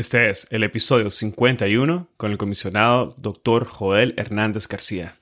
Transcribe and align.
Este 0.00 0.30
es 0.30 0.46
el 0.48 0.64
episodio 0.64 1.10
51 1.10 2.08
con 2.16 2.32
el 2.32 2.38
comisionado 2.38 3.14
Dr. 3.18 3.66
Joel 3.66 4.14
Hernández 4.16 4.66
García. 4.66 5.18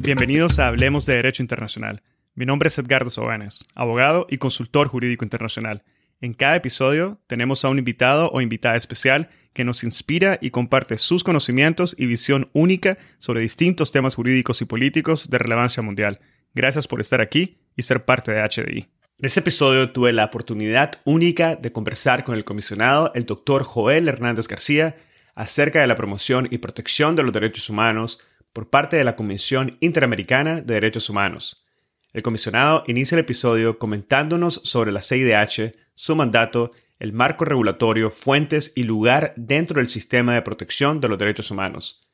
Bienvenidos 0.00 0.58
a 0.58 0.66
Hablemos 0.66 1.06
de 1.06 1.14
Derecho 1.14 1.44
Internacional. 1.44 2.02
Mi 2.34 2.46
nombre 2.46 2.66
es 2.66 2.78
Edgardo 2.78 3.10
Sobanes, 3.10 3.64
abogado 3.76 4.26
y 4.28 4.38
consultor 4.38 4.88
jurídico 4.88 5.24
internacional. 5.24 5.84
En 6.20 6.34
cada 6.34 6.56
episodio 6.56 7.20
tenemos 7.28 7.64
a 7.64 7.68
un 7.68 7.78
invitado 7.78 8.28
o 8.32 8.40
invitada 8.40 8.74
especial 8.74 9.30
que 9.52 9.64
nos 9.64 9.84
inspira 9.84 10.36
y 10.42 10.50
comparte 10.50 10.98
sus 10.98 11.22
conocimientos 11.22 11.94
y 11.96 12.06
visión 12.06 12.50
única 12.54 12.98
sobre 13.18 13.40
distintos 13.40 13.92
temas 13.92 14.16
jurídicos 14.16 14.60
y 14.62 14.64
políticos 14.64 15.30
de 15.30 15.38
relevancia 15.38 15.84
mundial. 15.84 16.18
Gracias 16.56 16.88
por 16.88 17.00
estar 17.00 17.20
aquí 17.20 17.58
y 17.76 17.82
ser 17.82 18.04
parte 18.04 18.32
de 18.32 18.42
HDI. 18.42 18.95
En 19.18 19.24
este 19.24 19.40
episodio 19.40 19.92
tuve 19.92 20.12
la 20.12 20.26
oportunidad 20.26 21.00
única 21.06 21.56
de 21.56 21.72
conversar 21.72 22.22
con 22.22 22.34
el 22.34 22.44
comisionado, 22.44 23.12
el 23.14 23.24
doctor 23.24 23.64
Joel 23.64 24.08
Hernández 24.08 24.46
García, 24.46 24.96
acerca 25.34 25.80
de 25.80 25.86
la 25.86 25.96
promoción 25.96 26.48
y 26.50 26.58
protección 26.58 27.16
de 27.16 27.22
los 27.22 27.32
derechos 27.32 27.70
humanos 27.70 28.20
por 28.52 28.68
parte 28.68 28.98
de 28.98 29.04
la 29.04 29.16
Comisión 29.16 29.78
Interamericana 29.80 30.60
de 30.60 30.74
Derechos 30.74 31.08
Humanos. 31.08 31.64
El 32.12 32.22
comisionado 32.22 32.84
inicia 32.88 33.16
el 33.16 33.20
episodio 33.20 33.78
comentándonos 33.78 34.60
sobre 34.64 34.92
la 34.92 35.00
CIDH, 35.00 35.72
su 35.94 36.14
mandato, 36.14 36.70
el 36.98 37.14
marco 37.14 37.46
regulatorio, 37.46 38.10
fuentes 38.10 38.74
y 38.76 38.82
lugar 38.82 39.32
dentro 39.38 39.78
del 39.78 39.88
sistema 39.88 40.34
de 40.34 40.42
protección 40.42 41.00
de 41.00 41.08
los 41.08 41.16
derechos 41.16 41.50
humanos. 41.50 42.06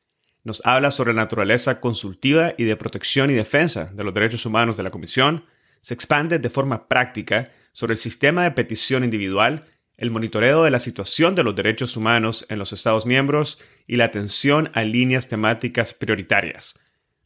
Nos 0.45 0.65
habla 0.65 0.89
sobre 0.89 1.13
la 1.13 1.23
naturaleza 1.23 1.81
consultiva 1.81 2.53
y 2.57 2.63
de 2.63 2.77
protección 2.77 3.29
y 3.29 3.33
defensa 3.33 3.91
de 3.93 4.05
los 4.05 4.13
derechos 4.13 4.45
humanos 4.45 4.77
de 4.77 4.83
la 4.83 4.91
Comisión, 4.91 5.43
se 5.83 5.93
expande 5.93 6.39
de 6.39 6.49
forma 6.49 6.87
práctica 6.87 7.51
sobre 7.73 7.93
el 7.93 7.99
sistema 7.99 8.45
de 8.45 8.51
petición 8.51 9.03
individual, 9.03 9.65
el 9.97 10.11
monitoreo 10.11 10.63
de 10.63 10.71
la 10.71 10.79
situación 10.79 11.35
de 11.35 11.43
los 11.43 11.55
derechos 11.55 11.97
humanos 11.97 12.45
en 12.47 12.57
los 12.57 12.71
Estados 12.71 13.05
miembros 13.05 13.59
y 13.85 13.97
la 13.97 14.05
atención 14.05 14.71
a 14.73 14.83
líneas 14.83 15.27
temáticas 15.27 15.93
prioritarias. 15.93 16.79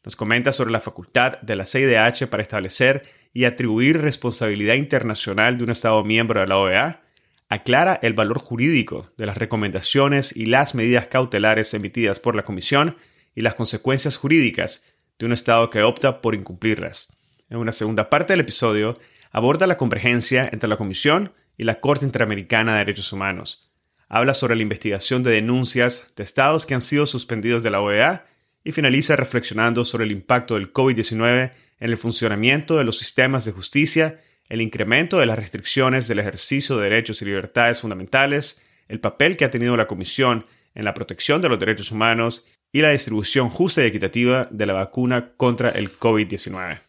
Nos 0.03 0.15
comenta 0.15 0.51
sobre 0.51 0.71
la 0.71 0.81
facultad 0.81 1.39
de 1.41 1.55
la 1.55 1.67
CIDH 1.67 2.27
para 2.29 2.41
establecer 2.41 3.07
y 3.31 3.45
atribuir 3.45 4.01
responsabilidad 4.01 4.73
internacional 4.73 5.59
de 5.59 5.63
un 5.63 5.69
Estado 5.69 6.03
miembro 6.03 6.39
de 6.39 6.47
la 6.47 6.57
OEA, 6.57 7.03
aclara 7.49 7.99
el 8.01 8.13
valor 8.13 8.39
jurídico 8.39 9.11
de 9.17 9.27
las 9.27 9.37
recomendaciones 9.37 10.35
y 10.35 10.47
las 10.47 10.73
medidas 10.73 11.07
cautelares 11.07 11.75
emitidas 11.75 12.19
por 12.19 12.35
la 12.35 12.43
Comisión 12.43 12.97
y 13.35 13.41
las 13.41 13.53
consecuencias 13.53 14.17
jurídicas 14.17 14.83
de 15.19 15.27
un 15.27 15.31
Estado 15.31 15.69
que 15.69 15.83
opta 15.83 16.21
por 16.21 16.33
incumplirlas 16.33 17.09
en 17.49 17.57
una 17.57 17.71
segunda 17.71 18.09
parte 18.09 18.33
del 18.33 18.41
episodio, 18.41 18.97
aborda 19.31 19.67
la 19.67 19.77
convergencia 19.77 20.49
entre 20.51 20.69
la 20.69 20.77
Comisión 20.77 21.33
y 21.57 21.63
la 21.63 21.79
Corte 21.79 22.05
Interamericana 22.05 22.73
de 22.73 22.79
Derechos 22.79 23.11
Humanos. 23.13 23.71
Habla 24.09 24.33
sobre 24.33 24.55
la 24.55 24.61
investigación 24.61 25.23
de 25.23 25.31
denuncias 25.31 26.13
de 26.15 26.23
estados 26.23 26.65
que 26.65 26.73
han 26.73 26.81
sido 26.81 27.05
suspendidos 27.05 27.63
de 27.63 27.71
la 27.71 27.81
OEA 27.81 28.25
y 28.63 28.71
finaliza 28.71 29.15
reflexionando 29.15 29.85
sobre 29.85 30.05
el 30.05 30.11
impacto 30.11 30.55
del 30.55 30.71
COVID-19 30.71 31.51
en 31.79 31.89
el 31.89 31.97
funcionamiento 31.97 32.77
de 32.77 32.83
los 32.83 32.97
sistemas 32.97 33.45
de 33.45 33.51
justicia, 33.51 34.21
el 34.49 34.61
incremento 34.61 35.19
de 35.19 35.25
las 35.25 35.37
restricciones 35.37 36.07
del 36.07 36.19
ejercicio 36.19 36.77
de 36.77 36.89
derechos 36.89 37.21
y 37.21 37.25
libertades 37.25 37.81
fundamentales, 37.81 38.61
el 38.87 38.99
papel 38.99 39.35
que 39.35 39.45
ha 39.45 39.51
tenido 39.51 39.75
la 39.75 39.87
Comisión 39.87 40.45
en 40.73 40.85
la 40.85 40.93
protección 40.93 41.41
de 41.41 41.49
los 41.49 41.59
derechos 41.59 41.91
humanos 41.91 42.45
y 42.71 42.81
la 42.81 42.91
distribución 42.91 43.49
justa 43.49 43.83
y 43.83 43.87
equitativa 43.87 44.47
de 44.51 44.65
la 44.65 44.73
vacuna 44.73 45.33
contra 45.35 45.69
el 45.69 45.97
COVID-19. 45.97 46.86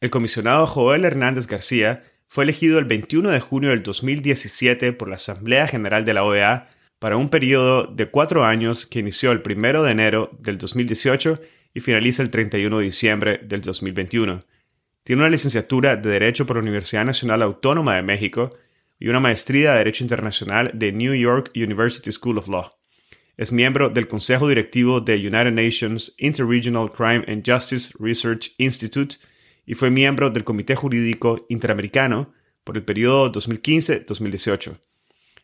El 0.00 0.10
comisionado 0.10 0.64
Joel 0.66 1.04
Hernández 1.04 1.48
García 1.48 2.04
fue 2.28 2.44
elegido 2.44 2.78
el 2.78 2.84
21 2.84 3.30
de 3.30 3.40
junio 3.40 3.70
del 3.70 3.82
2017 3.82 4.92
por 4.92 5.08
la 5.08 5.16
Asamblea 5.16 5.66
General 5.66 6.04
de 6.04 6.14
la 6.14 6.22
OEA 6.22 6.68
para 7.00 7.16
un 7.16 7.30
periodo 7.30 7.86
de 7.86 8.06
cuatro 8.06 8.44
años 8.44 8.86
que 8.86 9.00
inició 9.00 9.32
el 9.32 9.42
1 9.44 9.82
de 9.82 9.90
enero 9.90 10.30
del 10.38 10.56
2018 10.56 11.40
y 11.74 11.80
finaliza 11.80 12.22
el 12.22 12.30
31 12.30 12.78
de 12.78 12.84
diciembre 12.84 13.40
del 13.42 13.60
2021. 13.62 14.44
Tiene 15.02 15.22
una 15.22 15.30
licenciatura 15.30 15.96
de 15.96 16.10
Derecho 16.10 16.46
por 16.46 16.56
la 16.56 16.62
Universidad 16.62 17.04
Nacional 17.04 17.42
Autónoma 17.42 17.96
de 17.96 18.02
México 18.02 18.50
y 19.00 19.08
una 19.08 19.18
maestría 19.18 19.72
de 19.72 19.78
Derecho 19.78 20.04
Internacional 20.04 20.70
de 20.74 20.92
New 20.92 21.14
York 21.14 21.50
University 21.56 22.12
School 22.12 22.38
of 22.38 22.46
Law. 22.46 22.70
Es 23.36 23.50
miembro 23.50 23.88
del 23.88 24.06
Consejo 24.06 24.48
Directivo 24.48 25.00
de 25.00 25.16
United 25.16 25.52
Nations 25.52 26.14
Interregional 26.18 26.90
Crime 26.90 27.24
and 27.26 27.42
Justice 27.44 27.92
Research 27.98 28.52
Institute 28.58 29.16
y 29.68 29.74
fue 29.74 29.90
miembro 29.90 30.30
del 30.30 30.44
Comité 30.44 30.74
Jurídico 30.76 31.44
Interamericano 31.50 32.32
por 32.64 32.78
el 32.78 32.84
periodo 32.84 33.30
2015-2018. 33.30 34.78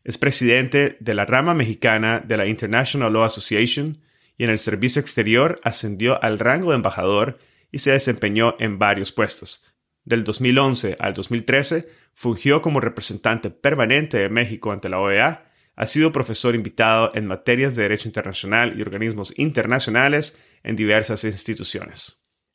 Es 0.02 0.16
presidente 0.16 0.96
de 0.98 1.12
la 1.12 1.26
rama 1.26 1.52
mexicana 1.52 2.20
de 2.20 2.38
la 2.38 2.46
International 2.46 3.12
Law 3.12 3.24
Association 3.24 4.00
y 4.38 4.44
en 4.44 4.50
el 4.50 4.58
servicio 4.58 4.98
exterior 4.98 5.60
ascendió 5.62 6.22
al 6.24 6.38
rango 6.38 6.70
de 6.70 6.76
embajador 6.76 7.38
y 7.70 7.80
se 7.80 7.92
desempeñó 7.92 8.56
en 8.58 8.78
varios 8.78 9.12
puestos. 9.12 9.62
Del 10.06 10.24
2011 10.24 10.96
al 10.98 11.12
2013 11.12 11.86
fungió 12.14 12.62
como 12.62 12.80
representante 12.80 13.50
permanente 13.50 14.16
de 14.16 14.30
México 14.30 14.72
ante 14.72 14.88
la 14.88 15.00
OEA, 15.00 15.50
ha 15.76 15.84
sido 15.84 16.12
profesor 16.12 16.54
invitado 16.54 17.10
en 17.14 17.26
materias 17.26 17.76
de 17.76 17.82
derecho 17.82 18.08
internacional 18.08 18.78
y 18.78 18.80
organismos 18.80 19.34
internacionales 19.36 20.40
en 20.62 20.76
diversas 20.76 21.24
instituciones. 21.24 22.23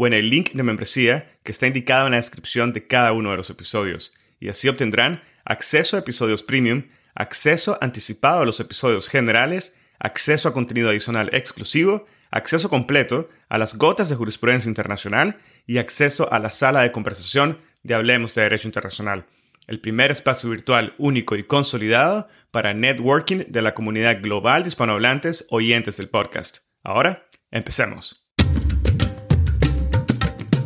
o 0.00 0.06
en 0.06 0.14
el 0.14 0.30
link 0.30 0.52
de 0.52 0.62
membresía 0.62 1.30
que 1.42 1.52
está 1.52 1.66
indicado 1.66 2.06
en 2.06 2.12
la 2.12 2.16
descripción 2.16 2.72
de 2.72 2.86
cada 2.86 3.12
uno 3.12 3.32
de 3.32 3.36
los 3.36 3.50
episodios. 3.50 4.14
Y 4.40 4.48
así 4.48 4.66
obtendrán 4.66 5.22
acceso 5.44 5.94
a 5.94 6.00
episodios 6.00 6.42
premium, 6.42 6.84
acceso 7.14 7.76
anticipado 7.82 8.40
a 8.40 8.46
los 8.46 8.60
episodios 8.60 9.10
generales, 9.10 9.76
acceso 9.98 10.48
a 10.48 10.54
contenido 10.54 10.88
adicional 10.88 11.28
exclusivo, 11.34 12.06
acceso 12.30 12.70
completo 12.70 13.28
a 13.50 13.58
las 13.58 13.76
gotas 13.76 14.08
de 14.08 14.16
jurisprudencia 14.16 14.70
internacional 14.70 15.36
y 15.66 15.76
acceso 15.76 16.32
a 16.32 16.38
la 16.38 16.50
sala 16.50 16.80
de 16.80 16.92
conversación 16.92 17.58
de 17.82 17.92
Hablemos 17.92 18.34
de 18.34 18.40
Derecho 18.40 18.68
Internacional, 18.68 19.26
el 19.66 19.82
primer 19.82 20.10
espacio 20.10 20.48
virtual 20.48 20.94
único 20.96 21.36
y 21.36 21.42
consolidado 21.42 22.26
para 22.50 22.72
networking 22.72 23.44
de 23.48 23.60
la 23.60 23.74
comunidad 23.74 24.22
global 24.22 24.62
de 24.62 24.68
hispanohablantes 24.68 25.46
oyentes 25.50 25.98
del 25.98 26.08
podcast. 26.08 26.60
Ahora, 26.82 27.26
empecemos. 27.50 28.19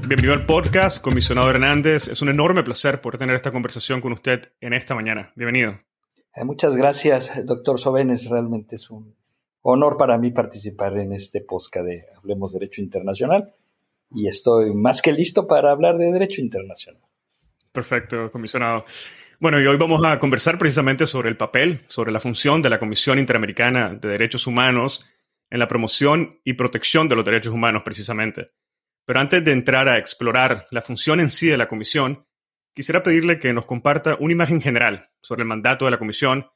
Bienvenido 0.07 0.35
al 0.35 0.45
podcast, 0.45 1.03
comisionado 1.03 1.49
Hernández. 1.49 2.09
Es 2.09 2.21
un 2.21 2.29
enorme 2.29 2.63
placer 2.63 3.01
poder 3.01 3.19
tener 3.19 3.35
esta 3.35 3.51
conversación 3.51 4.03
con 4.03 4.13
usted 4.13 4.53
en 4.61 4.75
esta 4.75 4.95
mañana. 4.95 5.33
Bienvenido. 5.35 5.79
Eh, 6.35 6.45
muchas 6.45 6.77
gracias, 6.77 7.47
doctor 7.47 7.81
Sobenes. 7.81 8.29
Realmente 8.29 8.77
es 8.77 8.91
un 8.91 9.15
honor 9.63 9.97
para 9.97 10.19
mí 10.19 10.31
participar 10.31 10.99
en 10.99 11.15
este 11.15 11.41
podcast 11.41 11.87
de 11.87 12.05
Hablemos 12.19 12.53
Derecho 12.53 12.83
Internacional 12.83 13.55
y 14.15 14.29
estoy 14.29 14.75
más 14.75 15.01
que 15.01 15.11
listo 15.11 15.47
para 15.47 15.71
hablar 15.71 15.97
de 15.97 16.13
Derecho 16.13 16.43
Internacional. 16.43 17.01
Perfecto, 17.73 18.31
comisionado. 18.31 18.85
Bueno, 19.41 19.59
y 19.59 19.67
hoy 19.67 19.79
vamos 19.79 20.03
a 20.05 20.19
conversar 20.19 20.59
precisamente 20.59 21.07
sobre 21.07 21.31
el 21.31 21.39
papel, 21.39 21.81
sobre 21.89 22.13
la 22.13 22.21
función 22.21 22.61
de 22.61 22.69
la 22.69 22.79
Comisión 22.79 23.19
Interamericana 23.19 23.95
de 23.95 24.07
Derechos 24.07 24.47
Humanos 24.47 25.03
en 25.49 25.59
la 25.61 25.67
promoción 25.67 26.41
y 26.45 26.53
protección 26.53 27.09
de 27.09 27.17
los 27.17 27.25
derechos 27.25 27.55
humanos 27.55 27.83
precisamente. 27.87 28.51
Pero 29.05 29.21
antes 29.21 29.45
de 29.45 29.53
entrar 29.53 29.89
a 29.89 29.99
explorar 29.99 30.67
la 30.71 30.83
función 30.83 31.21
en 31.21 31.31
sí 31.31 31.47
de 31.49 31.59
la 31.59 31.69
comisión, 31.69 32.27
quisiera 32.75 33.03
pedirle 33.03 33.39
que 33.39 33.53
nos 33.53 33.67
comparta 33.67 34.17
una 34.19 34.33
imagen 34.33 34.61
general 34.61 35.11
sobre 35.23 35.43
el 35.43 35.49
mandato 35.49 35.85
de 35.85 35.91
la 35.91 35.99
comisión 35.99 36.47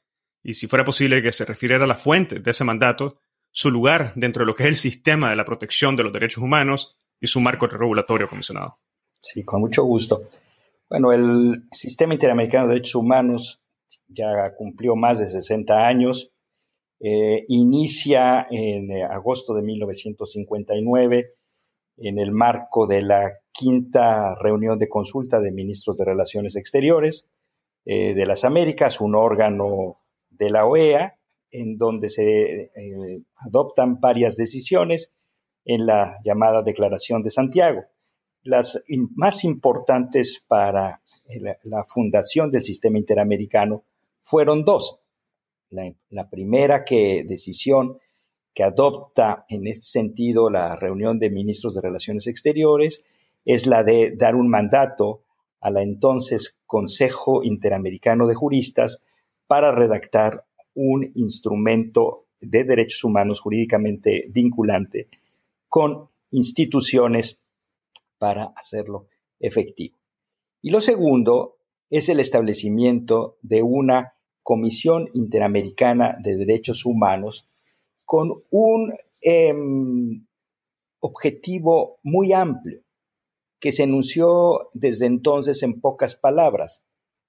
y, 0.43 0.55
si 0.55 0.67
fuera 0.67 0.85
posible, 0.85 1.21
que 1.21 1.31
se 1.31 1.45
refiriera 1.45 1.83
a 1.83 1.87
la 1.87 1.95
fuente 1.95 2.39
de 2.39 2.51
ese 2.51 2.63
mandato, 2.63 3.21
su 3.51 3.71
lugar 3.71 4.13
dentro 4.15 4.41
de 4.41 4.47
lo 4.47 4.55
que 4.55 4.63
es 4.63 4.69
el 4.69 4.75
sistema 4.75 5.29
de 5.29 5.35
la 5.35 5.45
protección 5.45 5.95
de 5.95 6.03
los 6.03 6.13
derechos 6.13 6.43
humanos 6.43 6.95
y 7.19 7.27
su 7.27 7.39
marco 7.39 7.67
regulatorio 7.67 8.27
comisionado. 8.27 8.79
Sí, 9.19 9.43
con 9.43 9.61
mucho 9.61 9.83
gusto. 9.83 10.29
Bueno, 10.89 11.11
el 11.11 11.63
Sistema 11.71 12.13
Interamericano 12.13 12.67
de 12.67 12.73
Derechos 12.75 12.95
Humanos 12.95 13.61
ya 14.07 14.55
cumplió 14.57 14.95
más 14.95 15.19
de 15.19 15.27
60 15.27 15.87
años. 15.87 16.31
Eh, 17.01 17.45
inicia 17.47 18.47
en 18.49 19.03
agosto 19.03 19.53
de 19.53 19.61
1959 19.61 21.35
en 22.01 22.19
el 22.19 22.31
marco 22.31 22.87
de 22.87 23.01
la 23.01 23.39
quinta 23.51 24.35
reunión 24.35 24.79
de 24.79 24.87
consulta 24.87 25.39
de 25.39 25.51
ministros 25.51 25.97
de 25.97 26.05
Relaciones 26.05 26.55
Exteriores 26.55 27.29
eh, 27.85 28.13
de 28.13 28.25
las 28.25 28.45
Américas, 28.45 29.01
un 29.01 29.15
órgano 29.15 29.99
de 30.29 30.49
la 30.49 30.65
OEA, 30.65 31.17
en 31.51 31.77
donde 31.77 32.09
se 32.09 32.71
eh, 32.75 33.21
adoptan 33.35 33.99
varias 33.99 34.37
decisiones 34.37 35.13
en 35.65 35.85
la 35.85 36.15
llamada 36.23 36.61
Declaración 36.61 37.23
de 37.23 37.31
Santiago. 37.31 37.83
Las 38.43 38.81
más 39.15 39.43
importantes 39.43 40.43
para 40.47 41.01
la, 41.63 41.85
fundación 41.87 42.51
del 42.51 42.63
sistema 42.63 42.97
interamericano 42.97 43.83
fueron 44.23 44.63
dos. 44.63 44.99
La, 45.69 45.91
la, 46.09 46.29
primera 46.29 46.83
que 46.85 47.23
decisión 47.27 47.99
que 48.53 48.63
adopta 48.63 49.45
en 49.49 49.67
este 49.67 49.85
sentido 49.85 50.49
la 50.49 50.75
reunión 50.75 51.19
de 51.19 51.29
ministros 51.29 51.75
de 51.75 51.81
Relaciones 51.81 52.27
Exteriores 52.27 53.03
es 53.45 53.67
la 53.67 53.83
de 53.83 54.15
dar 54.15 54.35
un 54.35 54.49
mandato 54.49 55.21
a 55.61 55.69
la 55.69 55.81
entonces 55.81 56.57
Consejo 56.65 57.43
Interamericano 57.43 58.27
de 58.27 58.35
Juristas 58.35 59.03
para 59.47 59.71
redactar 59.71 60.45
un 60.73 61.11
instrumento 61.15 62.25
de 62.41 62.63
derechos 62.63 63.03
humanos 63.03 63.41
jurídicamente 63.41 64.25
vinculante 64.29 65.07
con 65.67 66.09
instituciones 66.31 67.39
para 68.17 68.45
hacerlo 68.55 69.07
efectivo. 69.39 69.95
Y 70.61 70.71
lo 70.71 70.81
segundo 70.81 71.57
es 71.89 72.09
el 72.09 72.19
establecimiento 72.19 73.37
de 73.41 73.63
una 73.63 74.13
Comisión 74.43 75.09
Interamericana 75.13 76.17
de 76.21 76.35
Derechos 76.35 76.85
Humanos 76.85 77.47
con 78.09 78.43
un 78.49 78.91
em, 79.21 80.25
objetivo 80.99 81.99
muy 82.01 82.33
amplio 82.33 82.81
que 83.59 83.71
se 83.71 83.83
enunció 83.83 84.71
desde 84.73 85.05
entonces 85.05 85.61
en 85.61 85.79
pocas 85.79 86.15
palabras, 86.15 86.83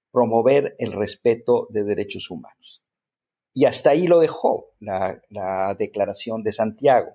promover 0.09 0.75
el 0.79 0.93
respeto 0.93 1.67
de 1.69 1.83
derechos 1.83 2.31
humanos. 2.31 2.83
Y 3.53 3.65
hasta 3.65 3.91
ahí 3.91 4.07
lo 4.07 4.21
dejó 4.21 4.71
la, 4.79 5.21
la 5.29 5.75
Declaración 5.77 6.41
de 6.41 6.51
Santiago. 6.51 7.11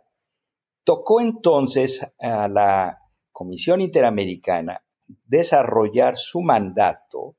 Tocó 0.85 1.21
entonces 1.21 2.07
a 2.21 2.47
la 2.47 3.01
Comisión 3.33 3.81
Interamericana 3.81 4.85
desarrollar 5.25 6.17
su 6.17 6.41
mandato 6.41 7.35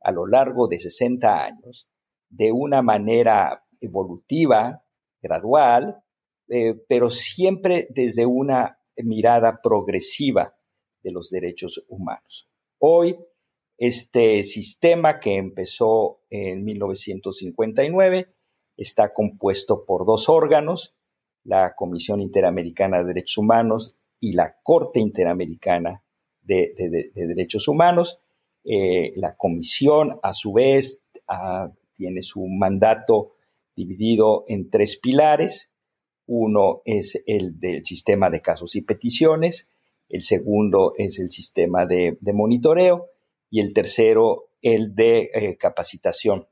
a 0.00 0.12
lo 0.12 0.24
largo 0.28 0.68
de 0.68 0.78
60 0.78 1.44
años 1.46 1.88
de 2.28 2.52
una 2.52 2.80
manera 2.80 3.64
evolutiva, 3.80 4.83
gradual, 5.24 6.02
eh, 6.48 6.74
pero 6.86 7.08
siempre 7.08 7.88
desde 7.90 8.26
una 8.26 8.78
mirada 8.96 9.60
progresiva 9.62 10.54
de 11.02 11.10
los 11.10 11.30
derechos 11.30 11.82
humanos. 11.88 12.48
Hoy, 12.78 13.16
este 13.78 14.44
sistema 14.44 15.18
que 15.18 15.36
empezó 15.36 16.20
en 16.30 16.64
1959 16.64 18.28
está 18.76 19.12
compuesto 19.12 19.84
por 19.84 20.06
dos 20.06 20.28
órganos, 20.28 20.94
la 21.44 21.74
Comisión 21.74 22.20
Interamericana 22.20 22.98
de 22.98 23.04
Derechos 23.04 23.38
Humanos 23.38 23.96
y 24.20 24.32
la 24.32 24.56
Corte 24.62 25.00
Interamericana 25.00 26.02
de, 26.42 27.10
Derechos 27.14 27.68
Humanos. 27.68 28.20
Eh, 28.64 29.12
la 29.16 29.36
comisión, 29.36 30.18
a 30.22 30.32
su 30.32 30.52
vez, 30.52 31.02
ah, 31.28 31.70
tiene 31.94 32.22
su 32.22 32.46
mandato 32.46 33.32
dividido 33.76 34.44
en 34.48 34.70
tres 34.70 34.96
pilares. 34.96 35.70
Uno 36.26 36.82
es 36.84 37.22
el 37.26 37.58
del 37.60 37.84
sistema 37.84 38.30
de 38.30 38.40
casos 38.40 38.76
y 38.76 38.82
peticiones, 38.82 39.68
el 40.08 40.22
segundo 40.22 40.94
es 40.96 41.18
el 41.18 41.30
sistema 41.30 41.86
de, 41.86 42.16
monitoreo 42.22 43.10
y 43.50 43.60
el 43.60 43.72
tercero 43.72 44.48
el 44.62 44.94
de 44.94 45.30
eh, 45.34 45.56
capacitación 45.58 46.46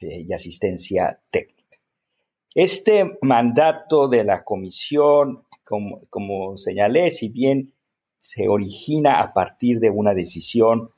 eh, 0.00 0.24
y 0.26 0.32
asistencia 0.32 1.20
técnica. 1.30 1.78
Este 2.54 3.18
mandato 3.20 4.08
de 4.08 4.24
la 4.24 4.42
comisión, 4.44 5.44
como, 5.64 6.06
como 6.08 6.56
señalé, 6.56 7.10
si 7.10 7.28
bien 7.28 7.74
se 8.18 8.48
origina 8.48 9.20
a 9.20 9.34
partir 9.34 9.78
de 9.78 9.90
una 9.90 10.14
decisión 10.14 10.90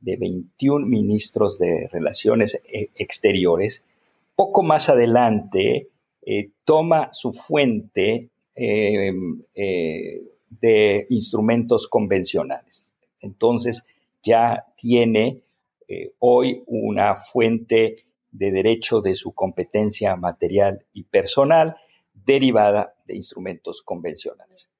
de 0.00 0.16
21 0.16 0.86
ministros 0.86 1.58
de 1.58 1.88
Relaciones 1.92 2.60
eh, 2.64 2.90
Exteriores, 2.96 3.84
poco 4.34 4.62
más 4.62 4.88
adelante 4.88 5.90
eh, 6.24 6.50
toma 6.64 7.10
su 7.12 7.32
fuente 7.32 8.30
em, 8.54 9.42
eh, 9.54 10.22
de 10.48 11.06
instrumentos 11.08 11.88
convencionales. 11.88 12.92
Entonces 13.20 13.84
ya 14.22 14.66
tiene 14.76 15.42
eh, 15.88 16.12
hoy 16.20 16.62
una 16.66 17.16
fuente 17.16 17.96
de 18.30 18.50
derecho 18.52 19.00
de 19.00 19.14
su 19.14 19.32
competencia 19.32 20.16
material 20.16 20.86
y 20.92 21.04
personal 21.04 21.76
derivada 22.14 22.94
de 23.06 23.16
instrumentos 23.16 23.82
convencionales. 23.82 24.70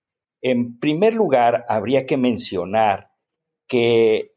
En 0.40 0.78
primer 0.78 1.14
lugar, 1.14 1.66
habría 1.68 2.06
que 2.06 2.16
mencionar 2.16 3.10
que 3.66 4.32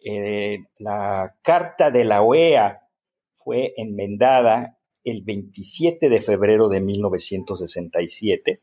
la 0.78 1.36
Carta 1.42 1.92
de 1.92 2.06
la 2.06 2.22
OEA 2.22 2.88
fue 3.34 3.74
enmendada 3.76 4.78
el 5.06 5.22
27 5.22 6.10
de 6.10 6.22
febrero 6.22 6.68
de 6.68 6.82
1967 6.82 8.60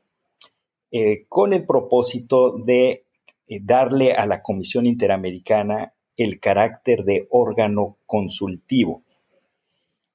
eh, 0.94 1.24
con 1.26 1.54
el 1.54 1.64
propósito 1.64 2.58
de 2.58 3.06
eh, 3.46 3.60
darle 3.62 4.12
a 4.12 4.26
la 4.26 4.42
Comisión 4.42 4.84
Interamericana 4.84 5.94
el 6.16 6.38
carácter 6.38 7.04
de 7.04 7.28
órgano 7.30 7.96
consultivo. 8.04 9.02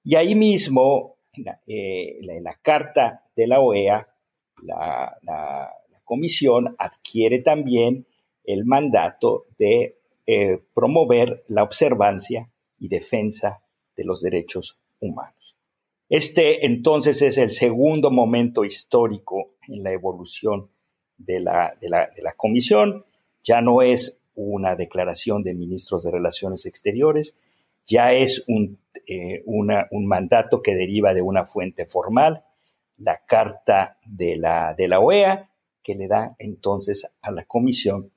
Y 0.04 0.16
ahí 0.16 0.36
mismo, 0.36 1.16
en 1.34 1.46
la, 1.46 1.62
eh, 1.66 2.20
carta 2.62 3.24
de 3.36 3.48
la 3.48 3.60
OEA, 3.60 4.08
la, 4.62 5.18
la, 5.24 5.74
Comisión 6.04 6.74
adquiere 6.78 7.42
también 7.42 8.06
el 8.46 8.64
mandato 8.66 9.46
de 9.58 9.98
promover 10.74 11.44
la 11.50 11.64
observancia 11.64 12.50
y 12.80 12.88
defensa 12.88 13.62
de 13.98 14.06
los 14.06 14.22
derechos 14.22 14.78
humanos. 15.02 15.37
Este 16.10 16.66
entonces 16.66 17.22
es 17.22 17.38
el 17.38 17.52
segundo 17.52 18.12
momento 18.12 18.64
histórico 18.64 19.56
en 19.68 19.84
la 19.84 19.92
evolución 19.92 20.70
de 21.18 21.40
la, 21.42 21.74
comisión. 22.38 23.06
Ya 23.44 23.62
no 23.62 23.82
es 23.82 24.18
una 24.36 24.76
declaración 24.76 25.44
de 25.44 25.54
ministros 25.54 26.04
de 26.04 26.12
Relaciones 26.12 26.66
Exteriores, 26.66 27.36
ya 27.86 28.14
es 28.14 28.44
un, 28.48 28.80
eh, 29.08 29.44
un 29.46 30.06
mandato 30.08 30.62
que 30.62 30.76
deriva 30.76 31.14
de 31.14 31.22
una 31.22 31.46
fuente 31.46 31.86
formal, 31.86 32.44
la 32.98 33.22
Carta 33.26 33.98
de 34.06 34.38
la, 34.38 34.76
de 34.78 34.88
la 34.88 35.00
OEA, 35.00 35.50
que 35.84 35.96
le 35.96 36.08
da 36.08 36.36
entonces 36.40 37.10
a 37.22 37.32
la 37.32 37.46
comisión 37.46 38.12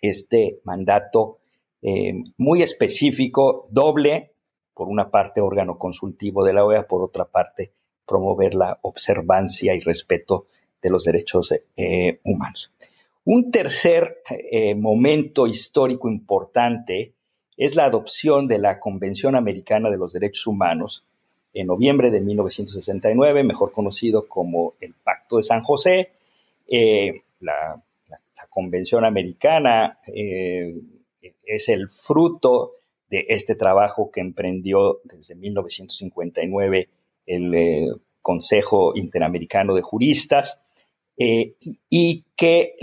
este 0.00 0.60
mandato 0.64 1.38
eh, 1.82 2.14
muy 2.38 2.62
específico, 2.62 3.68
doble, 3.70 4.33
por 4.74 4.88
una 4.88 5.10
parte 5.10 5.40
órgano 5.40 5.78
consultivo 5.78 6.44
de 6.44 6.52
la 6.52 6.64
OEA, 6.64 6.86
por 6.86 7.02
otra 7.02 7.24
parte 7.24 7.72
promover 8.06 8.54
la 8.54 8.78
observancia 8.82 9.74
y 9.74 9.80
respeto 9.80 10.46
de 10.82 10.90
los 10.90 11.04
derechos 11.04 11.54
eh, 11.76 12.20
humanos. 12.24 12.72
Un 13.24 13.50
tercer 13.50 14.18
eh, 14.28 14.74
momento 14.74 15.46
histórico 15.46 16.10
importante 16.10 17.14
es 17.56 17.74
la 17.74 17.86
adopción 17.86 18.48
de 18.48 18.58
la 18.58 18.78
Convención 18.78 19.36
Americana 19.36 19.88
de 19.88 19.96
los 19.96 20.12
Derechos 20.12 20.46
Humanos 20.46 21.06
en 21.54 21.68
noviembre 21.68 22.10
de 22.10 22.20
1969, 22.20 23.44
mejor 23.44 23.72
conocido 23.72 24.26
como 24.28 24.74
el 24.80 24.92
Pacto 24.92 25.38
de 25.38 25.44
San 25.44 25.62
José. 25.62 26.10
Eh, 26.68 27.22
la, 27.40 27.80
Convención 28.50 29.04
Americana 29.04 29.98
es 30.06 31.68
el 31.68 31.88
fruto 31.88 32.74
de 33.08 33.26
este 33.28 33.54
trabajo 33.54 34.10
que 34.10 34.20
emprendió 34.20 35.00
desde 35.04 35.34
1959 35.34 36.88
el 37.26 37.54
eh, 37.54 37.88
Consejo 38.22 38.92
Interamericano 38.96 39.74
de 39.74 39.82
Juristas 39.82 40.60
eh, 41.16 41.54
y, 41.90 42.24
que, 42.36 42.76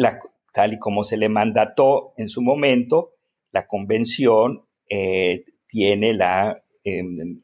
tal 0.53 0.73
y 0.73 0.79
como 0.79 1.03
se 1.03 1.17
le 1.17 1.29
mandató 1.29 2.13
en 2.17 2.29
su 2.29 2.41
momento, 2.41 3.11
la 3.51 3.67
convención 3.67 4.61
eh, 4.89 5.43
tiene 5.67 6.13
la 6.13 6.61
em, 6.83 7.41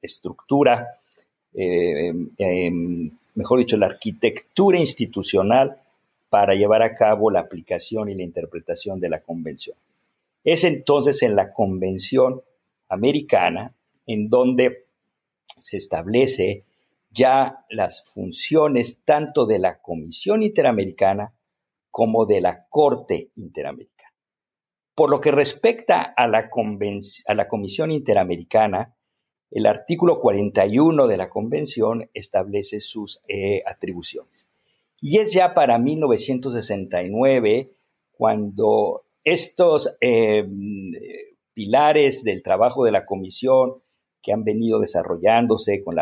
estructura, 0.00 1.00
em, 1.52 2.30
em, 2.38 3.10
mejor 3.34 3.58
dicho, 3.58 3.76
la 3.76 3.86
arquitectura 3.86 4.78
institucional 4.78 5.80
para 6.30 6.54
llevar 6.54 6.82
a 6.82 6.94
cabo 6.94 7.30
la 7.30 7.40
aplicación 7.40 8.08
y 8.08 8.14
la 8.14 8.22
interpretación 8.22 9.00
de 9.00 9.08
la 9.08 9.20
convención. 9.20 9.76
Es 10.44 10.64
entonces 10.64 11.22
en 11.22 11.36
la 11.36 11.52
Convención 11.52 12.42
Americana 12.88 13.74
en 14.06 14.28
donde 14.28 14.86
se 15.58 15.76
establece 15.76 16.64
ya 17.10 17.64
las 17.68 18.04
funciones 18.04 19.00
tanto 19.04 19.46
de 19.46 19.58
la 19.58 19.80
Comisión 19.80 20.42
Interamericana 20.42 21.34
como 21.90 22.24
de 22.26 22.40
la 22.40 22.66
Corte 22.68 23.30
Interamericana. 23.34 24.12
Por 24.94 25.10
lo 25.10 25.20
que 25.20 25.30
respecta 25.30 26.02
a 26.02 26.26
la, 26.28 26.50
a 27.26 27.34
la 27.34 27.48
Comisión 27.48 27.90
Interamericana, 27.90 28.94
el 29.50 29.66
artículo 29.66 30.20
41 30.20 31.06
de 31.08 31.16
la 31.16 31.28
Convención 31.28 32.08
establece 32.14 32.80
sus 32.80 33.20
eh, 33.26 33.62
atribuciones. 33.66 34.48
Y 35.00 35.18
es 35.18 35.32
ya 35.32 35.54
para 35.54 35.78
1969 35.78 37.72
cuando 38.12 39.04
estos 39.24 39.96
eh, 40.00 40.46
pilares 41.52 42.24
del 42.24 42.42
trabajo 42.42 42.84
de 42.84 42.92
la 42.92 43.04
Comisión 43.04 43.82
que 44.22 44.32
han 44.32 44.44
venido 44.44 44.80
desarrollándose 44.80 45.82
con, 45.82 45.96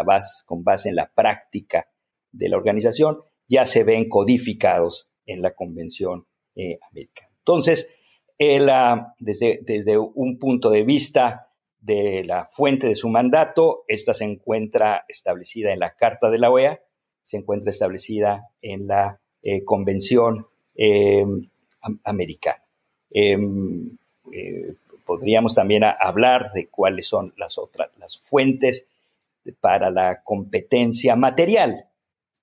base, 0.64 0.88
en 0.88 0.96
la 0.96 1.10
práctica 1.14 1.88
de 2.32 2.48
la 2.48 2.56
organización 2.56 3.18
ya 3.48 3.64
se 3.64 3.84
ven 3.84 4.08
codificados 4.08 5.10
en 5.25 5.40
la 5.42 5.52
Convención 5.52 6.26
eh, 6.54 6.78
Americana. 6.90 7.30
Entonces, 7.38 7.90
desde, 8.38 9.60
desde 9.62 9.98
un 9.98 10.38
punto 10.38 10.70
de 10.70 10.84
vista 10.84 11.48
de 11.80 12.25
la 12.25 12.46
fuente 12.46 12.88
de 12.88 12.96
su 12.96 13.08
mandato. 13.08 13.84
Esta 13.88 14.14
se 14.14 14.25
encuentra 14.25 15.04
establecida 15.08 15.72
en 15.72 15.80
la 15.80 15.94
Carta 15.94 16.30
de 16.30 16.38
la 16.38 16.50
OEA, 16.50 16.80
se 17.22 17.38
encuentra 17.38 17.70
establecida 17.70 18.50
en 18.60 18.87
la 18.87 19.20
eh, 19.42 19.64
Convención 19.64 20.46
Americana. 22.04 22.67
Em, 23.11 23.97
eh, 24.33 24.75
podríamos 25.05 25.55
también 25.55 25.85
hablar 25.85 26.53
de 26.53 26.67
cuáles 26.67 27.07
son 27.09 27.33
las 27.37 27.59
otras, 27.59 27.91
las 27.99 28.19
fuentes 28.19 28.87
para 29.61 29.91
la 29.91 30.23
competencia 30.23 31.17
material, 31.17 31.87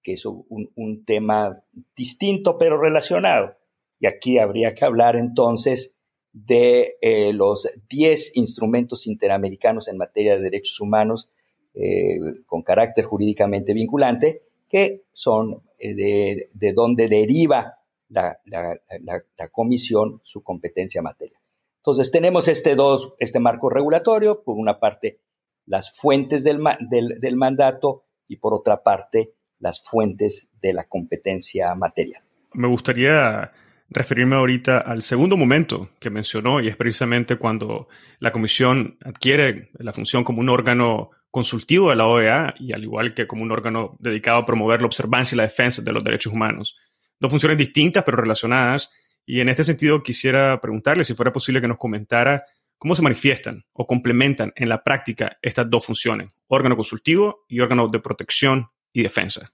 que 0.02 0.14
es 0.14 0.26
un, 0.26 1.04
tema 1.06 1.62
distinto 1.96 2.58
pero 2.58 2.80
relacionado. 2.80 3.56
Y 4.00 4.08
aquí 4.08 4.38
habría 4.38 4.76
que 4.76 4.86
hablar 4.86 5.16
entonces 5.16 5.92
de 6.34 6.96
eh, 7.02 7.32
los 7.34 7.70
10 7.90 8.36
instrumentos 8.36 9.08
interamericanos 9.08 9.88
en 9.88 9.98
materia 9.98 10.36
de 10.36 10.42
derechos 10.42 10.82
humanos 10.82 11.30
eh, 11.74 12.20
con 12.46 12.62
carácter 12.62 13.06
jurídicamente 13.06 13.74
vinculante, 13.74 14.42
que 14.70 15.04
son 15.14 15.62
eh, 15.80 16.48
de, 16.54 16.74
donde 16.74 17.08
deriva 17.08 17.80
la, 18.16 19.50
comisión 19.52 20.22
su 20.24 20.44
competencia 20.44 21.02
material. 21.02 21.40
Entonces 21.78 22.12
tenemos 22.12 22.48
este, 22.48 22.76
dos, 22.76 23.14
este 23.20 23.40
marco 23.40 23.70
regulatorio, 23.70 24.44
por 24.44 24.58
una 24.58 24.80
parte 24.80 25.20
las 25.68 25.96
fuentes 25.96 26.44
del, 26.44 26.60
del 26.90 27.36
mandato 27.36 28.06
y 28.28 28.38
por 28.38 28.54
otra 28.54 28.84
parte 28.84 29.34
las 29.60 29.82
fuentes 29.82 30.50
de 30.62 30.74
la 30.74 30.86
competencia 30.86 31.74
material. 31.76 32.24
Me 32.54 32.68
gustaría 32.68 33.52
referirme 33.90 34.36
ahorita 34.36 34.80
al 34.80 35.04
segundo 35.04 35.38
momento 35.38 35.90
que 36.00 36.10
mencionó 36.10 36.60
y 36.60 36.68
es 36.68 36.76
precisamente 36.76 37.38
cuando 37.38 37.88
la 38.20 38.32
Comisión 38.32 38.98
adquiere 39.04 39.70
la 39.74 39.94
función 39.94 40.24
como 40.24 40.40
un 40.40 40.50
órgano 40.50 41.12
consultivo 41.32 41.90
de 41.90 41.98
la 41.98 42.08
OEA 42.08 42.54
y 42.60 42.74
al 42.74 42.84
igual 42.84 43.14
que 43.14 43.28
como 43.28 43.44
un 43.44 43.52
órgano 43.52 43.98
dedicado 44.00 44.40
a 44.40 44.46
promover 44.46 44.82
la 44.82 44.88
observancia 44.88 45.36
y 45.36 45.38
la 45.38 45.44
defensa 45.44 45.82
de 45.82 45.92
los 45.92 46.04
derechos 46.04 46.34
humanos. 46.34 46.78
Dos 47.20 47.32
funciones 47.32 47.58
distintas 47.58 48.04
pero 48.04 48.18
relacionadas 48.18 48.90
y 49.26 49.40
en 49.40 49.50
este 49.50 49.64
sentido 49.64 50.04
quisiera 50.04 50.60
preguntarle 50.62 51.04
si 51.04 51.14
fuera 51.14 51.34
posible 51.34 51.62
que 51.62 51.68
nos 51.68 51.78
comentara 51.78 52.44
cómo 52.78 52.96
se 52.96 53.02
manifiestan 53.02 53.64
o 53.74 53.88
complementan 53.88 54.52
en 54.56 54.70
la 54.70 54.84
práctica 54.84 55.38
estas 55.42 55.70
dos 55.70 55.86
funciones, 55.86 56.36
órgano 56.48 56.76
consultivo 56.76 57.46
y 57.48 57.60
órgano 57.60 57.88
de 57.88 58.00
protección 58.00 58.68
y 58.94 59.04
defensa. 59.04 59.52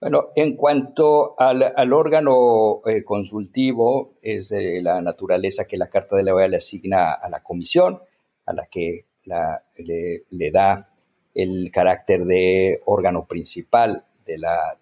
Bueno, 0.00 0.30
en 0.34 0.56
cuanto 0.56 1.36
al, 1.38 1.92
órgano 1.92 2.80
eh, 2.86 3.04
consultivo, 3.04 4.14
es 4.20 4.48
de 4.48 4.82
la 4.82 5.00
naturaleza 5.00 5.64
que 5.64 5.76
la 5.76 5.88
Carta 5.88 6.16
de 6.16 6.24
la 6.24 6.34
OEA 6.34 6.48
le 6.48 6.56
asigna 6.56 7.12
a 7.12 7.28
la 7.28 7.40
comisión, 7.40 8.00
a 8.46 8.52
la 8.52 8.66
que 8.66 9.04
le, 9.24 10.50
da 10.50 10.90
el 11.34 11.70
carácter 11.72 12.24
de 12.24 12.80
órgano 12.84 13.26
principal 13.26 14.04
de 14.24 14.38
la, 14.38 14.78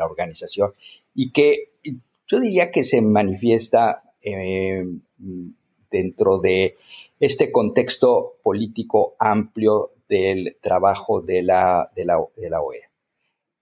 organización 0.00 0.72
y 1.14 1.30
que 1.32 1.70
yo 2.26 2.40
diría 2.40 2.70
que 2.70 2.84
se 2.84 3.02
manifiesta 3.02 4.02
eh, 4.22 4.84
dentro 5.90 6.38
de 6.38 6.76
este 7.20 7.52
contexto 7.52 8.36
político 8.42 9.14
amplio 9.18 9.92
del 10.08 10.56
trabajo 10.60 11.20
de 11.20 11.42
la, 11.42 11.90
de 11.94 12.04
la 12.04 12.60
OEA. 12.60 12.90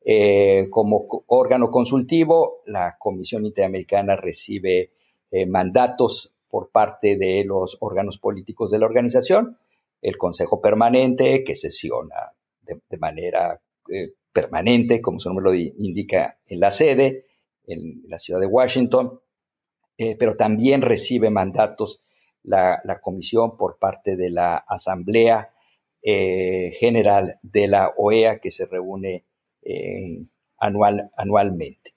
Eh, 0.04 0.66
como 0.70 1.06
órgano 1.26 1.70
consultivo, 1.70 2.62
la 2.66 2.96
Comisión 2.98 3.46
Interamericana 3.46 4.16
recibe 4.16 4.90
eh, 5.30 5.46
mandatos 5.46 6.32
por 6.48 6.70
parte 6.70 7.16
de 7.16 7.44
los 7.44 7.76
órganos 7.80 8.18
políticos 8.18 8.70
de 8.70 8.78
la 8.78 8.86
organización, 8.86 9.58
el 10.00 10.18
Consejo 10.18 10.60
Permanente, 10.60 11.44
que 11.44 11.54
sesiona 11.54 12.32
de, 12.62 12.98
manera 12.98 13.60
permanente, 14.32 15.00
como 15.00 15.20
su 15.20 15.28
nombre 15.28 15.44
lo 15.44 15.54
indica, 15.54 16.38
en 16.46 16.60
la 16.60 16.70
sede, 16.70 17.26
en 17.66 18.02
la 18.08 18.18
ciudad 18.18 18.40
de 18.40 18.46
Washington, 18.46 19.20
pero 20.18 20.36
también 20.36 20.82
recibe 20.82 21.30
mandatos 21.30 22.02
la, 22.42 22.80
la, 22.84 23.00
comisión 23.00 23.56
por 23.56 23.78
parte 23.78 24.16
de 24.16 24.30
la 24.30 24.56
Asamblea 24.56 25.54
General 26.02 27.38
de 27.42 27.68
la 27.68 27.92
OEA, 27.96 28.40
que 28.40 28.50
se 28.50 28.66
reúne 28.66 29.24
eh, 29.62 30.24
anual, 30.58 31.10
anualmente. 31.16 31.94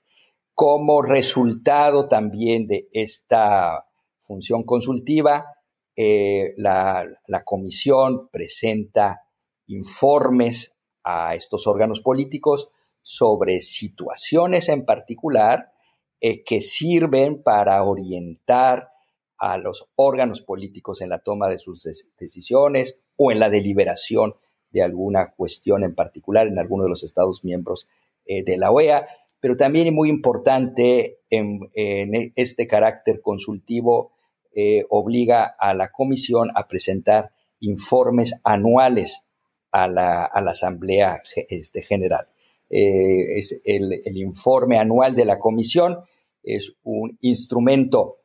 Como 0.53 1.01
resultado 1.01 2.07
también 2.07 2.67
de 2.67 2.87
esta 2.91 3.87
función 4.19 4.63
consultiva, 4.63 5.45
eh, 5.95 6.53
la, 6.57 7.07
comisión 7.43 8.29
presenta 8.29 9.23
informes 9.67 10.74
a 11.05 11.35
estos 11.35 11.67
órganos 11.67 12.01
políticos 12.01 12.69
sobre 13.03 13.61
situaciones 13.61 14.67
en 14.69 14.83
particular 14.83 15.71
eh, 16.19 16.43
que 16.43 16.59
sirven 16.59 17.43
para 17.43 17.83
orientar 17.83 18.89
a 19.37 19.57
los 19.59 19.87
órganos 19.95 20.41
políticos 20.41 21.01
en 21.01 21.09
la 21.09 21.19
toma 21.19 21.47
de 21.47 21.59
sus 21.59 21.87
decisiones 22.17 22.97
o 23.15 23.31
en 23.31 23.39
la 23.39 23.49
deliberación 23.49 24.33
de 24.71 24.81
alguna 24.81 25.33
cuestión 25.35 25.83
en 25.83 25.93
particular 25.93 26.47
en 26.47 26.57
alguno 26.57 26.83
de 26.83 26.89
los 26.89 27.03
Estados 27.03 27.43
miembros 27.43 27.87
eh, 28.25 28.43
de 28.43 28.57
la 28.57 28.71
OEA, 28.71 29.07
pero 29.39 29.55
también 29.55 29.93
muy 29.93 30.09
importante 30.09 31.19
en, 31.29 31.69
este 32.35 32.65
carácter 32.65 33.21
consultivo 33.21 34.13
eh, 34.55 34.85
obliga 34.89 35.55
a 35.59 35.75
la 35.75 35.91
Comisión 35.91 36.49
a 36.55 36.67
presentar 36.67 37.31
informes 37.59 38.33
anuales 38.43 39.23
a 39.75 39.87
la, 39.87 40.25
Asamblea 40.25 41.21
este, 41.49 41.81
General. 41.81 42.27
Eh, 42.69 43.39
es 43.39 43.61
el, 43.63 44.17
informe 44.17 44.77
anual 44.77 45.15
de 45.15 45.25
la 45.25 45.39
Comisión 45.39 45.99
es 46.43 46.75
un 46.83 47.17
instrumento 47.21 48.17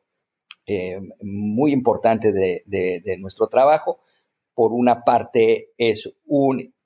muy 1.21 1.73
importante 1.73 2.31
de 2.31 3.17
nuestro 3.17 3.47
trabajo 3.47 3.99
por 4.53 4.73
una 4.73 5.03
parte, 5.03 5.69
es 5.77 6.13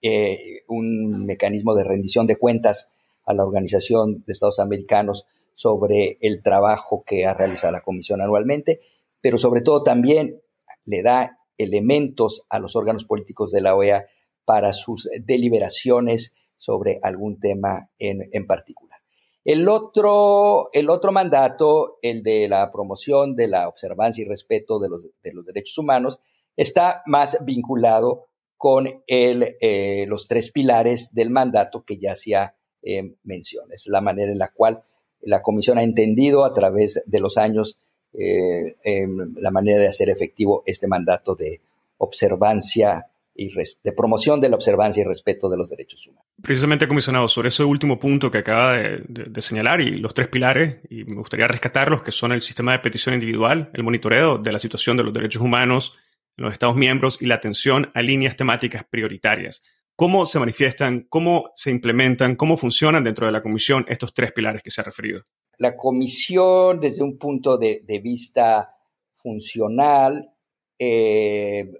eh, 0.01 0.63
un 0.67 1.25
mecanismo 1.25 1.75
de 1.75 1.83
rendición 1.83 2.27
de 2.27 2.37
cuentas 2.37 2.89
a 3.25 3.33
la 3.33 3.43
Organización 3.43 4.23
de 4.25 4.33
Estados 4.33 4.59
Americanos 4.59 5.25
sobre 5.55 6.17
el 6.21 6.41
trabajo 6.41 7.03
que 7.05 7.25
ha 7.25 7.33
realizado 7.33 7.73
la 7.73 7.81
Comisión 7.81 8.21
anualmente, 8.21 8.81
pero 9.21 9.37
sobre 9.37 9.61
todo 9.61 9.83
también 9.83 10.41
le 10.85 11.01
da 11.01 11.39
elementos 11.57 12.45
a 12.49 12.59
los 12.59 12.75
órganos 12.75 13.05
políticos 13.05 13.51
de 13.51 13.61
la 13.61 13.75
OEA 13.75 14.05
para 14.45 14.73
sus 14.73 15.09
deliberaciones 15.25 16.33
sobre 16.57 16.99
algún 17.03 17.39
tema 17.39 17.89
en, 17.99 18.47
particular. 18.47 18.99
El 19.43 19.67
otro, 19.67 20.69
el 20.73 20.89
otro 20.89 21.11
mandato, 21.11 21.97
el 22.01 22.23
de 22.23 22.47
la 22.47 22.71
promoción 22.71 23.35
de 23.35 23.47
la 23.47 23.67
observancia 23.67 24.23
y 24.23 24.27
respeto 24.27 24.79
de 24.79 24.89
los, 24.89 25.05
de 25.23 25.33
los 25.33 25.45
derechos 25.45 25.77
humanos, 25.77 26.19
está 26.55 27.03
más 27.05 27.37
vinculado 27.43 28.27
con 28.57 29.03
eh, 29.07 30.05
los 30.07 30.27
tres 30.27 30.51
pilares 30.51 31.13
del 31.13 31.29
mandato 31.29 31.83
que 31.83 31.97
ya 31.97 32.13
hacía 32.13 32.55
eh, 32.81 33.15
mención. 33.23 33.71
Es 33.71 33.87
la 33.87 34.01
manera 34.01 34.31
en 34.31 34.39
la 34.39 34.51
cual 34.51 34.83
la 35.21 35.41
Comisión 35.41 35.77
ha 35.77 35.83
entendido 35.83 36.45
a 36.45 36.53
través 36.53 37.03
de 37.05 37.19
los 37.19 37.37
años 37.37 37.77
eh, 38.13 38.75
em, 38.83 39.35
la 39.37 39.51
manera 39.51 39.79
de 39.79 39.87
hacer 39.87 40.09
efectivo 40.09 40.63
este 40.65 40.87
mandato 40.87 41.35
de 41.35 41.61
observancia 41.97 43.07
y 43.35 43.53
de 43.53 43.91
promoción 43.91 44.39
de 44.39 44.49
la 44.49 44.55
observancia 44.55 45.01
y 45.01 45.03
respeto 45.03 45.49
de 45.49 45.57
los 45.57 45.69
derechos 45.69 46.07
humanos. 46.07 46.25
Precisamente, 46.41 46.87
comisionado, 46.87 47.27
sobre 47.27 47.49
ese 47.49 47.63
último 47.63 47.99
punto 47.99 48.31
que 48.31 48.37
acaba 48.37 48.77
de, 48.77 49.41
señalar 49.41 49.81
y 49.81 49.97
los 49.97 50.13
tres 50.13 50.29
pilares, 50.29 50.77
y 50.89 51.03
me 51.03 51.17
gustaría 51.17 51.47
rescatarlos, 51.47 52.01
que 52.01 52.11
son 52.11 52.31
el 52.31 52.41
sistema 52.41 52.71
de 52.71 52.79
petición 52.79 53.13
individual, 53.13 53.69
el 53.73 53.83
monitoreo 53.83 54.37
de 54.37 54.51
la 54.53 54.59
situación 54.59 54.95
de 54.95 55.03
los 55.03 55.13
derechos 55.13 55.41
humanos 55.41 55.93
los 56.37 56.53
Estados 56.53 56.75
miembros 56.75 57.21
y 57.21 57.25
la 57.25 57.35
atención 57.35 57.91
a 57.93 58.01
líneas 58.01 58.35
temáticas 58.35 58.85
prioritarias. 58.89 59.63
¿Cómo 59.95 60.25
se 60.25 60.39
manifiestan, 60.39 61.07
cómo 61.09 61.51
se 61.55 61.71
implementan, 61.71 62.35
cómo 62.35 62.57
funcionan 62.57 63.03
dentro 63.03 63.25
de 63.25 63.31
la 63.31 63.41
Comisión 63.41 63.85
estos 63.87 64.13
tres 64.13 64.33
pilares 64.33 64.61
que 64.61 64.71
se 64.71 64.81
ha 64.81 64.83
referido? 64.83 65.23
La 65.57 65.77
Comisión, 65.77 66.79
desde 66.81 67.03
un 67.03 67.17
punto 67.17 67.57
de, 67.57 67.81
vista 68.03 68.75
funcional, 69.13 70.29
eh, 70.77 71.71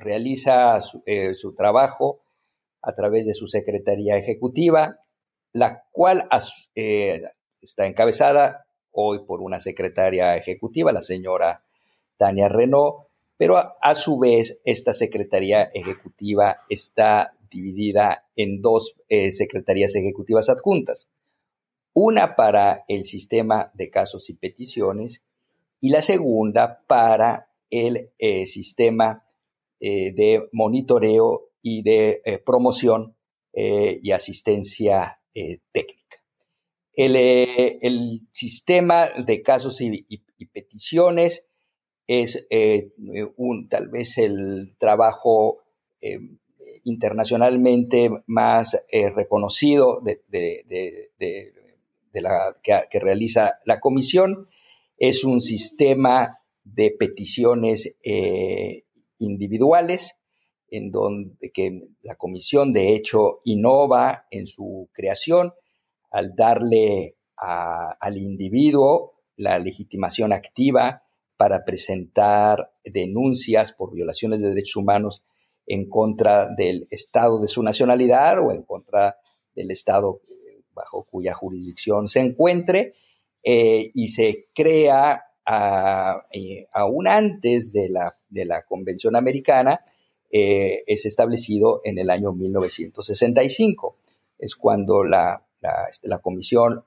realiza 0.00 0.80
su, 0.80 1.54
trabajo 1.54 2.20
a 2.82 2.94
través 2.94 3.26
de 3.26 3.34
su 3.34 3.46
Secretaría 3.46 4.16
Ejecutiva, 4.16 4.98
la 5.52 5.84
cual 5.92 6.28
está 6.74 7.86
encabezada 7.86 8.66
hoy 8.92 9.20
por 9.26 9.40
una 9.40 9.60
secretaria 9.60 10.36
ejecutiva, 10.36 10.92
la 10.92 11.02
señora 11.02 11.62
Tania 12.16 12.48
Renault, 12.48 13.06
pero 13.36 13.56
a, 13.56 13.94
su 13.94 14.18
vez 14.18 14.60
esta 14.64 14.92
Secretaría 14.92 15.70
Ejecutiva 15.72 16.60
está 16.68 17.32
dividida 17.50 18.26
en 18.36 18.60
dos 18.60 18.96
eh, 19.08 19.32
secretarías 19.32 19.94
ejecutivas 19.94 20.50
adjuntas. 20.50 21.08
Una 21.94 22.36
para 22.36 22.84
el 22.86 23.04
sistema 23.04 23.70
de 23.74 23.90
casos 23.90 24.30
y 24.30 24.34
peticiones 24.34 25.22
y 25.80 25.90
la 25.90 26.02
segunda 26.02 26.82
para 26.86 27.48
el 27.70 28.10
eh, 28.18 28.46
sistema 28.46 29.24
eh, 29.80 30.12
de 30.12 30.48
monitoreo 30.52 31.48
y 31.62 31.82
de 31.82 32.42
promoción 32.44 33.16
y 33.52 34.12
asistencia 34.12 35.20
técnica. 35.72 36.22
El, 36.94 38.20
sistema 38.32 39.10
de 39.10 39.42
casos 39.42 39.80
y, 39.80 40.06
peticiones 40.52 41.44
es 42.06 42.46
tal 43.68 43.88
vez 43.88 44.18
el 44.18 44.76
trabajo 44.78 45.58
internacionalmente 46.84 48.10
más 48.26 48.80
eh, 48.90 49.10
reconocido 49.10 50.00
de, 50.00 50.22
la, 52.12 52.56
que, 52.62 53.00
realiza 53.00 53.58
la 53.64 53.80
comisión. 53.80 54.48
Es 54.98 55.24
un 55.24 55.40
sistema 55.40 56.38
de 56.64 56.94
peticiones 56.98 57.96
eh, 58.02 58.84
individuales 59.20 60.16
en 60.68 60.90
donde 60.90 61.50
que 61.52 61.88
la 62.02 62.16
comisión 62.16 62.72
de 62.72 62.94
hecho 62.94 63.40
innova 63.44 64.26
en 64.30 64.46
su 64.46 64.88
creación 64.92 65.52
al 66.10 66.34
darle 66.34 67.16
al 67.36 68.18
individuo 68.18 69.14
la 69.36 69.58
legitimación 69.58 70.32
activa 70.32 71.04
para 71.38 71.64
presentar 71.64 72.72
denuncias 72.84 73.72
por 73.72 73.94
violaciones 73.94 74.40
de 74.40 74.50
derechos 74.50 74.76
humanos 74.76 75.24
en 75.66 75.88
contra 75.88 76.48
del 76.54 76.86
Estado 76.90 77.40
de 77.40 77.48
su 77.48 77.62
nacionalidad 77.62 78.44
o 78.44 78.52
en 78.52 78.62
contra 78.62 79.16
del 79.54 79.70
Estado 79.70 80.20
eh, 80.28 80.62
bajo 80.74 81.04
cuya 81.04 81.32
jurisdicción 81.32 82.08
se 82.08 82.20
encuentre 82.20 82.94
eh, 83.42 83.90
y 83.94 84.08
se 84.08 84.48
crea 84.54 85.24
eh, 86.32 86.66
aún 86.72 87.08
antes 87.08 87.72
de 87.72 87.88
la, 87.88 88.19
de 88.30 88.44
la 88.44 88.62
Convención 88.62 89.16
Americana, 89.16 89.84
es 90.32 91.06
establecido 91.06 91.80
en 91.84 91.98
el 91.98 92.08
año 92.08 92.32
1965. 92.32 93.96
Es 94.38 94.54
cuando 94.54 95.02
la, 95.02 95.44
la, 95.60 95.86
este, 95.90 96.08
Comisión 96.22 96.84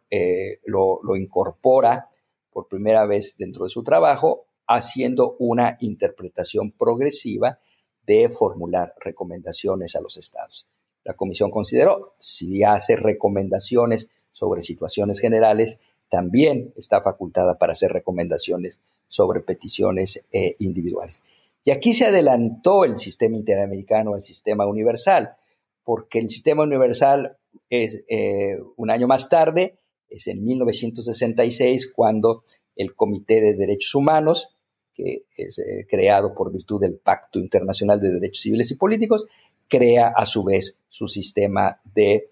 lo, 0.66 1.02
lo 1.04 1.16
incorpora 1.18 2.10
por 2.54 2.68
primera 2.68 3.06
vez 3.06 3.36
dentro 3.38 3.66
de 3.66 3.70
su 3.70 3.84
trabajo, 3.84 4.46
haciendo 4.68 5.36
una 5.40 5.78
interpretación 5.82 6.72
progresiva 6.72 7.60
de 8.06 8.30
formular 8.30 8.94
recomendaciones 9.00 9.96
a 9.96 10.02
los 10.02 10.18
estados. 10.18 10.68
La 11.04 11.16
comisión 11.16 11.52
consideró, 11.52 12.16
si 12.20 12.64
hace 12.64 12.96
recomendaciones 12.96 14.10
sobre 14.32 14.62
situaciones 14.62 15.20
generales, 15.20 15.80
también 16.10 16.74
está 16.78 17.02
facultada 17.02 17.58
para 17.58 17.74
hacer 17.74 17.92
recomendaciones 17.92 18.80
sobre 19.14 19.42
peticiones 19.42 20.26
eh, 20.32 20.56
individuales. 20.58 21.22
Y 21.64 21.70
aquí 21.70 21.94
se 21.94 22.08
adelantó 22.08 22.84
el 22.84 22.98
sistema 22.98 23.38
interamericano 23.38 24.16
al 24.16 24.24
sistema 24.24 24.66
universal, 24.66 25.36
porque 25.84 26.18
el 26.18 26.32
sistema 26.32 26.64
universal 26.64 27.38
es 27.70 28.04
eh, 28.10 28.58
un 28.76 28.90
año 28.90 29.06
más 29.06 29.30
tarde, 29.30 29.78
es 30.10 30.26
en 30.26 30.44
1966, 30.44 31.92
cuando 31.96 32.44
el 32.76 32.96
Comité 32.96 33.40
de 33.40 33.54
Derechos 33.54 33.94
Humanos 33.94 34.50
que 34.96 35.26
es 35.38 35.60
eh, 35.60 35.88
creado 35.90 36.34
por 36.36 36.52
virtud 36.52 36.82
del 36.82 36.96
Pacto 36.96 37.40
Internacional 37.40 38.00
de 38.00 38.14
Derechos 38.14 38.42
Civiles 38.42 38.72
y 38.72 38.76
Políticos, 38.76 39.28
crea 39.68 40.08
a 40.08 40.26
su 40.26 40.44
vez 40.44 40.76
su 40.90 41.08
sistema 41.08 41.80
de 41.96 42.30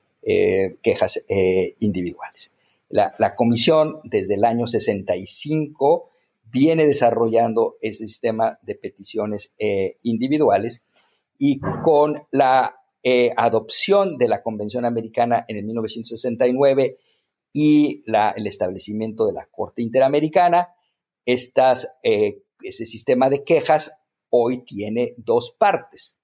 quejas 0.84 1.24
individuales. 1.80 2.54
La, 2.90 3.16
la, 3.18 3.34
comisión 3.34 4.00
desde 4.04 4.36
el 4.36 4.46
año 4.46 4.68
65 4.68 6.11
viene 6.52 6.86
desarrollando 6.86 7.78
ese 7.82 8.08
sistema 8.08 8.60
de 8.62 8.76
peticiones 8.76 9.54
individuales 10.04 10.84
y 11.38 11.60
con 11.84 12.24
la 12.32 12.76
adopción 13.36 14.18
de 14.18 14.28
la 14.28 14.44
Convención 14.44 14.86
Americana 14.86 15.46
en 15.48 15.58
el 15.58 15.66
1969 15.66 16.98
y 17.54 18.04
el 18.06 18.48
establecimiento 18.48 19.26
de 19.26 19.34
la 19.34 19.48
Corte 19.52 19.82
Interamericana, 19.82 20.70
estas 21.26 21.88
ese 22.64 22.86
sistema 22.86 23.30
de 23.30 23.44
quejas 23.44 23.94
hoy 24.30 24.64
tiene 24.64 25.14
dos 25.18 25.56
partes. 25.58 26.18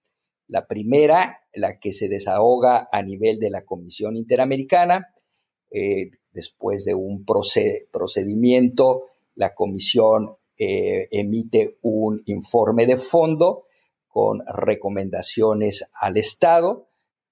La 0.47 0.67
primera, 0.67 1.41
la 1.53 1.79
que 1.79 1.91
se 1.91 2.07
desahoga 2.07 2.87
a 2.91 3.01
nivel 3.01 3.39
de 3.39 3.49
la 3.49 3.65
Comisión 3.65 4.15
Interamericana, 4.15 5.13
eh, 5.71 6.11
después 6.31 6.85
de 6.85 6.93
un 6.93 7.25
procedimiento, 7.25 9.05
la 9.37 9.55
Comisión 9.55 10.35
eh, 10.57 11.07
emite 11.11 11.77
un 11.83 12.21
informe 12.25 12.85
de 12.85 12.97
fondo 12.97 13.65
con 14.07 14.43
recomendaciones 14.45 15.87
al 15.93 16.17
Estado 16.17 16.87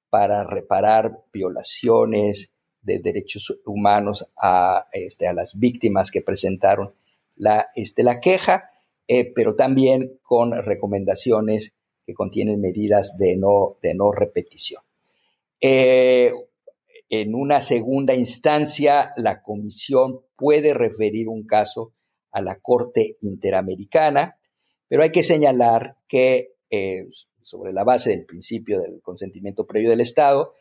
para 0.10 0.44
reparar 0.44 1.24
violaciones 1.34 2.52
de 2.82 3.00
derechos 3.00 3.60
humanos 3.66 4.28
a, 4.38 4.88
este, 4.94 5.32
las 5.34 5.58
víctimas 5.58 6.12
que 6.12 6.22
presentaron 6.22 6.94
la, 7.36 7.70
este, 7.76 8.04
queja 8.22 8.70
eh, 9.08 9.32
pero 9.36 9.56
también 9.56 10.20
con 10.24 10.52
recomendaciones 10.52 11.74
que 12.06 12.14
contienen 12.14 12.62
medidas 12.62 13.18
de 13.18 13.36
no, 13.36 13.78
de 13.82 13.94
no 13.94 14.12
repetición. 14.12 14.82
Eh, 15.62 16.32
en 17.10 17.36
una 17.36 17.62
segunda 17.62 18.16
instancia, 18.16 19.14
la 19.18 19.42
comisión 19.42 20.22
puede 20.36 20.74
referir 20.74 21.28
un 21.28 21.46
caso 21.46 21.94
a 22.32 22.42
la 22.42 22.60
Corte 22.60 23.18
Interamericana, 23.22 24.38
pero 24.88 25.04
hay 25.04 25.12
que 25.12 25.24
señalar 25.24 25.98
que 26.08 26.54
eh, 26.70 27.08
sobre 27.42 27.74
la 27.74 27.84
base 27.84 28.10
del 28.10 28.26
principio 28.26 28.82
del 28.82 29.02
consentimiento 29.02 29.66
previo 29.66 29.90
del 29.90 30.02
Estado, 30.02 30.54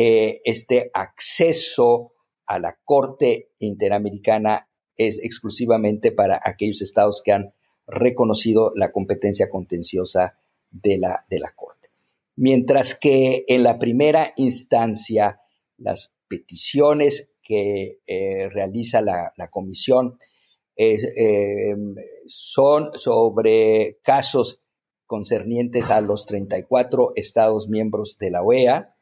este 0.00 0.92
acceso 0.94 2.12
a 2.46 2.58
la 2.58 2.78
Corte 2.84 3.50
Interamericana 3.58 4.68
es 4.96 5.20
exclusivamente 5.22 6.12
para 6.12 6.40
aquellos 6.42 6.82
estados 6.82 7.22
que 7.24 7.32
han 7.32 7.52
reconocido 7.86 8.72
la 8.74 8.90
competencia 8.90 9.48
contenciosa 9.48 10.38
de 10.70 10.98
la, 10.98 11.24
de 11.30 11.38
la 11.38 11.52
Corte. 11.54 11.90
Mientras 12.36 12.94
que 12.94 13.44
en 13.48 13.62
la 13.62 13.78
primera 13.78 14.32
instancia 14.36 15.40
las 15.78 16.12
peticiones 16.28 17.30
que 17.42 18.00
eh, 18.06 18.48
realiza 18.50 19.00
la, 19.00 19.32
comisión 19.50 20.18
eh, 20.76 21.74
son 22.26 22.90
sobre 22.94 23.98
casos 24.02 24.62
concernientes 25.06 25.90
a 25.90 26.00
los 26.00 26.26
34 26.26 27.12
estados 27.16 27.68
miembros 27.68 28.18
de 28.18 28.30
la 28.30 28.42
OEA. 28.42 28.94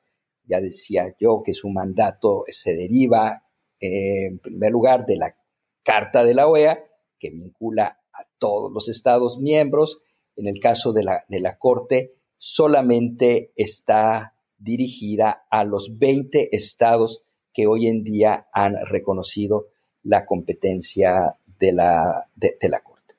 Ya 0.44 0.60
decía 0.60 1.14
yo 1.18 1.42
que 1.44 1.52
su 1.54 1.68
mandato 1.68 2.44
se 2.48 2.76
deriva, 2.76 3.42
en 3.80 4.38
primer 4.38 4.70
lugar, 4.70 5.04
de 5.04 5.16
la 5.16 5.36
Carta 5.82 6.24
de 6.24 6.34
la 6.34 6.48
OEA, 6.48 6.84
que 7.18 7.30
vincula 7.30 8.00
a 8.12 8.24
todos 8.38 8.72
los 8.72 8.88
Estados 8.88 9.38
miembros. 9.38 10.00
En 10.36 10.46
el 10.46 10.60
caso 10.60 10.92
de 10.92 11.02
la, 11.02 11.24
de 11.28 11.40
la 11.40 11.58
Corte, 11.58 12.14
solamente 12.38 13.52
está 13.56 14.35
dirigida 14.58 15.46
a 15.50 15.64
los 15.64 15.98
20 15.98 16.54
estados 16.56 17.22
que 17.52 17.66
hoy 17.66 17.86
en 17.86 18.04
día 18.04 18.46
han 18.52 18.76
reconocido 18.86 19.68
la 20.02 20.26
competencia 20.26 21.36
de 21.58 21.72
la, 21.72 22.28
de, 22.34 22.56
la 22.68 22.80
Corte. 22.80 23.14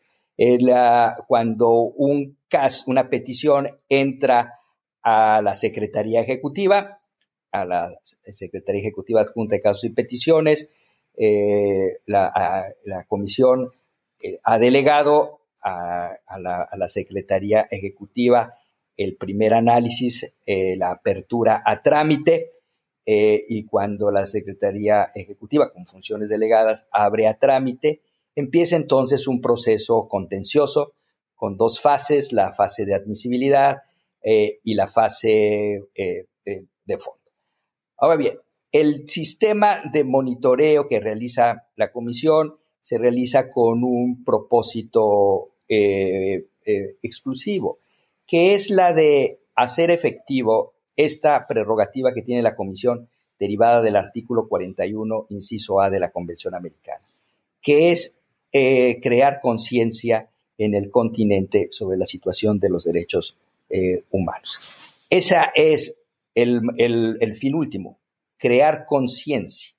cuando 1.28 1.72
un 1.72 2.38
caso, 2.48 2.86
una 2.88 3.10
petición 3.10 3.70
entra 3.90 4.60
a 5.02 5.42
la 5.42 5.56
Secretaría 5.56 6.22
Ejecutiva, 6.22 7.00
a 7.52 7.66
la 7.66 8.00
Secretaría 8.04 8.82
Ejecutiva 8.82 9.22
Adjunta 9.22 9.56
de 9.56 9.62
Casos 9.62 9.86
y 9.86 9.90
Peticiones, 9.90 10.70
eh, 11.16 12.00
la, 12.06 12.74
la, 12.86 13.04
comisión 13.06 13.72
eh, 14.22 14.40
ha 14.44 14.60
delegado 14.60 15.40
a, 15.64 16.18
la, 16.40 16.90
Secretaría 16.90 17.68
Ejecutiva 17.70 18.54
el 18.98 19.16
primer 19.16 19.54
análisis, 19.54 20.34
eh, 20.46 20.76
la 20.76 20.92
apertura 20.92 21.62
a 21.64 21.82
trámite, 21.84 22.52
eh, 23.06 23.46
y 23.48 23.64
cuando 23.66 24.12
la 24.12 24.26
Secretaría 24.26 25.12
Ejecutiva, 25.14 25.72
con 25.72 25.86
funciones 25.86 26.28
delegadas, 26.28 26.88
abre 26.92 27.28
a 27.28 27.38
trámite, 27.38 28.02
empieza 28.36 28.76
entonces 28.76 29.28
un 29.28 29.40
proceso 29.40 30.08
contencioso 30.10 30.94
con 31.36 31.56
dos 31.56 31.80
fases, 31.80 32.34
la 32.34 32.52
fase 32.54 32.86
de 32.86 32.96
admisibilidad 32.96 33.84
y 34.24 34.74
la 34.74 34.88
fase 34.88 35.84
de 35.94 36.98
fondo. 36.98 37.32
Ahora 37.98 38.18
bien, 38.18 38.40
el 38.72 39.08
sistema 39.08 39.84
de 39.94 40.04
monitoreo 40.04 40.90
que 40.90 41.00
realiza 41.00 41.68
la 41.76 41.92
comisión 41.94 42.58
se 42.82 42.98
realiza 42.98 43.50
con 43.52 43.84
un 43.84 44.26
propósito 44.26 45.52
exclusivo, 47.02 47.80
que 48.28 48.54
es 48.54 48.70
la 48.70 48.94
de 48.94 49.40
hacer 49.56 49.90
efectivo 49.90 50.74
esta 50.96 51.48
prerrogativa 51.48 52.14
que 52.14 52.22
tiene 52.22 52.42
la 52.42 52.56
Comisión 52.56 53.08
derivada 53.40 53.82
del 53.82 53.96
artículo 53.96 54.48
41, 54.48 55.28
inciso 55.30 55.80
A 55.80 55.90
de 55.90 56.00
la 56.00 56.12
Convención 56.12 56.56
Americana, 56.56 57.06
que 57.62 57.92
es 57.92 58.16
eh, 58.52 59.00
crear 59.02 59.40
conciencia 59.42 60.30
en 60.58 60.74
el 60.74 60.92
continente 60.92 61.70
sobre 61.72 61.98
la 61.98 62.06
situación 62.06 62.60
de 62.60 62.70
los 62.70 62.84
derechos 62.84 63.38
eh, 63.70 64.04
humanos. 64.12 64.60
Ese 65.10 65.38
es 65.56 65.96
el, 66.34 66.62
el 66.78 67.36
fin 67.36 67.56
último, 67.56 67.98
crear 68.38 68.86
conciencia. 68.86 69.76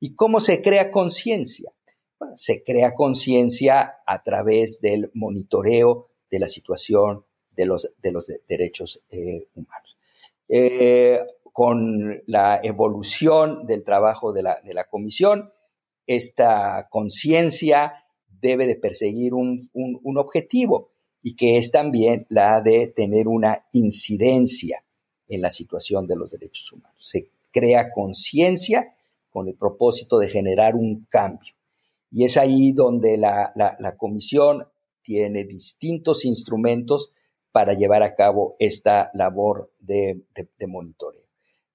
¿Y 0.00 0.14
cómo 0.14 0.40
se 0.40 0.62
crea 0.62 0.90
conciencia? 0.90 1.72
Bueno, 2.18 2.36
se 2.36 2.62
crea 2.62 2.94
conciencia 2.94 3.96
a 4.06 4.22
través 4.22 4.80
del 4.80 5.10
monitoreo 5.14 6.08
de 6.30 6.38
la 6.38 6.48
situación 6.48 7.24
de 7.56 7.66
los, 7.66 7.90
de 8.02 8.12
los 8.12 8.30
derechos 8.48 9.00
eh, 9.10 9.46
humanos. 9.54 9.96
Eh, 10.48 11.20
con 11.52 12.22
la 12.26 12.60
evolución 12.62 13.66
del 13.66 13.84
trabajo 13.84 14.32
de 14.32 14.42
la, 14.42 14.60
de 14.60 14.74
la 14.74 14.84
comisión, 14.84 15.52
esta 16.06 16.88
conciencia 16.90 18.04
debe 18.40 18.66
de 18.66 18.76
perseguir 18.76 19.34
un, 19.34 19.70
un, 19.72 20.18
objetivo 20.18 20.90
y 21.22 21.36
que 21.36 21.56
es 21.56 21.70
también 21.70 22.26
la 22.28 22.60
de 22.60 22.88
tener 22.88 23.28
una 23.28 23.64
incidencia 23.72 24.84
en 25.28 25.40
la 25.40 25.50
situación 25.50 26.06
de 26.06 26.16
los 26.16 26.32
derechos 26.32 26.72
humanos. 26.72 26.98
Se 27.00 27.28
crea 27.52 27.90
conciencia 27.92 28.94
con 29.30 29.48
el 29.48 29.54
propósito 29.54 30.18
de 30.18 30.28
generar 30.28 30.74
un 30.74 31.06
cambio. 31.08 31.54
Y 32.10 32.24
es 32.24 32.36
ahí 32.36 32.72
donde 32.72 33.16
la, 33.16 33.52
la 33.54 33.96
comisión 33.96 34.66
tiene 35.02 35.44
distintos 35.44 36.24
instrumentos 36.24 37.12
para 37.54 37.74
llevar 37.74 38.02
a 38.02 38.16
cabo 38.16 38.56
esta 38.58 39.12
labor 39.14 39.70
de, 39.78 40.24
monitoreo. 40.66 41.22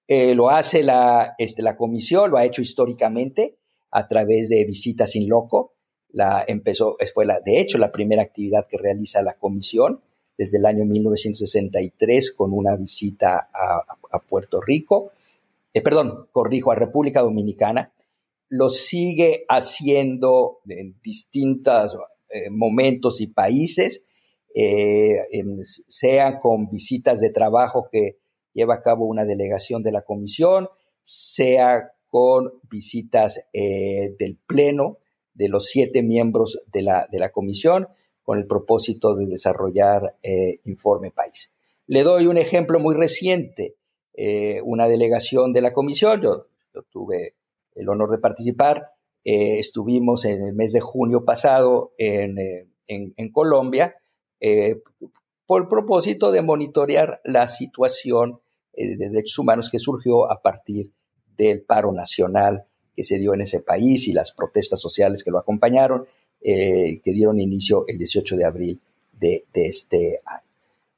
Eh, 0.10 0.36
lo 0.36 0.50
hace 0.50 0.84
la, 0.84 1.36
este, 1.38 1.62
la 1.62 1.78
comisión, 1.78 2.32
lo 2.32 2.38
ha 2.38 2.44
hecho 2.44 2.62
históricamente 2.62 3.56
a 3.90 4.10
través 4.10 4.50
de 4.50 4.66
visitas 4.66 5.16
in 5.16 5.30
loco. 5.30 5.72
La 6.10 6.44
empezó, 6.46 6.98
fue 7.14 7.26
la, 7.26 7.40
de 7.40 7.62
hecho 7.62 7.78
la 7.78 7.94
primera 7.94 8.22
actividad 8.22 8.68
que 8.68 8.78
realiza 8.78 9.22
la 9.22 9.36
comisión 9.36 10.02
desde 10.38 10.58
el 10.58 10.66
año 10.66 10.84
1963 10.84 12.34
con 12.34 12.52
una 12.52 12.76
visita 12.76 13.50
a, 13.54 14.20
Puerto 14.28 14.60
Rico, 14.60 15.14
eh, 15.74 15.82
perdón, 15.82 16.28
corrijo, 16.34 16.74
a 16.74 16.76
República 16.76 17.22
Dominicana. 17.22 17.94
Lo 18.50 18.68
sigue 18.68 19.46
haciendo 19.48 20.60
en 20.68 21.00
distintos 21.02 21.96
eh, 22.30 22.50
momentos 22.50 23.22
y 23.22 23.28
países 23.28 24.04
eh, 24.56 25.28
sea 25.88 26.40
con 26.40 26.70
visitas 26.70 27.20
de 27.20 27.30
trabajo 27.30 27.88
que 27.92 28.18
lleva 28.54 28.76
a 28.76 28.82
cabo 28.82 29.06
una 29.06 29.26
delegación 29.26 29.84
de 29.84 29.92
la 29.92 30.02
comisión, 30.02 30.70
sea 31.04 31.92
con 32.08 32.54
visitas 32.70 33.42
eh, 33.54 34.16
del 34.18 34.38
pleno 34.48 34.98
de 35.34 35.50
los 35.50 35.68
siete 35.68 36.02
miembros 36.02 36.62
de 36.72 36.82
la, 36.82 37.32
comisión 37.32 37.88
con 38.24 38.40
el 38.40 38.48
propósito 38.48 39.16
de 39.16 39.28
desarrollar 39.28 40.18
eh, 40.24 40.60
informe 40.66 41.12
país. 41.12 41.52
Le 41.86 42.04
doy 42.04 42.28
un 42.28 42.38
ejemplo 42.38 42.80
muy 42.80 42.96
reciente. 42.96 43.76
una 44.66 44.88
delegación 44.88 45.54
de 45.54 45.62
la 45.62 45.72
comisión, 45.72 46.22
yo, 46.22 46.48
tuve 46.92 47.36
el 47.76 47.88
honor 47.88 48.10
de 48.10 48.18
participar, 48.18 48.92
estuvimos 49.24 50.26
en 50.26 50.44
el 50.44 50.54
mes 50.54 50.74
de 50.74 50.82
junio 50.82 51.24
pasado 51.24 51.94
en 51.98 53.32
Colombia 53.32 53.96
eh, 54.40 54.82
por 55.46 55.68
propósito 55.68 56.32
de 56.32 56.42
monitorear 56.42 57.22
la 57.24 57.48
situación 57.48 58.40
eh, 58.74 58.96
de 58.96 59.10
derechos 59.10 59.40
humanos 59.40 59.70
que 59.70 59.80
surgió 59.80 60.32
a 60.32 60.42
partir 60.42 60.92
del 61.36 61.62
paro 61.62 61.92
nacional 61.92 62.66
que 62.96 63.04
se 63.04 63.18
dio 63.18 63.34
en 63.34 63.42
ese 63.42 63.62
país 63.62 64.08
y 64.08 64.14
las 64.14 64.32
protestas 64.34 64.80
sociales 64.80 65.24
que 65.24 65.32
lo 65.32 65.40
acompañaron, 65.40 66.06
eh, 66.42 67.02
que 67.04 67.12
dieron 67.14 67.40
inicio 67.40 67.86
el 67.88 67.98
18 67.98 68.38
de 68.38 68.46
abril 68.46 68.82
de, 69.14 69.46
este 69.54 70.22
año. 70.26 70.44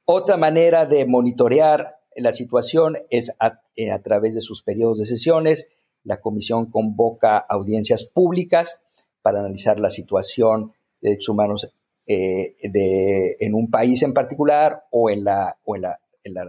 Otra 0.06 0.36
manera 0.36 0.86
de 0.86 1.06
monitorear 1.06 2.00
la 2.16 2.34
situación 2.34 2.98
es 3.10 3.32
a, 3.40 3.62
a, 3.94 4.00
través 4.04 4.36
de 4.36 4.42
sus 4.42 4.64
periodos 4.64 5.00
de 5.00 5.06
sesiones. 5.06 5.70
La 6.04 6.20
comisión 6.20 6.66
convoca 6.66 7.38
audiencias 7.38 8.04
públicas 8.04 8.82
para 9.22 9.40
analizar 9.40 9.80
la 9.80 9.90
situación 9.90 10.74
de 11.02 11.10
derechos 11.10 11.30
humanos 11.30 11.72
eh, 12.08 12.56
de, 12.64 13.38
en 13.40 13.54
un 13.54 13.70
país 13.70 14.02
en 14.02 14.14
particular 14.14 14.86
o 14.92 15.10
en 15.12 15.24
la, 15.24 15.58
o 15.64 15.76
la, 15.76 16.00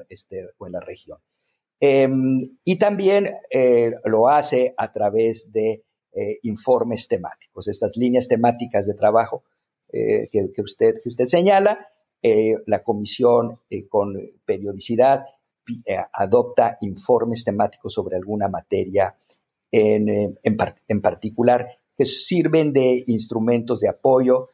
este, 0.08 0.48
o 0.56 0.66
la 0.66 0.80
región. 0.80 1.18
Em, 1.78 2.56
y 2.64 2.78
también 2.78 3.34
eh, 3.50 3.92
lo 4.04 4.28
hace 4.28 4.72
a 4.78 4.92
través 4.92 5.52
de 5.52 5.84
eh, 6.14 6.38
informes 6.42 7.06
temáticos, 7.06 7.68
estas 7.68 7.96
líneas 7.96 8.28
temáticas 8.28 8.86
de 8.86 8.94
trabajo 8.94 9.44
que, 9.92 10.28
que, 10.54 10.62
usted, 10.62 11.02
que 11.02 11.10
usted 11.10 11.26
señala. 11.26 11.86
la 12.66 12.82
comisión 12.82 13.60
con 13.90 14.14
periodicidad 14.46 15.26
adopta 16.14 16.78
informes 16.80 17.44
temáticos 17.44 17.92
sobre 17.92 18.16
alguna 18.16 18.48
materia 18.48 19.14
en, 19.70 20.08
en, 20.08 20.56
en 20.88 21.00
particular 21.02 21.68
que 21.98 22.06
sirven 22.06 22.72
de 22.72 23.04
instrumentos 23.06 23.80
de 23.80 23.90
apoyo 23.90 24.48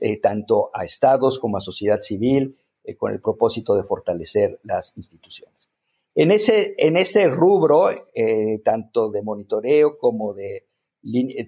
eh, 0.00 0.18
tanto 0.18 0.70
a 0.72 0.84
estados 0.86 1.38
como 1.38 1.58
a 1.58 1.60
sociedad 1.60 2.00
civil, 2.00 2.56
eh, 2.84 2.96
con 2.96 3.12
el 3.12 3.20
propósito 3.20 3.74
de 3.74 3.84
fortalecer 3.84 4.58
las 4.62 4.96
instituciones. 4.96 5.68
En, 6.14 6.30
ese, 6.30 6.74
en 6.78 6.96
este 6.96 7.28
rubro, 7.28 7.90
eh, 8.14 8.60
tanto 8.64 9.10
de 9.10 9.22
monitoreo 9.22 9.98
como 9.98 10.32
de 10.32 10.66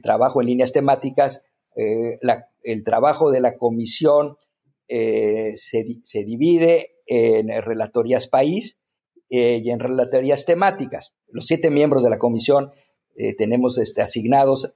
trabajo 0.02 0.42
en 0.42 0.48
líneas 0.48 0.72
temáticas, 0.72 1.42
el 1.74 2.84
trabajo 2.84 3.30
de 3.30 3.40
la 3.40 3.56
comisión 3.56 4.36
se, 4.88 6.24
divide 6.24 6.90
en 7.06 7.48
relatorías 7.48 8.28
país 8.28 8.78
y 9.28 9.70
en 9.70 9.80
relatorías 9.80 10.44
temáticas. 10.44 11.14
Los 11.28 11.46
siete 11.46 11.70
miembros 11.70 12.02
de 12.02 12.10
la 12.10 12.18
comisión 12.18 12.70
tenemos 13.36 13.78
este, 13.78 14.00
asignados 14.00 14.74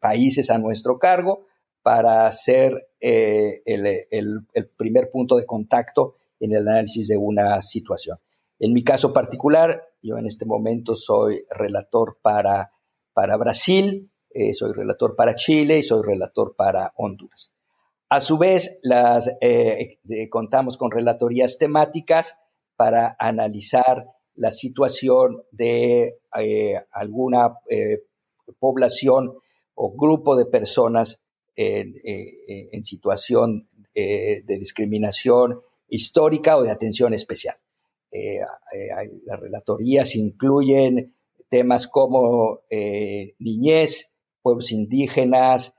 países 0.00 0.50
a 0.50 0.58
nuestro 0.58 0.98
cargo 0.98 1.46
para 1.82 2.30
ser 2.32 2.88
eh, 3.00 3.62
el, 3.66 4.46
primer 4.76 5.10
punto 5.10 5.36
de 5.36 5.46
contacto 5.46 6.16
en 6.38 6.52
el 6.54 6.68
análisis 6.68 7.08
de 7.08 7.16
una 7.16 7.60
situación. 7.60 8.18
En 8.58 8.72
mi 8.72 8.84
caso 8.84 9.12
particular, 9.12 9.88
yo 10.00 10.16
en 10.18 10.26
este 10.26 10.46
momento 10.46 10.94
soy 10.94 11.44
relator 11.50 12.18
para, 12.22 12.72
para 13.12 13.36
Brasil, 13.36 14.10
eh, 14.30 14.54
soy 14.54 14.72
relator 14.72 15.16
para 15.16 15.34
Chile 15.34 15.78
y 15.78 15.82
soy 15.82 16.02
relator 16.04 16.54
para 16.56 16.92
Honduras. 16.96 17.52
A 18.08 18.20
su 18.20 18.38
vez, 18.38 18.78
las, 18.82 19.28
eh, 19.40 19.98
contamos 20.30 20.76
con 20.76 20.90
relatorías 20.90 21.58
temáticas 21.58 22.36
para 22.76 23.16
analizar 23.18 24.06
la 24.34 24.52
situación 24.52 25.42
de 25.50 26.18
alguna 26.90 27.58
población 28.58 29.34
o 29.74 29.92
grupo 29.94 30.36
de 30.36 30.46
personas 30.46 31.22
eh, 31.54 32.70
en, 32.72 32.82
situación 32.82 33.68
eh, 33.94 34.42
de 34.42 34.58
discriminación 34.58 35.60
histórica 35.86 36.56
o 36.56 36.62
de 36.62 36.70
atención 36.70 37.12
especial. 37.12 37.56
Eh, 38.10 38.38
las 39.26 39.38
relatorías 39.38 40.16
incluyen 40.16 41.14
temas 41.50 41.88
como 41.88 42.60
niñez, 43.38 44.10
pueblos 44.40 44.72
indígenas, 44.72 45.74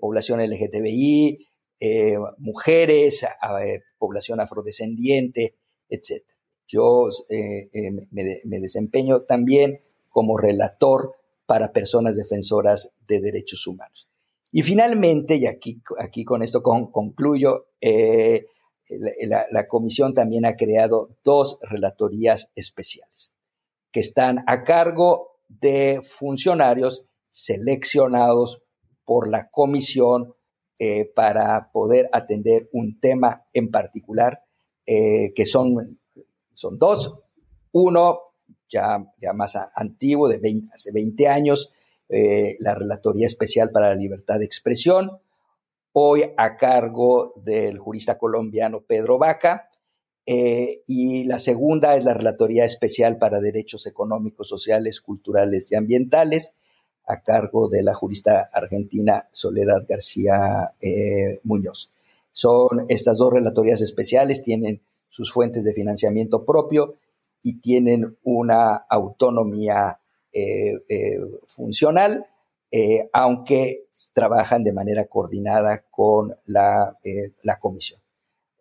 población 0.00 0.40
LGTBI, 0.40 1.46
mujeres, 2.38 3.24
población 3.96 4.40
afrodescendiente, 4.40 5.54
etc. 5.88 6.24
Yo 6.66 7.08
me, 8.10 8.60
desempeño 8.60 9.22
también 9.22 9.82
como 10.08 10.36
relator 10.36 11.14
para 11.46 11.72
personas 11.72 12.16
defensoras 12.16 12.90
de 13.06 13.20
derechos 13.20 13.66
humanos. 13.68 14.09
Y 14.52 14.62
finalmente, 14.62 15.36
y 15.36 15.46
aquí, 15.46 15.80
aquí 15.98 16.24
con 16.24 16.42
esto 16.42 16.62
concluyo, 16.62 17.66
eh, 17.80 18.46
la, 18.90 19.66
comisión 19.68 20.14
también 20.14 20.44
ha 20.44 20.56
creado 20.56 21.10
dos 21.22 21.58
relatorías 21.62 22.50
especiales 22.56 23.32
que 23.92 24.00
están 24.00 24.42
a 24.46 24.64
cargo 24.64 25.38
de 25.48 26.00
funcionarios 26.02 27.04
seleccionados 27.30 28.62
por 29.04 29.28
la 29.28 29.48
comisión 29.50 30.34
para 31.14 31.70
poder 31.72 32.08
atender 32.12 32.68
un 32.72 32.98
tema 33.00 33.44
en 33.52 33.70
particular, 33.70 34.42
que 34.86 35.46
son, 35.46 36.00
son 36.54 36.78
dos. 36.78 37.18
Uno, 37.72 38.20
ya 38.68 39.04
más 39.34 39.56
antiguo, 39.74 40.28
de 40.28 40.40
hace 40.72 40.90
20 40.92 41.28
años, 41.28 41.72
la 42.10 42.74
Relatoría 42.74 43.26
Especial 43.26 43.70
para 43.70 43.88
la 43.88 43.94
Libertad 43.94 44.38
de 44.40 44.44
Expresión, 44.44 45.20
hoy 45.92 46.24
a 46.36 46.56
cargo 46.56 47.34
del 47.36 47.78
jurista 47.78 48.18
colombiano 48.18 48.80
Pedro 48.80 49.18
Vaca, 49.18 49.70
eh, 50.26 50.82
y 50.86 51.24
la 51.24 51.38
segunda 51.38 51.96
es 51.96 52.04
la 52.04 52.14
Relatoría 52.14 52.64
Especial 52.64 53.18
para 53.18 53.40
Derechos 53.40 53.86
Económicos, 53.86 54.48
Sociales, 54.48 55.00
Culturales 55.00 55.70
y 55.72 55.76
Ambientales, 55.76 56.52
a 57.06 57.22
cargo 57.22 57.68
de 57.68 57.82
la 57.82 57.94
jurista 57.94 58.48
argentina 58.52 59.28
Soledad 59.32 59.84
García 59.88 60.74
eh, 60.80 61.40
Muñoz. 61.42 61.90
Son 62.32 62.86
estas 62.88 63.18
dos 63.18 63.32
relatorías 63.32 63.80
especiales, 63.80 64.44
tienen 64.44 64.80
sus 65.08 65.32
fuentes 65.32 65.64
de 65.64 65.74
financiamiento 65.74 66.44
propio 66.44 66.94
y 67.42 67.60
tienen 67.60 68.16
una 68.22 68.76
autonomía 68.76 69.99
eh, 70.32 71.18
funcional 71.46 72.26
eh, 72.72 73.08
aunque 73.12 73.86
trabajan 74.14 74.62
de 74.62 74.72
manera 74.72 75.06
coordinada 75.06 75.82
con 75.90 76.32
la, 76.46 76.96
eh, 77.02 77.32
la 77.42 77.58
comisión. 77.58 78.00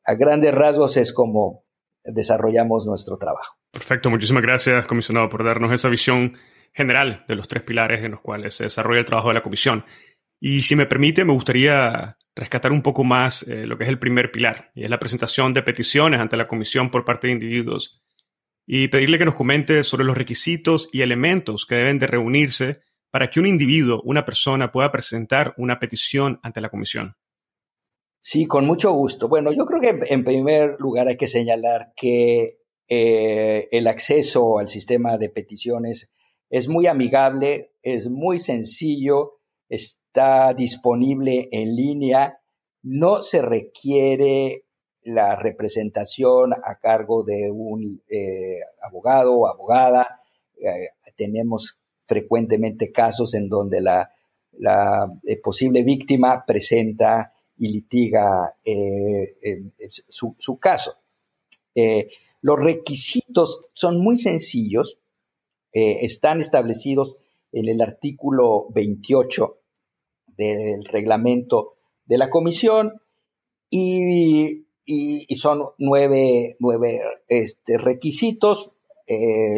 A 0.04 0.16
grandes 0.16 0.52
rasgos 0.52 0.98
es 0.98 1.14
como 1.14 1.64
desarrollamos 2.04 2.88
nuestro 2.88 3.18
trabajo. 3.18 3.58
Perfecto, 3.72 4.10
muchísimas 4.10 4.42
gracias, 4.42 4.88
comisionado, 4.88 5.30
por 5.30 5.44
darnos 5.44 5.72
esa 5.72 5.90
visión 5.90 6.36
general 6.74 7.24
de 7.28 7.36
los 7.36 7.48
tres 7.48 7.62
pilares 7.62 8.04
en 8.04 8.12
los 8.12 8.22
cuales 8.22 8.56
se 8.56 8.64
desarrolla 8.64 9.00
el 9.00 9.06
trabajo 9.06 9.28
de 9.28 9.36
la 9.36 9.44
comisión. 9.44 9.86
Y 10.40 10.62
si 10.62 10.76
me 10.76 10.88
permite, 10.88 11.24
me 11.24 11.34
gustaría 11.34 12.18
rescatar 12.36 12.72
un 12.72 12.82
poco 12.82 13.04
más 13.04 13.48
eh, 13.48 13.68
lo 13.68 13.78
que 13.78 13.84
es 13.84 13.90
el 13.90 14.00
primer 14.00 14.32
pilar, 14.32 14.72
y 14.74 14.86
es 14.86 14.90
la 14.90 15.00
presentación 15.00 15.54
de 15.54 15.62
peticiones 15.62 16.20
ante 16.20 16.36
la 16.38 16.48
comisión 16.48 16.90
por 16.90 17.06
parte 17.06 17.28
de 17.28 17.34
individuos, 17.34 18.02
y 18.72 18.88
pedirle 18.90 19.18
que 19.18 19.26
nos 19.26 19.34
comente 19.34 19.84
sobre 19.84 20.06
los 20.06 20.16
requisitos 20.16 20.90
y 20.94 21.02
elementos 21.02 21.66
que 21.66 21.74
deben 21.74 21.98
de 21.98 22.06
reunirse 22.06 22.82
para 23.10 23.32
que 23.32 23.40
un 23.40 23.48
individuo, 23.48 24.00
una 24.04 24.26
persona 24.26 24.72
pueda 24.72 24.92
presentar 24.92 25.56
una 25.58 25.80
petición 25.80 26.40
ante 26.44 26.62
la 26.62 26.70
comisión? 26.70 27.16
Sí, 28.22 28.46
con 28.46 28.68
mucho 28.68 28.92
gusto. 28.92 29.28
Bueno, 29.28 29.52
yo 29.52 29.66
creo 29.66 29.82
que 29.82 30.14
en 30.14 30.24
primer 30.24 30.76
lugar 30.78 31.08
hay 31.08 31.18
que 31.18 31.28
señalar 31.28 31.94
que 31.96 32.60
eh, 32.88 33.70
el 33.72 33.88
acceso 33.88 34.60
al 34.60 34.70
sistema 34.70 35.18
de 35.18 35.30
peticiones 35.30 36.12
es 36.52 36.68
muy 36.68 36.86
amigable, 36.86 37.72
es 37.82 38.08
muy 38.08 38.40
sencillo, 38.40 39.40
está 39.68 40.54
disponible 40.54 41.50
en 41.52 41.76
línea, 41.76 42.40
no 42.84 43.24
se 43.24 43.42
requiere 43.42 44.66
la 45.04 45.36
representación 45.36 46.54
a 46.54 46.80
cargo 46.82 47.24
de 47.24 47.50
un 47.52 48.02
eh, 48.10 48.60
abogado 48.82 49.34
o 49.34 49.48
abogada. 49.48 50.22
Eh, 50.58 50.90
tenemos 51.16 51.78
frecuentemente 52.06 52.92
casos 52.92 53.34
en 53.34 53.50
donde 53.50 53.82
la, 53.82 54.12
eh, 55.24 55.40
posible 55.42 55.84
víctima 55.84 56.44
presenta 56.46 57.34
y 57.58 57.74
litiga 57.74 58.56
eh, 58.64 59.36
su, 60.08 60.58
caso. 60.60 60.96
Los 62.42 62.60
requisitos 62.60 63.70
son 63.74 64.00
muy 64.00 64.18
sencillos, 64.18 64.98
están 65.72 66.40
establecidos 66.40 67.18
en 67.52 67.68
el 67.68 67.82
artículo 67.82 68.68
28 68.70 69.58
del 70.38 70.86
reglamento 70.86 71.76
de 72.06 72.18
la 72.18 72.30
comisión 72.30 73.02
y, 73.70 74.66
son 75.36 75.66
nueve, 75.78 76.58
este, 77.28 77.78
requisitos, 77.78 78.72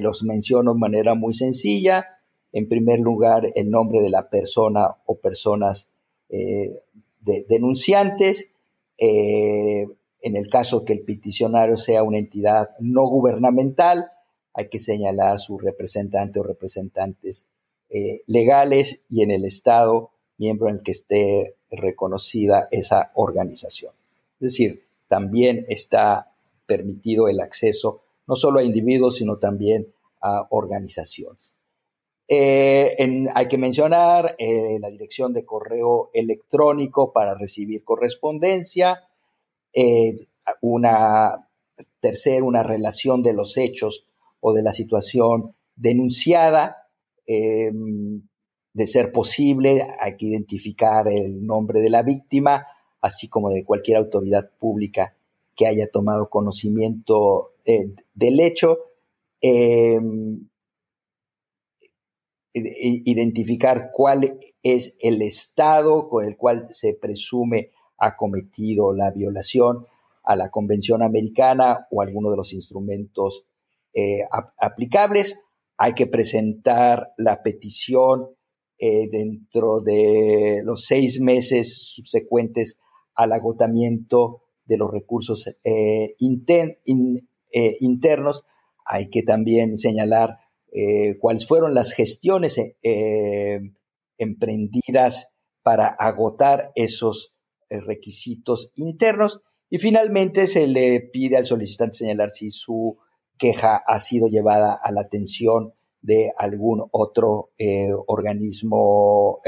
los 0.02 0.24
menciono 0.24 0.74
de 0.74 0.80
manera 0.80 1.14
muy 1.16 1.34
sencilla, 1.34 2.06
en 2.54 2.68
primer 2.68 3.00
lugar, 3.00 3.48
el 3.56 3.70
nombre 3.70 4.02
de 4.02 4.10
la 4.10 4.30
persona 4.30 4.98
o 5.06 5.16
personas 5.20 5.88
eh, 6.30 6.82
denunciantes. 7.20 8.50
Eh, 8.98 9.88
en 10.24 10.36
el 10.36 10.48
caso 10.48 10.86
que 10.86 10.94
el 10.94 11.02
peticionario 11.02 11.78
sea 11.78 12.04
una 12.04 12.20
entidad 12.20 12.70
no 12.80 13.08
gubernamental, 13.08 14.12
hay 14.54 14.70
que 14.70 14.80
señalar 14.80 15.40
su 15.40 15.58
representante 15.58 16.40
o 16.40 16.44
representantes 16.44 17.46
eh, 17.90 18.22
legales 18.28 19.02
y 19.10 19.24
en 19.24 19.32
el 19.32 19.46
Estado, 19.46 20.12
miembro 20.38 20.70
en 20.70 20.80
que 20.80 20.92
esté 20.92 21.56
reconocida 21.72 22.68
esa 22.70 23.12
organización. 23.16 23.94
Es 24.40 24.52
decir, 24.52 24.84
también 25.12 25.66
está 25.68 26.32
permitido 26.66 27.28
el 27.28 27.42
acceso 27.42 28.02
no 28.28 28.36
solo 28.36 28.60
a 28.60 28.64
individuos, 28.64 29.18
sino 29.18 29.40
también 29.40 29.94
a 30.22 30.48
organizaciones. 30.52 31.52
Eh, 32.30 32.96
hay 33.36 33.48
que 33.50 33.58
mencionar 33.58 34.38
eh, 34.40 34.80
la 34.80 34.90
dirección 34.90 35.34
de 35.34 35.44
correo 35.44 36.12
electrónico 36.14 37.12
para 37.12 37.36
recibir 37.36 37.84
correspondencia, 37.84 39.02
eh, 39.74 40.30
una 40.62 41.46
tercera, 42.00 42.46
una 42.46 42.64
relación 42.64 43.22
de 43.22 43.34
los 43.34 43.58
hechos 43.58 44.06
o 44.40 44.54
de 44.54 44.64
la 44.64 44.72
situación 44.72 45.54
denunciada. 45.76 46.78
de 48.74 48.88
ser 48.88 49.12
posible, 49.12 49.86
hay 50.00 50.16
que 50.16 50.28
identificar 50.28 51.08
el 51.08 51.46
nombre 51.46 51.82
de 51.82 51.90
la 51.90 52.04
víctima, 52.04 52.66
así 53.02 53.28
como 53.28 53.50
de 53.50 53.66
cualquier 53.66 53.98
autoridad 53.98 54.50
pública 54.60 55.16
que 55.56 55.68
haya 55.68 55.90
tomado 55.90 56.30
conocimiento 56.30 57.54
del 58.14 58.40
hecho 58.40 58.80
identificar 62.54 63.90
cuál 63.94 64.40
es 64.64 64.96
el 65.00 65.22
estado 65.22 66.08
con 66.10 66.26
el 66.26 66.38
cual 66.38 66.68
se 66.72 66.94
presume 66.94 67.72
ha 67.98 68.16
cometido 68.16 68.94
la 68.94 69.12
violación 69.12 69.86
a 70.24 70.36
la 70.36 70.50
Convención 70.50 71.04
Americana 71.04 71.88
o 71.90 72.02
alguno 72.02 72.32
de 72.32 72.38
los 72.38 72.54
instrumentos 72.54 73.46
eh, 73.94 74.22
aplicables. 74.58 75.40
Hay 75.78 75.94
que 75.94 76.08
presentar 76.08 77.14
la 77.18 77.42
petición 77.42 78.30
eh, 78.78 79.10
dentro 79.10 79.82
de 79.82 80.62
los 80.64 80.86
seis 80.86 81.20
meses 81.20 81.94
subsecuentes 81.94 82.80
al 83.16 83.34
agotamiento 83.34 84.44
de 84.66 84.78
los 84.78 84.92
recursos 84.92 85.50
eh, 85.64 86.16
internos. 86.20 88.44
Hay 88.86 89.10
que 89.10 89.24
también 89.24 89.78
señalar 89.78 90.40
eh, 90.74 91.18
cuáles 91.20 91.46
fueron 91.46 91.74
las 91.74 91.92
gestiones 91.92 92.58
eh, 92.58 93.60
emprendidas 94.18 95.30
para 95.64 95.88
agotar 95.88 96.72
esos 96.76 97.34
eh, 97.70 97.82
requisitos 97.82 98.72
internos 98.76 99.42
y 99.70 99.80
finalmente 99.80 100.48
se 100.48 100.68
le 100.68 101.02
pide 101.02 101.36
al 101.36 101.46
solicitante 101.46 101.98
señalar 101.98 102.32
si 102.32 102.52
su 102.52 102.98
queja 103.38 103.76
ha 103.76 104.00
sido 104.00 104.28
llevada 104.28 104.80
a 104.82 104.92
la 104.92 105.02
atención 105.02 105.74
de 106.02 106.32
algún 106.36 106.84
otro 106.92 107.52
organismo 108.08 109.40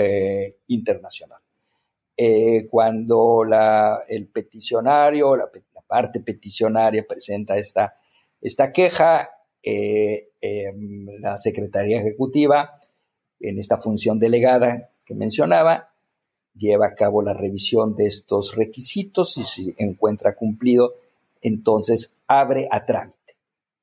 internacional. 0.67 1.42
Cuando 2.69 3.43
el 4.07 4.27
peticionario, 4.27 5.35
la, 5.35 5.49
parte 5.93 6.21
peticionaria 6.21 7.05
presenta 7.07 7.55
esta, 7.57 7.95
esta 8.41 8.71
queja, 8.71 9.29
eh, 9.61 10.29
em, 10.41 11.05
la 11.19 11.37
Secretaría 11.37 11.99
Ejecutiva, 11.99 12.81
en 13.39 13.59
esta 13.59 13.79
función 13.79 14.17
delegada 14.17 14.89
que 15.05 15.13
mencionaba, 15.13 15.93
lleva 16.55 16.87
a 16.87 16.95
cabo 16.95 17.21
la 17.21 17.33
revisión 17.33 17.95
de 17.95 18.07
estos 18.07 18.55
requisitos 18.55 19.37
y 19.37 19.43
si 19.43 19.75
encuentra 19.77 20.35
cumplido, 20.35 20.95
entonces 21.41 22.11
abre 22.27 22.67
a 22.71 22.85
trámite. 22.85 23.35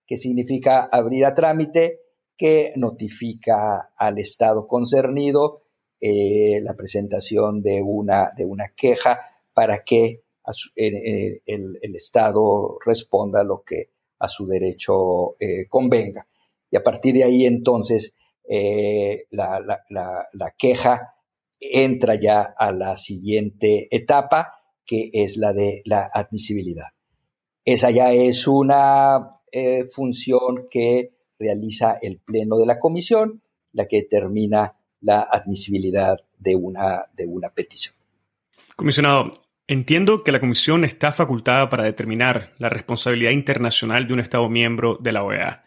¿Qué 0.06 0.16
significa 0.16 0.88
abrir 0.90 1.26
a 1.26 1.34
trámite? 1.34 2.00
Que 2.36 2.72
notifica 2.74 3.92
al 3.96 4.18
Estado 4.18 4.66
concernido 4.66 5.62
eh, 6.00 6.60
la 6.62 6.74
presentación 6.74 7.62
de 7.62 7.82
una, 7.82 8.30
de 8.36 8.44
una 8.44 8.68
queja 8.74 9.20
para 9.52 9.84
que 9.84 10.22
el, 10.74 11.42
el, 11.46 11.94
Estado 11.94 12.78
responda 12.84 13.44
lo 13.44 13.62
que 13.62 13.90
a 14.18 14.28
su 14.28 14.46
derecho 14.46 15.40
eh, 15.40 15.66
convenga. 15.68 16.26
Y 16.70 16.76
a 16.76 16.82
partir 16.82 17.14
de 17.14 17.24
ahí 17.24 17.46
entonces 17.46 18.14
eh, 18.48 19.26
la, 19.30 20.54
queja 20.58 21.14
entra 21.60 22.14
ya 22.16 22.42
a 22.42 22.72
la 22.72 22.96
siguiente 22.96 23.88
etapa, 23.94 24.62
que 24.84 25.10
es 25.12 25.36
la 25.36 25.52
de 25.52 25.82
la 25.84 26.10
admisibilidad. 26.12 26.88
Esa 27.64 27.90
ya 27.90 28.12
es 28.12 28.48
una 28.48 29.40
eh, 29.52 29.84
función 29.84 30.68
que 30.70 31.12
realiza 31.38 31.98
el 32.00 32.18
Pleno 32.18 32.56
de 32.56 32.66
la 32.66 32.78
Comisión, 32.78 33.42
la 33.72 33.86
que 33.86 34.02
determina 34.02 34.76
la 35.00 35.20
admisibilidad 35.22 36.18
de 36.38 36.56
una, 36.56 37.06
de 37.14 37.26
una 37.26 37.50
petición. 37.50 37.94
Comisionado, 38.76 39.30
entiendo 39.66 40.24
que 40.24 40.32
la 40.32 40.40
Comisión 40.40 40.84
está 40.84 41.12
facultada 41.12 41.68
para 41.68 41.84
determinar 41.84 42.52
la 42.58 42.68
responsabilidad 42.68 43.30
internacional 43.30 44.06
de 44.06 44.14
un 44.14 44.20
Estado 44.20 44.48
miembro 44.48 44.98
de 45.00 45.12
la 45.12 45.22
OEA. 45.22 45.64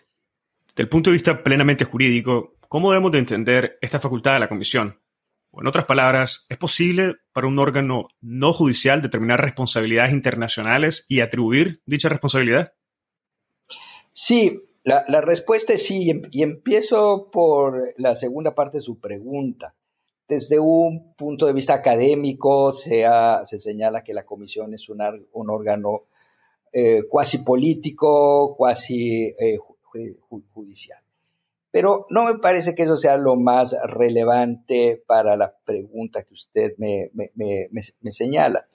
Desde 0.67 0.83
el 0.83 0.89
punto 0.89 1.09
de 1.09 1.15
vista 1.15 1.43
plenamente 1.43 1.85
jurídico, 1.85 2.57
¿cómo 2.67 2.91
debemos 2.91 3.11
de 3.11 3.19
entender 3.19 3.77
esta 3.81 3.99
facultad 3.99 4.33
de 4.33 4.39
la 4.39 4.49
Comisión? 4.49 4.99
O 5.51 5.61
en 5.61 5.67
otras 5.67 5.85
palabras, 5.85 6.47
¿es 6.49 6.57
posible 6.57 7.17
para 7.31 7.47
un 7.47 7.59
órgano 7.59 8.07
no 8.21 8.53
judicial 8.53 9.03
determinar 9.03 9.39
responsabilidades 9.39 10.11
internacionales 10.11 11.05
y 11.07 11.19
atribuir 11.19 11.81
dicha 11.85 12.09
responsabilidad? 12.09 12.73
Sí, 14.13 14.59
la, 14.83 15.21
respuesta 15.21 15.73
es 15.73 15.85
sí, 15.85 16.21
y 16.31 16.43
empiezo 16.43 17.29
por 17.31 17.93
la 17.97 18.15
segunda 18.15 18.53
parte 18.53 18.77
de 18.77 18.81
su 18.81 18.99
pregunta. 18.99 19.73
Desde 20.27 20.59
un 20.59 21.13
punto 21.15 21.45
de 21.45 21.53
vista 21.53 21.73
académico, 21.73 22.71
se, 22.71 23.05
se 23.45 23.59
señala 23.59 24.03
que 24.03 24.13
la 24.13 24.25
comisión 24.25 24.73
es 24.73 24.89
un, 24.89 25.01
órgano 25.49 26.03
eh, 26.71 27.03
cuasi 27.09 27.39
político, 27.39 28.55
cuasi 28.57 29.33
eh, 29.39 29.57
judicial. 30.53 30.99
Pero 31.71 32.05
no 32.09 32.25
me 32.25 32.37
parece 32.39 32.75
que 32.75 32.83
eso 32.83 32.97
sea 32.97 33.17
lo 33.17 33.35
más 33.35 33.75
relevante 33.85 35.01
para 35.07 35.35
la 35.37 35.55
pregunta 35.65 36.23
que 36.23 36.33
usted 36.33 36.73
me, 36.77 37.09
señala. 38.11 38.67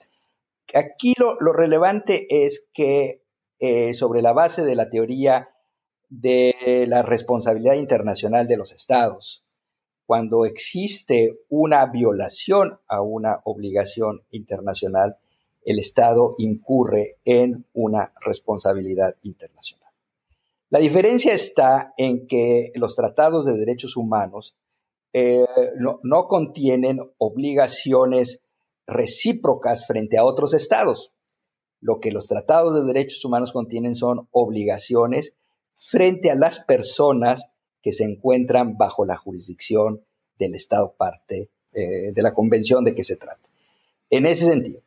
Aquí 0.73 1.13
lo, 1.17 1.53
relevante 1.53 2.43
es 2.43 2.67
que 2.73 3.21
eh, 3.59 3.93
sobre 3.93 4.21
la 4.21 4.33
base 4.33 4.65
de 4.65 4.75
la 4.75 4.89
teoría 4.89 5.49
de 6.09 6.85
la 6.87 7.01
responsabilidad 7.01 7.75
internacional 7.75 8.47
de 8.47 8.57
los 8.57 8.73
estados, 8.73 9.43
cuando 10.05 10.45
existe 10.45 11.39
una 11.49 11.85
violación 11.85 12.79
a 12.87 13.01
una 13.01 13.41
obligación 13.43 14.23
internacional, 14.31 15.17
el 15.63 15.77
Estado 15.77 16.33
incurre 16.39 17.17
en 17.25 17.65
una 17.73 18.11
responsabilidad 18.25 19.15
internacional. 19.21 19.89
La 20.71 20.79
diferencia 20.79 21.33
está 21.33 21.93
en 21.97 22.27
que 22.27 22.71
los 22.75 22.95
tratados 22.95 23.45
de 23.45 23.53
derechos 23.53 23.97
humanos 23.97 24.55
eh, 25.13 25.45
no, 25.75 26.27
contienen 26.27 26.99
obligaciones 27.17 28.41
recíprocas 28.85 29.87
frente 29.87 30.17
a 30.17 30.25
otros 30.25 30.53
estados. 30.53 31.11
Lo 31.81 31.99
que 31.99 32.11
los 32.11 32.27
tratados 32.27 32.75
de 32.75 32.83
derechos 32.83 33.23
humanos 33.25 33.51
contienen 33.51 33.95
son 33.95 34.27
obligaciones 34.31 35.35
frente 35.79 36.29
a 36.29 36.35
las 36.35 36.59
personas 36.59 37.51
que 37.81 37.93
se 37.93 38.03
encuentran 38.03 38.77
bajo 38.77 39.05
la 39.05 39.15
jurisdicción 39.15 40.03
del 40.37 40.53
Estado 40.53 40.93
parte 40.97 41.49
eh, 41.71 42.11
de 42.13 42.21
la 42.21 42.33
convención 42.33 42.83
de 42.83 42.93
que 42.93 43.03
se 43.03 43.15
trata. 43.15 43.47
En 44.09 44.25
ese 44.25 44.45
sentido, 44.45 44.81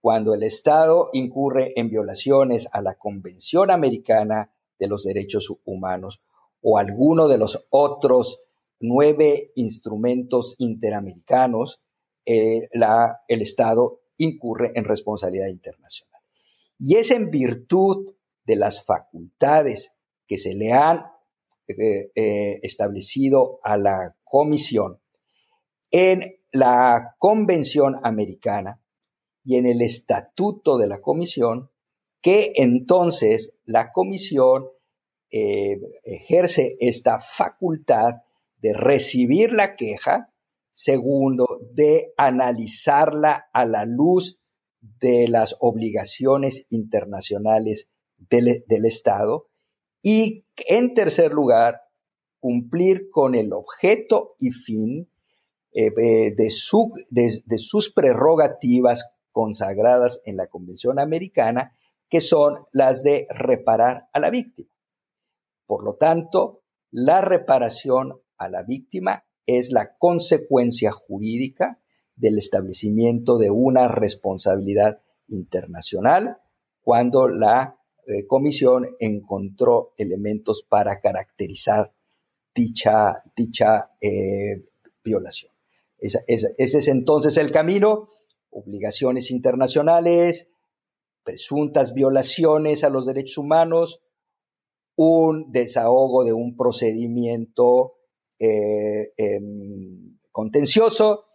cuando 0.00 0.34
el 0.34 0.42
Estado 0.42 1.10
incurre 1.12 1.72
en 1.76 1.88
violaciones 1.88 2.68
a 2.72 2.82
la 2.82 2.96
Convención 2.96 3.70
Americana 3.70 4.50
de 4.80 4.88
los 4.88 5.04
derechos 5.04 5.52
humanos 5.64 6.20
o 6.60 6.76
alguno 6.76 7.28
de 7.28 7.38
los 7.38 7.64
otros 7.70 8.40
nueve 8.80 9.52
instrumentos 9.54 10.56
interamericanos, 10.58 11.80
eh, 12.26 12.68
el 13.28 13.42
Estado 13.42 14.00
incurre 14.16 14.72
en 14.74 14.84
responsabilidad 14.84 15.46
internacional. 15.46 16.20
Y 16.80 16.96
es 16.96 17.12
en 17.12 17.30
virtud 17.30 18.12
de 18.44 18.56
las 18.56 18.84
facultades 18.84 19.92
que 20.32 20.38
se 20.38 20.54
le 20.54 20.72
han 20.72 21.04
eh, 21.68 22.10
eh, 22.14 22.58
establecido 22.62 23.60
a 23.62 23.76
la 23.76 24.16
Comisión 24.24 24.98
en 25.90 26.36
la 26.52 27.16
Convención 27.18 27.96
Americana 28.02 28.80
y 29.44 29.58
en 29.58 29.66
el 29.66 29.82
Estatuto 29.82 30.78
de 30.78 30.86
la 30.86 31.02
Comisión 31.02 31.68
que 32.22 32.54
entonces 32.56 33.52
la 33.66 33.92
comisión 33.92 34.70
eh, 35.30 35.78
ejerce 36.02 36.78
esta 36.80 37.20
facultad 37.20 38.22
de 38.56 38.72
recibir 38.72 39.52
la 39.52 39.76
queja, 39.76 40.32
segundo, 40.72 41.60
de 41.74 42.14
analizarla 42.16 43.50
a 43.52 43.66
la 43.66 43.84
luz 43.84 44.40
de 44.80 45.28
las 45.28 45.56
obligaciones 45.60 46.64
internacionales 46.70 47.90
del, 48.30 48.86
Estado 48.86 49.48
y, 50.02 50.44
en 50.68 50.94
tercer 50.94 51.32
lugar, 51.32 51.82
cumplir 52.40 53.08
con 53.10 53.34
el 53.34 53.52
objeto 53.52 54.34
y 54.40 54.50
fin 54.50 55.08
eh, 55.72 55.90
de, 55.90 56.34
de, 57.10 57.58
sus 57.58 57.92
prerrogativas 57.92 59.06
consagradas 59.30 60.20
en 60.24 60.36
la 60.36 60.48
Convención 60.48 60.98
Americana 60.98 61.74
que 62.10 62.20
son 62.20 62.66
las 62.72 63.02
de 63.02 63.26
reparar 63.30 64.08
a 64.12 64.20
la 64.20 64.28
víctima. 64.28 64.68
Por 65.66 65.82
lo 65.82 65.94
tanto, 65.94 66.60
la 66.90 67.22
reparación 67.22 68.20
a 68.36 68.50
la 68.50 68.64
víctima 68.64 69.24
es 69.46 69.70
la 69.70 69.96
consecuencia 69.96 70.92
jurídica 70.92 71.78
del 72.16 72.36
establecimiento 72.36 73.38
de 73.38 73.50
una 73.50 73.88
responsabilidad 73.88 75.00
internacional 75.28 76.38
cuando 76.82 77.28
la 77.28 77.78
eh, 78.06 78.26
comisión 78.26 78.96
encontró 78.98 79.92
elementos 79.96 80.64
para 80.68 81.00
caracterizar 81.00 81.92
dicha, 82.54 83.22
dicha 83.36 83.92
eh, 84.00 84.64
violación. 85.04 85.52
ese 85.98 86.54
es 86.56 86.88
entonces 86.88 87.36
el 87.36 87.52
camino, 87.52 88.08
obligaciones 88.50 89.30
internacionales, 89.30 90.48
presuntas 91.22 91.94
violaciones 91.94 92.84
a 92.84 92.90
los 92.90 93.06
derechos 93.06 93.38
humanos, 93.38 94.00
un 94.96 95.52
desahogo 95.52 96.24
de 96.24 96.32
un 96.32 96.56
procedimiento 96.56 97.94
eh, 98.38 99.12
em, 99.16 100.18
contencioso 100.32 101.26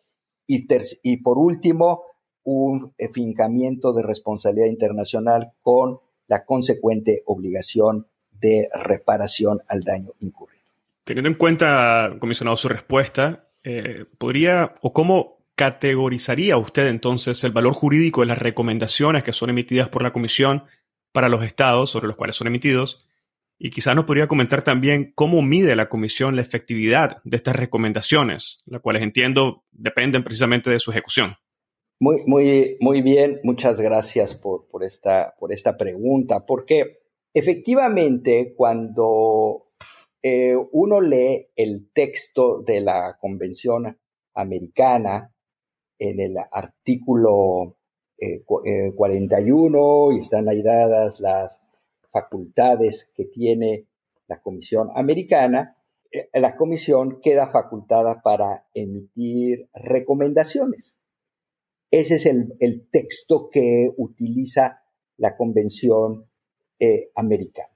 y, 0.46 0.68
y, 1.04 1.18
por 1.18 1.38
último 1.38 2.04
un 2.44 2.94
fincamiento 3.14 3.94
de 3.94 4.04
responsabilidad 4.04 4.68
internacional 4.68 5.54
con 5.62 6.00
la 6.28 6.46
consecuente 6.46 7.24
obligación 7.26 8.08
de 8.40 8.70
reparación 8.74 9.62
al 9.68 9.82
daño 9.82 10.12
incurrido. 10.20 10.64
Teniendo 11.04 11.30
en 11.30 11.36
cuenta, 11.36 12.16
comisionado, 12.20 12.58
su 12.58 12.68
respuesta, 12.68 13.48
eh, 13.64 14.06
¿podría 14.18 14.76
o 14.82 14.94
cómo 14.94 15.38
¿categorizaría 15.58 16.56
usted 16.58 16.88
entonces 16.88 17.44
el 17.44 17.52
valor 17.52 17.74
jurídico 17.74 18.22
de 18.22 18.28
las 18.28 18.38
recomendaciones 18.38 19.24
que 19.24 19.34
son 19.34 19.50
emitidas 19.50 19.90
por 19.90 20.04
la 20.04 20.14
Comisión 20.14 20.66
para 21.12 21.30
los 21.30 21.44
estados 21.44 21.90
sobre 21.90 22.08
los 22.08 22.16
cuales 22.16 22.36
son 22.36 22.48
emitidos? 22.48 23.04
Y 23.58 23.72
quizás 23.72 23.96
nos 23.96 24.06
podría 24.06 24.28
comentar 24.28 24.62
también 24.62 25.12
cómo 25.16 25.42
mide 25.42 25.76
la 25.76 25.90
Comisión 25.90 26.36
la 26.36 26.44
efectividad 26.44 27.22
de 27.24 27.38
estas 27.38 27.56
recomendaciones, 27.56 28.60
las 28.68 28.82
cuales 28.82 29.02
entiendo 29.02 29.64
dependen 29.72 30.24
precisamente 30.24 30.70
de 30.70 30.80
su 30.80 30.92
ejecución. 30.92 31.38
Muy, 32.00 32.22
muy, 32.28 32.78
muy 32.80 33.02
bien, 33.02 33.40
muchas 33.44 33.82
gracias 33.82 34.36
por, 34.36 34.68
por, 34.68 34.84
esta, 34.84 35.34
por 35.40 35.52
esta 35.52 35.78
pregunta, 35.78 36.46
porque 36.46 37.00
efectivamente 37.34 38.54
cuando 38.56 39.70
eh, 40.22 40.56
uno 40.74 41.02
lee 41.02 41.48
el 41.56 41.90
texto 41.94 42.62
de 42.62 42.82
la 42.82 43.18
Convención 43.20 43.98
Americana, 44.36 45.34
en 45.98 46.20
el 46.20 46.36
artículo 46.52 47.78
41 48.96 49.80
eh, 49.80 50.12
eh, 50.12 50.16
y 50.16 50.20
están 50.20 50.50
ahí 50.50 50.62
dadas 50.62 51.20
las 51.20 51.60
facultades 52.12 53.12
que 53.16 53.26
tiene 53.26 53.88
la 54.28 54.40
Comisión 54.42 54.90
Americana, 54.94 55.76
la 56.34 56.56
Comisión 56.56 57.22
queda 57.22 57.48
facultada 57.48 58.22
para 58.22 58.68
emitir 58.76 59.68
recomendaciones. 59.74 60.97
Ese 61.90 62.16
es 62.16 62.26
el, 62.26 62.90
texto 62.92 63.50
que 63.50 63.92
utiliza 63.98 64.82
la 65.18 65.38
Convención 65.38 66.26
Americana. 67.16 67.74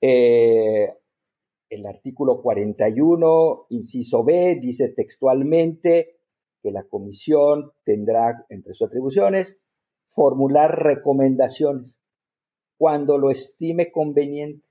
el 0.00 1.86
artículo 1.86 2.40
41, 2.40 3.66
inciso 3.70 4.24
B, 4.24 4.58
dice 4.60 4.90
textualmente, 4.90 6.16
que 6.62 6.70
la 6.70 6.84
comisión 6.84 7.72
tendrá 7.84 8.46
entre 8.48 8.74
sus 8.74 8.88
atribuciones 8.88 9.58
formular 10.16 10.82
recomendaciones 10.82 11.94
cuando 12.78 13.18
lo 13.18 13.30
estime 13.30 13.92
conveniente 13.92 14.66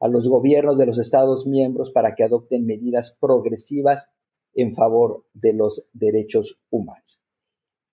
a 0.00 0.08
los 0.08 0.28
gobiernos 0.28 0.76
de 0.76 0.86
los 0.86 0.98
Estados 0.98 1.46
miembros 1.46 1.90
para 1.90 2.14
que 2.14 2.22
adopten 2.22 2.66
medidas 2.66 3.16
progresivas 3.18 4.08
en 4.54 4.74
favor 4.74 5.24
de 5.32 5.54
los 5.54 5.88
derechos 5.94 6.60
humanos. 6.70 7.05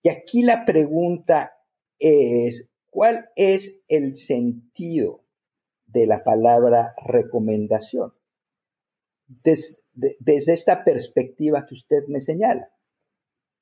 Y 0.04 0.10
aquí 0.10 0.42
la 0.42 0.66
pregunta 0.66 1.56
es, 1.98 2.70
¿cuál 2.90 3.30
es 3.36 3.80
el 3.88 4.18
sentido 4.18 5.24
de 5.86 6.06
la 6.06 6.22
palabra 6.22 6.94
recomendación? 7.04 8.12
desde 9.26 10.52
esta 10.52 10.84
perspectiva 10.84 11.66
que 11.66 11.74
usted 11.74 12.06
me 12.08 12.20
señala 12.20 12.68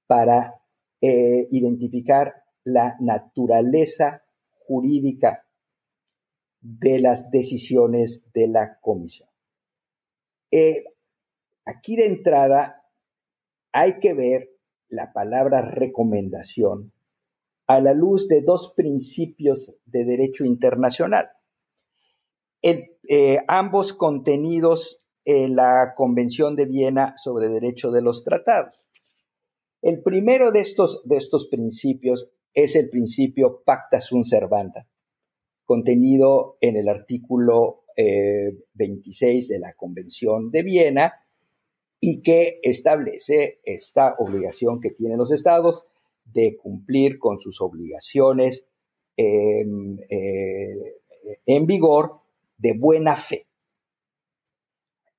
para 0.06 0.60
eh, 1.00 1.46
identificar 1.50 2.42
la 2.64 2.96
naturaleza 3.00 4.24
jurídica 4.58 5.46
de 6.60 6.98
las 7.00 7.30
decisiones 7.30 8.32
de 8.32 8.48
la 8.48 8.78
comisión. 8.80 9.28
Eh, 10.50 10.84
aquí 11.66 11.96
de 11.96 12.06
entrada 12.06 12.82
hay 13.72 14.00
que 14.00 14.14
ver 14.14 14.51
la 14.92 15.12
palabra 15.12 15.62
recomendación 15.62 16.92
a 17.66 17.80
la 17.80 17.94
luz 17.94 18.28
de 18.28 18.42
dos 18.42 18.74
principios 18.76 19.72
de 19.86 20.04
derecho 20.04 20.44
internacional. 20.44 21.30
Eh, 22.60 23.38
ambos 23.48 23.94
contenidos 23.94 25.02
en 25.24 25.56
la 25.56 25.94
Convención 25.96 26.56
de 26.56 26.66
Viena 26.66 27.14
sobre 27.16 27.48
Derecho 27.48 27.90
de 27.90 28.02
los 28.02 28.22
Tratados. 28.22 28.84
El 29.80 30.02
primero 30.02 30.52
de 30.52 30.60
estos, 30.60 31.00
de 31.04 31.16
estos 31.16 31.48
principios 31.48 32.28
es 32.52 32.76
el 32.76 32.90
principio 32.90 33.62
pacta 33.64 33.98
sunt 33.98 34.24
servanda, 34.24 34.86
contenido 35.64 36.58
en 36.60 36.76
el 36.76 36.88
artículo 36.88 37.84
26 38.74 39.50
eh, 39.50 39.54
de 39.54 39.58
la 39.58 39.72
Convención 39.72 40.50
de 40.50 40.62
Viena 40.62 41.14
y 42.04 42.20
que 42.20 42.58
establece 42.64 43.60
esta 43.64 44.16
obligación 44.18 44.80
que 44.80 44.90
tienen 44.90 45.18
los 45.18 45.30
estados 45.30 45.84
de 46.24 46.56
cumplir 46.56 47.20
con 47.20 47.38
sus 47.38 47.60
obligaciones 47.60 48.66
eh, 49.16 49.64
en 51.46 51.66
vigor 51.66 52.22
de 52.58 52.76
buena 52.76 53.14
fe. 53.14 53.46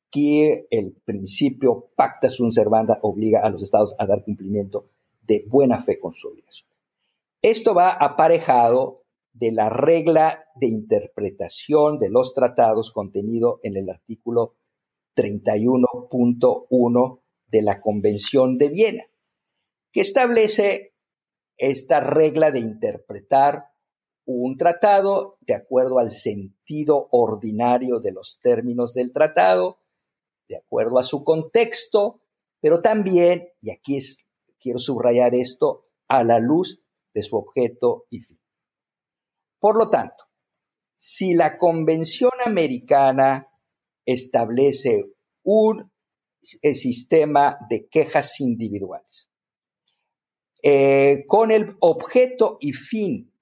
Aquí 0.09 0.43
el 0.69 0.91
principio 1.05 1.89
pacta 1.95 2.27
sunt 2.27 2.51
servanda 2.51 2.99
obliga 3.01 3.39
a 3.39 3.49
los 3.49 3.63
estados 3.63 3.95
a 3.97 4.05
dar 4.05 4.25
cumplimiento 4.25 4.89
de 5.21 5.45
buena 5.47 5.79
fe 5.79 5.97
con 6.01 6.11
sus 6.11 6.33
obligaciones. 6.33 6.75
Esto 7.41 7.73
va 7.73 7.91
aparejado 7.91 9.03
de 9.31 9.53
la 9.53 9.69
regla 9.69 10.43
de 10.55 10.67
interpretación 10.67 11.97
de 11.97 12.09
los 12.09 12.33
tratados 12.33 12.91
contenido 12.91 13.61
en 13.63 13.77
el 13.77 13.89
artículo 13.89 14.55
31.1 15.15 17.21
de 17.47 17.61
la 17.61 17.79
Convención 17.79 18.57
de 18.57 18.69
Viena, 18.69 19.03
que 19.91 20.01
establece 20.01 20.93
esta 21.57 21.99
regla 21.99 22.51
de 22.51 22.59
interpretar 22.59 23.73
un 24.25 24.57
tratado 24.57 25.37
de 25.41 25.55
acuerdo 25.55 25.99
al 25.99 26.11
sentido 26.11 27.07
ordinario 27.11 27.99
de 27.99 28.11
los 28.11 28.39
términos 28.41 28.93
del 28.93 29.11
tratado, 29.11 29.79
de 30.47 30.57
acuerdo 30.57 30.97
a 30.97 31.03
su 31.03 31.23
contexto, 31.23 32.21
pero 32.59 32.81
también, 32.81 33.49
y 33.61 33.71
aquí 33.71 33.97
es, 33.97 34.25
quiero 34.59 34.79
subrayar 34.79 35.35
esto, 35.35 35.87
a 36.07 36.23
la 36.23 36.39
luz 36.39 36.81
de 37.13 37.23
su 37.23 37.37
objeto 37.37 38.05
y 38.09 38.19
fin. 38.19 38.39
Por 39.59 39.77
lo 39.77 39.89
tanto, 39.89 40.25
si 40.95 41.33
la 41.33 41.57
Convención 41.57 42.31
Americana 42.45 43.49
establece 44.05 45.11
un 45.43 45.91
eh, 46.61 46.75
sistema 46.75 47.57
de 47.69 47.87
quejas 47.87 48.39
individuales 48.39 49.29
eh, 50.61 51.25
con 51.27 51.51
el 51.51 51.75
objeto 51.79 52.57
y 52.61 52.71
fin 52.71 53.33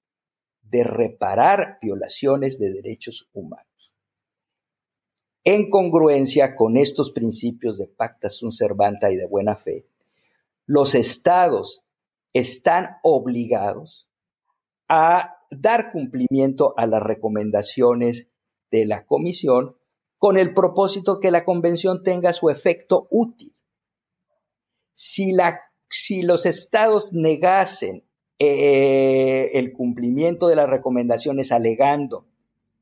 de 0.62 0.84
reparar 0.84 1.78
violaciones 1.80 2.58
de 2.58 2.72
derechos 2.72 3.28
humanos. 3.32 3.66
En 5.44 5.70
congruencia 5.70 6.56
con 6.56 6.76
estos 6.76 7.12
principios 7.12 7.78
de 7.78 7.86
pacta 7.86 8.28
sunt 8.28 8.52
servanta 8.52 9.10
y 9.10 9.16
de 9.16 9.26
buena 9.26 9.56
fe, 9.56 9.86
los 10.66 10.94
estados 10.94 11.82
están 12.32 12.96
obligados 13.02 14.08
a 14.88 15.36
dar 15.50 15.90
cumplimiento 15.90 16.74
a 16.76 16.86
las 16.86 17.02
recomendaciones 17.02 18.28
de 18.70 18.86
la 18.86 19.04
Comisión 19.04 19.76
con 20.22 20.38
el 20.38 20.54
propósito 20.54 21.18
que 21.18 21.32
la 21.32 21.44
convención 21.44 22.04
tenga 22.04 22.32
su 22.32 22.48
efecto 22.48 23.08
útil. 23.10 23.52
Si, 24.94 25.32
los 26.22 26.46
estados 26.46 27.12
negasen 27.12 28.04
eh, 28.38 29.50
el 29.54 29.72
cumplimiento 29.72 30.46
de 30.46 30.54
las 30.54 30.70
recomendaciones 30.70 31.50
alegando 31.50 32.28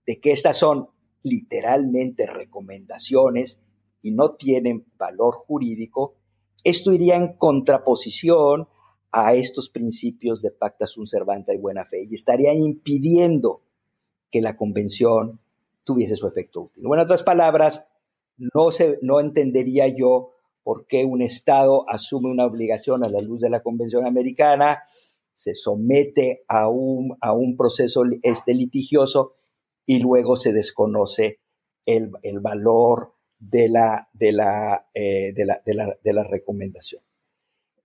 de 0.06 0.20
que 0.20 0.32
estas 0.32 0.58
son 0.58 0.90
literalmente 1.22 2.26
recomendaciones 2.26 3.58
y 4.02 4.10
no 4.10 4.34
tienen 4.34 4.84
valor 4.98 5.34
jurídico, 5.34 6.16
esto 6.62 6.92
iría 6.92 7.16
en 7.16 7.38
contraposición 7.38 8.68
a 9.12 9.32
estos 9.32 9.70
principios 9.70 10.42
de 10.42 10.50
pacta 10.50 10.86
sunt 10.86 11.06
servanta 11.06 11.54
y 11.54 11.56
buena 11.56 11.86
fe 11.86 12.04
y 12.04 12.12
estaría 12.16 12.52
impidiendo 12.52 13.62
que 14.30 14.42
la 14.42 14.58
convención 14.58 15.40
tuviese 15.84 16.16
su 16.16 16.26
efecto 16.26 16.62
útil. 16.62 16.84
en 16.84 16.98
otras 16.98 17.22
palabras, 17.22 17.86
no, 18.36 18.70
se, 18.70 18.98
no 19.02 19.20
entendería 19.20 19.88
yo 19.88 20.32
por 20.62 20.86
qué 20.86 21.04
un 21.04 21.22
Estado 21.22 21.84
asume 21.88 22.30
una 22.30 22.46
obligación 22.46 23.04
a 23.04 23.08
la 23.08 23.20
luz 23.20 23.40
de 23.40 23.50
la 23.50 23.62
Convención 23.62 24.06
Americana, 24.06 24.82
se 25.34 25.54
somete 25.54 26.44
a 26.48 26.68
un, 26.68 27.16
a 27.20 27.32
un 27.32 27.56
proceso 27.56 28.02
este, 28.22 28.54
litigioso 28.54 29.36
y 29.86 29.98
luego 29.98 30.36
se 30.36 30.52
desconoce 30.52 31.40
el, 31.86 32.10
valor 32.40 33.14
de 33.38 33.68
la, 33.68 34.08
de, 34.12 34.32
la, 34.32 34.86
eh, 34.94 35.32
de, 35.34 35.46
la, 35.46 35.62
de, 35.64 36.12
la, 36.12 36.24
recomendación. 36.24 37.02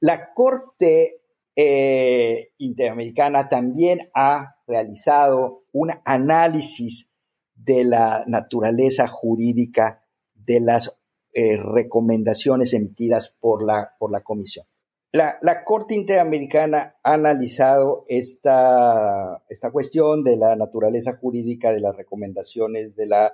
La 0.01 0.33
Corte 0.33 1.21
eh, 1.55 2.49
Interamericana 2.57 3.47
también 3.47 4.09
ha 4.13 4.57
realizado 4.67 5.63
un 5.71 5.91
análisis 6.03 7.09
de 7.55 7.83
la 7.83 8.23
naturaleza 8.27 9.07
jurídica 9.07 10.03
de 10.33 10.59
las 10.59 10.95
eh, 11.33 11.57
recomendaciones 11.57 12.73
emitidas 12.73 13.33
por 13.39 13.63
la, 13.63 13.93
por 13.99 14.11
la 14.11 14.21
Comisión. 14.21 14.65
La, 15.11 15.63
Corte 15.63 15.95
Interamericana 15.95 16.95
ha 17.01 17.13
analizado 17.13 18.05
esta, 18.09 19.41
esta, 19.47 19.71
cuestión 19.71 20.25
de 20.25 20.35
la 20.35 20.57
naturaleza 20.57 21.15
jurídica 21.15 21.71
de 21.71 21.79
las 21.79 21.95
recomendaciones 21.95 22.97
de 22.97 23.05
la, 23.05 23.31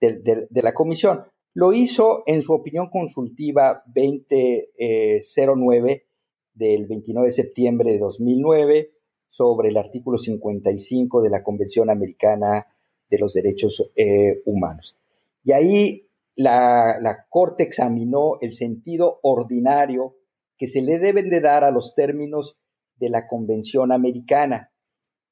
de, 0.00 0.46
la 0.50 0.72
Comisión. 0.72 1.24
Lo 1.52 1.72
hizo 1.72 2.22
en 2.26 2.42
su 2.42 2.52
opinión 2.52 2.90
consultiva 2.90 3.82
2009 3.86 5.92
eh, 5.92 6.06
del 6.54 6.86
29 6.86 7.26
de 7.26 7.32
septiembre 7.32 7.90
de 7.90 7.98
2009 7.98 8.92
sobre 9.28 9.70
el 9.70 9.78
artículo 9.78 10.18
55 10.18 11.22
de 11.22 11.30
la 11.30 11.42
Convención 11.42 11.90
Americana 11.90 12.68
de 13.10 13.18
los 13.18 13.34
Derechos 13.34 13.90
eh, 13.96 14.42
Humanos. 14.44 14.96
Y 15.44 15.52
ahí 15.52 16.08
la, 16.34 16.98
la, 17.00 17.26
Corte 17.28 17.62
examinó 17.62 18.38
el 18.40 18.52
sentido 18.52 19.20
ordinario 19.22 20.16
que 20.58 20.66
se 20.66 20.82
le 20.82 20.98
deben 20.98 21.28
de 21.28 21.40
dar 21.40 21.64
a 21.64 21.70
los 21.70 21.94
términos 21.94 22.58
de 22.96 23.10
la 23.10 23.26
Convención 23.26 23.92
Americana 23.92 24.70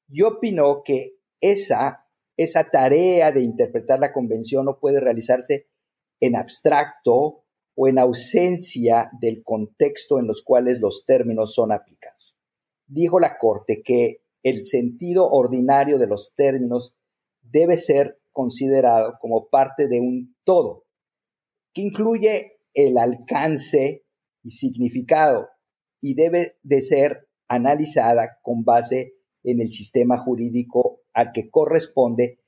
y 0.09 0.21
opinó 0.21 0.83
que 0.83 1.15
esa, 1.41 2.05
esa 2.37 2.69
tarea 2.69 3.31
de 3.31 3.41
interpretar 3.41 3.99
la 3.99 4.13
Convención 4.13 4.65
no 4.65 4.79
puede 4.79 4.99
realizarse 4.99 5.67
en 6.19 6.35
abstracto 6.35 7.43
o 7.75 7.87
en 7.87 7.99
ausencia 7.99 9.09
del 9.19 9.43
contexto 9.43 10.19
en 10.19 10.27
los 10.27 10.43
cuales 10.43 10.79
los 10.79 11.05
términos 11.05 11.53
son 11.53 11.71
aplicados. 11.71 12.35
Dijo 12.87 13.19
la 13.19 13.37
Corte 13.37 13.81
que 13.83 14.21
el 14.43 14.65
sentido 14.65 15.27
ordinario 15.29 15.97
de 15.97 16.07
los 16.07 16.33
términos 16.35 16.93
debe 17.51 17.77
ser 17.77 18.19
considerado 18.31 19.17
como 19.19 19.47
parte 19.47 19.87
de 19.87 20.01
un 20.01 20.35
todo, 20.43 20.85
que 21.73 21.81
incluye 21.81 22.59
el 22.73 22.97
alcance 22.97 24.03
y 24.43 24.51
significado 24.51 25.49
y 26.01 26.15
debe 26.15 26.57
de 26.63 26.81
ser 26.81 27.27
analizada 27.47 28.37
con 28.41 28.63
base 28.63 29.13
en 29.43 29.61
el 29.61 29.71
sistema 29.71 30.17
jurídico 30.17 31.01
al 31.13 31.31
que 31.31 31.49
corresponde 31.49 32.39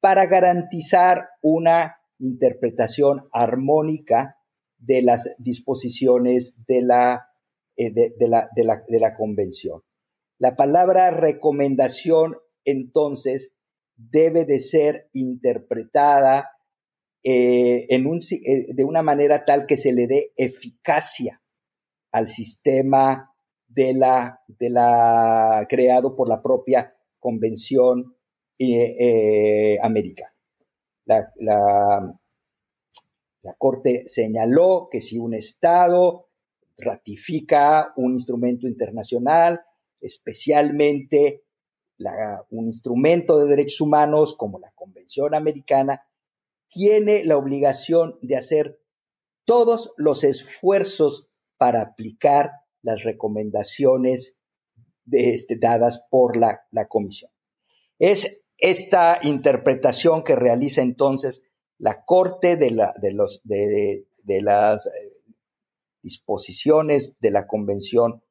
para 0.00 0.26
garantizar 0.26 1.28
una 1.42 1.96
interpretación 2.18 3.28
armónica 3.32 4.36
de 4.78 5.02
las 5.02 5.34
disposiciones 5.38 6.56
de 6.66 6.82
la, 6.82 7.28
eh, 7.76 7.92
de, 7.92 8.28
la, 8.28 8.48
de 8.54 9.00
la 9.00 9.16
convención. 9.16 9.82
La 10.38 10.56
palabra 10.56 11.10
recomendación 11.10 12.36
entonces 12.64 13.52
debe 13.96 14.44
de 14.44 14.60
ser 14.60 15.08
interpretada 15.12 16.50
eh, 17.22 17.86
eh, 17.88 18.66
de 18.74 18.84
una 18.84 19.02
manera 19.02 19.44
tal 19.44 19.66
que 19.66 19.76
se 19.76 19.92
le 19.92 20.06
dé 20.06 20.32
eficacia 20.36 21.40
al 22.12 22.28
sistema 22.28 23.30
de 23.66 23.94
la, 23.94 24.40
creado 25.68 26.14
por 26.14 26.28
la 26.28 26.42
propia 26.42 26.94
Convención 27.18 28.14
eh, 28.58 29.78
Americana. 29.82 30.34
La, 31.06 31.32
la, 31.36 32.20
la 33.42 33.54
Corte 33.54 34.04
señaló 34.06 34.88
que 34.90 35.00
si 35.00 35.18
un 35.18 35.34
Estado 35.34 36.28
ratifica 36.76 37.92
un 37.96 38.12
instrumento 38.12 38.66
internacional, 38.66 39.60
especialmente 40.00 41.43
un 42.50 42.66
instrumento 42.66 43.38
de 43.38 43.46
derechos 43.46 43.80
humanos 43.80 44.36
como 44.36 44.58
la 44.58 44.72
Convención 44.72 45.34
Americana, 45.34 46.02
tiene 46.68 47.24
la 47.24 47.36
obligación 47.36 48.18
de 48.20 48.36
hacer 48.36 48.80
todos 49.44 49.92
los 49.96 50.24
esfuerzos 50.24 51.28
para 51.56 51.82
aplicar 51.82 52.50
las 52.82 53.04
recomendaciones 53.04 54.36
este, 55.10 55.56
dadas 55.56 56.04
por 56.10 56.36
la, 56.36 56.60
Comisión. 56.88 57.30
Es 57.98 58.42
esta 58.58 59.20
interpretación 59.22 60.24
que 60.24 60.36
realiza 60.36 60.82
entonces 60.82 61.42
la 61.78 62.04
Corte 62.04 62.56
de, 62.56 62.70
de, 63.02 64.42
las 64.42 64.86
eh, 64.86 64.90
disposiciones 66.02 67.16
de 67.20 67.30
la 67.30 67.46
Convención 67.46 68.22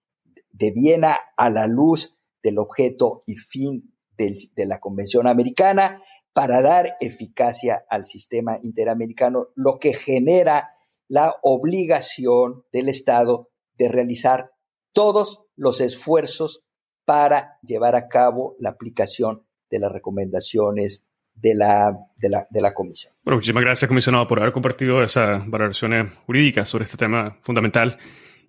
de 0.51 0.71
Viena 0.71 1.17
a 1.37 1.49
la 1.49 1.67
luz 1.67 2.15
del 2.43 2.59
objeto 2.59 3.23
y 3.25 3.35
fin 3.35 3.93
de 4.17 4.65
la 4.65 4.79
Convención 4.79 5.27
Americana 5.27 6.03
para 6.33 6.61
dar 6.61 6.95
eficacia 6.99 7.83
al 7.89 8.05
sistema 8.05 8.57
interamericano, 8.61 9.47
lo 9.55 9.79
que 9.79 9.93
genera 9.93 10.71
la 11.07 11.33
obligación 11.41 12.63
del 12.71 12.89
Estado 12.89 13.49
de 13.77 13.87
realizar 13.87 14.51
todos 14.93 15.41
los 15.55 15.81
esfuerzos 15.81 16.63
para 17.05 17.59
llevar 17.61 17.95
a 17.95 18.07
cabo 18.07 18.55
la 18.59 18.69
aplicación 18.69 19.43
de 19.69 19.79
las 19.79 19.91
recomendaciones 19.91 21.03
de 21.35 21.55
la, 21.55 21.97
de 22.17 22.61
la, 22.61 22.73
Comisión. 22.73 23.13
Bueno, 23.23 23.37
muchísimas 23.37 23.63
gracias, 23.63 23.87
comisionado, 23.87 24.27
por 24.27 24.39
haber 24.39 24.53
compartido 24.53 25.03
esas 25.03 25.47
valoraciones 25.49 26.11
jurídicas 26.25 26.69
sobre 26.69 26.85
este 26.85 26.97
tema 26.97 27.37
fundamental. 27.41 27.97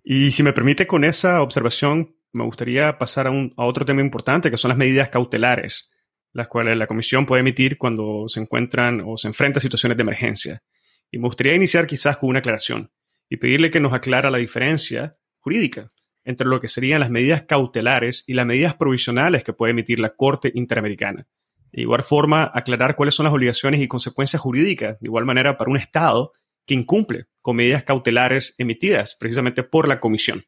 Y 0.03 0.31
si 0.31 0.43
me 0.43 0.53
permite, 0.53 0.87
con 0.87 1.03
esa 1.03 1.41
observación, 1.43 2.15
me 2.35 2.45
gustaría 2.45 2.99
pasar 2.99 3.29
a, 3.29 3.33
otro 3.57 3.85
tema 3.85 4.01
importante, 4.01 4.51
que 4.51 4.57
son 4.57 4.71
las 4.71 4.79
medidas 4.79 5.09
cautelares, 5.09 5.91
las 6.33 6.49
cuales 6.49 6.77
la 6.77 6.89
Comisión 6.89 7.27
puede 7.27 7.41
emitir 7.41 7.79
cuando 7.79 8.29
se 8.29 8.41
encuentran 8.41 9.03
o 9.07 9.17
se 9.17 9.29
enfrenta 9.29 9.59
a 9.59 9.63
situaciones 9.63 9.97
de 9.97 10.03
emergencia. 10.03 10.63
Y 11.11 11.19
me 11.19 11.29
gustaría 11.29 11.55
iniciar 11.55 11.87
quizás 11.87 12.17
con 12.17 12.31
una 12.31 12.41
aclaración 12.41 12.91
y 13.29 13.37
pedirle 13.37 13.71
que 13.71 13.81
nos 13.81 13.93
aclara 13.93 14.31
la 14.31 14.39
diferencia 14.39 15.13
jurídica 15.39 15.89
entre 16.25 16.49
lo 16.49 16.61
que 16.61 16.69
serían 16.69 17.01
las 17.01 17.11
medidas 17.11 17.43
cautelares 17.43 18.25
y 18.27 18.35
las 18.35 18.47
medidas 18.47 18.75
provisionales 18.75 19.45
que 19.45 19.53
puede 19.53 19.71
emitir 19.71 20.01
la 20.01 20.09
Corte 20.09 20.51
Interamericana. 20.55 21.29
De 21.71 21.83
igual 21.83 22.03
forma, 22.03 22.51
aclarar 22.53 22.97
cuáles 22.97 23.15
son 23.15 23.25
las 23.25 23.33
obligaciones 23.33 23.81
y 23.81 23.89
consecuencias 23.89 24.41
jurídicas, 24.41 24.99
de 25.01 25.07
igual 25.07 25.25
manera, 25.25 25.57
para 25.57 25.71
un 25.71 25.77
Estado 25.77 26.33
que 26.67 26.75
incumple 26.75 27.27
con 27.43 27.57
medidas 27.57 27.85
cautelares 27.85 28.55
emitidas 28.59 29.17
precisamente 29.19 29.63
por 29.63 29.87
la 29.87 30.01
Comisión. 30.01 30.45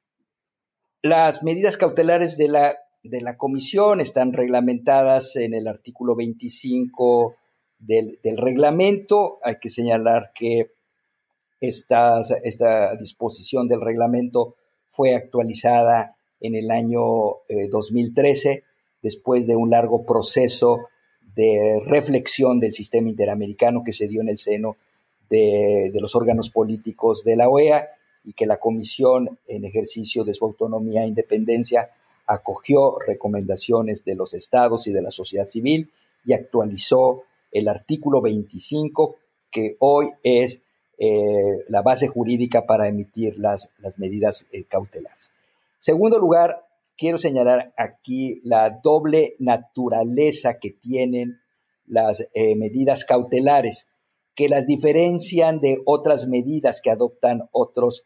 Las 1.02 1.42
medidas 1.42 1.76
cautelares 1.76 2.36
de 2.36 2.48
la, 2.48 2.78
de 3.02 3.20
la 3.20 3.36
Comisión 3.36 4.00
están 4.00 4.32
reglamentadas 4.32 5.36
en 5.36 5.54
el 5.54 5.68
artículo 5.68 6.16
25 6.16 7.36
del, 7.78 8.18
reglamento. 8.36 9.38
Hay 9.42 9.56
que 9.60 9.68
señalar 9.68 10.32
que 10.34 10.72
esta, 11.60 12.20
disposición 12.98 13.68
del 13.68 13.80
reglamento 13.80 14.56
fue 14.90 15.14
actualizada 15.14 16.16
en 16.40 16.54
el 16.54 16.70
año 16.70 17.02
2013, 17.70 18.50
eh, 18.50 18.64
después 19.02 19.46
de 19.46 19.56
un 19.56 19.70
largo 19.70 20.04
proceso 20.04 20.88
de 21.34 21.80
reflexión 21.84 22.60
del 22.60 22.72
sistema 22.72 23.08
interamericano 23.08 23.82
que 23.84 23.92
se 23.92 24.08
dio 24.08 24.22
en 24.22 24.28
el 24.28 24.38
seno 24.38 24.76
de, 25.28 25.90
los 25.94 26.14
órganos 26.14 26.50
políticos 26.50 27.24
de 27.24 27.36
la 27.36 27.48
OEA 27.48 27.88
y 28.26 28.32
que 28.32 28.44
la 28.44 28.58
Comisión, 28.58 29.38
en 29.46 29.64
ejercicio 29.64 30.24
de 30.24 30.34
su 30.34 30.44
autonomía 30.44 31.04
e 31.04 31.08
independencia, 31.08 31.90
acogió 32.26 32.98
recomendaciones 32.98 34.04
de 34.04 34.16
los 34.16 34.34
estados 34.34 34.88
y 34.88 34.92
de 34.92 35.00
la 35.00 35.12
sociedad 35.12 35.48
civil 35.48 35.90
y 36.24 36.32
actualizó 36.32 37.22
el 37.52 37.68
artículo 37.68 38.20
25, 38.20 39.16
que 39.50 39.76
hoy 39.78 40.10
es 40.24 40.60
eh, 40.98 41.64
la 41.68 41.82
base 41.82 42.08
jurídica 42.08 42.66
para 42.66 42.88
emitir 42.88 43.38
las, 43.38 43.70
las 43.78 43.98
medidas 43.98 44.44
eh, 44.50 44.64
cautelares. 44.64 45.30
Segundo 45.78 46.18
lugar, 46.18 46.66
quiero 46.98 47.18
señalar 47.18 47.72
aquí 47.76 48.40
la 48.42 48.80
doble 48.82 49.36
naturaleza 49.38 50.58
que 50.58 50.70
tienen 50.70 51.38
las 51.86 52.26
eh, 52.34 52.56
medidas 52.56 53.04
cautelares, 53.04 53.86
que 54.34 54.48
las 54.48 54.66
diferencian 54.66 55.60
de 55.60 55.80
otras 55.84 56.26
medidas 56.26 56.80
que 56.80 56.90
adoptan 56.90 57.48
otros 57.52 58.04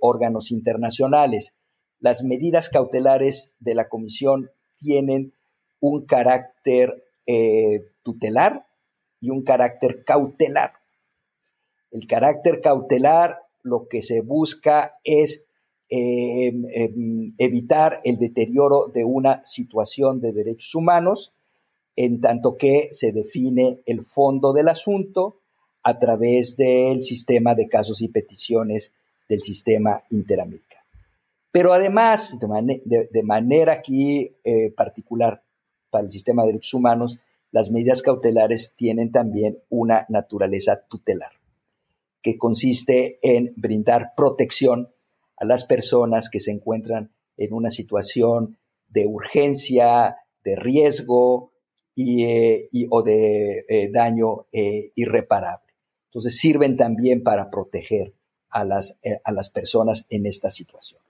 órganos 0.00 0.50
internacionales. 0.50 1.54
Las 1.98 2.24
medidas 2.24 2.68
cautelares 2.68 3.54
de 3.60 3.74
la 3.74 3.88
Comisión 3.88 4.50
tienen 4.78 5.32
un 5.80 6.04
carácter 6.04 7.04
tutelar 8.02 8.66
y 9.20 9.30
un 9.30 9.42
carácter 9.42 10.04
cautelar. 10.04 10.72
El 11.90 12.06
carácter 12.06 12.60
cautelar 12.60 13.42
lo 13.62 13.86
que 13.88 14.02
se 14.02 14.20
busca 14.20 14.98
es 15.04 15.44
em, 15.88 16.64
em, 16.72 17.34
evitar 17.36 18.00
el 18.04 18.18
deterioro 18.18 18.88
de 18.88 19.04
una 19.04 19.44
situación 19.44 20.20
de 20.20 20.32
derechos 20.32 20.74
humanos, 20.74 21.34
en 21.96 22.20
tanto 22.22 22.56
que 22.56 22.88
se 22.92 23.12
define 23.12 23.82
el 23.84 24.04
fondo 24.04 24.54
del 24.54 24.68
asunto 24.68 25.40
a 25.82 25.98
través 25.98 26.56
del 26.56 27.02
sistema 27.02 27.54
de 27.54 27.68
casos 27.68 28.00
y 28.00 28.08
peticiones 28.08 28.92
del 29.32 29.40
sistema 29.40 30.04
interamericano. 30.10 30.84
Pero 31.50 31.72
además, 31.72 32.38
de, 32.38 33.22
manera 33.22 33.72
aquí 33.72 34.36
eh, 34.44 34.70
particular 34.76 35.42
para 35.88 36.04
el 36.04 36.10
sistema 36.10 36.42
de 36.42 36.48
derechos 36.48 36.74
humanos, 36.74 37.18
las 37.50 37.70
medidas 37.70 38.02
cautelares 38.02 38.74
tienen 38.76 39.10
también 39.10 39.58
una 39.70 40.04
naturaleza 40.10 40.82
tutelar, 40.86 41.32
que 42.20 42.36
consiste 42.36 43.18
en 43.22 43.54
brindar 43.56 44.12
protección 44.14 44.90
a 45.38 45.46
las 45.46 45.64
personas 45.64 46.28
que 46.28 46.40
se 46.40 46.50
encuentran 46.50 47.10
en 47.38 47.54
una 47.54 47.70
situación 47.70 48.58
de 48.88 49.06
urgencia, 49.06 50.18
de 50.44 50.56
riesgo 50.56 51.52
y, 51.94 52.24
eh, 52.24 52.68
o 52.90 53.02
de 53.02 53.64
eh, 53.66 53.90
daño 53.90 54.44
eh, 54.52 54.92
irreparable. 54.94 55.72
Entonces 56.10 56.38
sirven 56.38 56.76
también 56.76 57.22
para 57.22 57.50
proteger 57.50 58.12
a 58.52 58.64
las, 58.64 58.98
a 59.24 59.32
las 59.32 59.50
personas 59.50 60.06
en 60.10 60.26
esta 60.26 60.50
situación. 60.50 61.00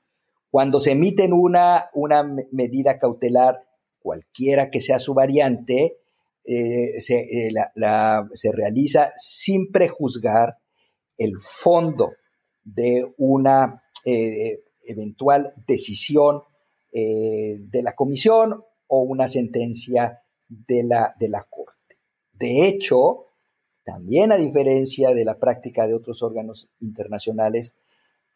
Cuando 0.50 0.80
se 0.80 0.92
emiten 0.92 1.32
una, 1.32 1.90
una 1.94 2.22
medida 2.50 2.98
cautelar, 2.98 3.64
cualquiera 4.00 4.70
que 4.70 4.80
sea 4.80 4.98
su 4.98 5.14
variante, 5.14 5.96
eh, 6.44 7.00
se, 7.00 7.20
eh, 7.20 7.54
se, 8.34 8.52
realiza 8.52 9.12
sin 9.16 9.70
prejuzgar 9.70 10.58
el 11.16 11.38
fondo 11.38 12.12
de 12.64 13.14
una 13.16 13.82
eh, 14.04 14.60
eventual 14.84 15.54
decisión 15.66 16.42
de 16.94 17.82
la 17.82 17.94
comisión 17.94 18.62
o 18.86 19.00
una 19.00 19.26
sentencia 19.26 20.20
de 20.46 20.82
la, 20.82 21.14
de 21.18 21.30
la 21.30 21.42
Corte. 21.48 21.96
De 22.34 22.68
hecho, 22.68 23.31
también 23.84 24.32
a 24.32 24.36
diferencia 24.36 25.10
de 25.14 25.24
la 25.24 25.38
práctica 25.38 25.86
de 25.86 25.94
otros 25.94 26.22
órganos 26.22 26.68
internacionales, 26.80 27.74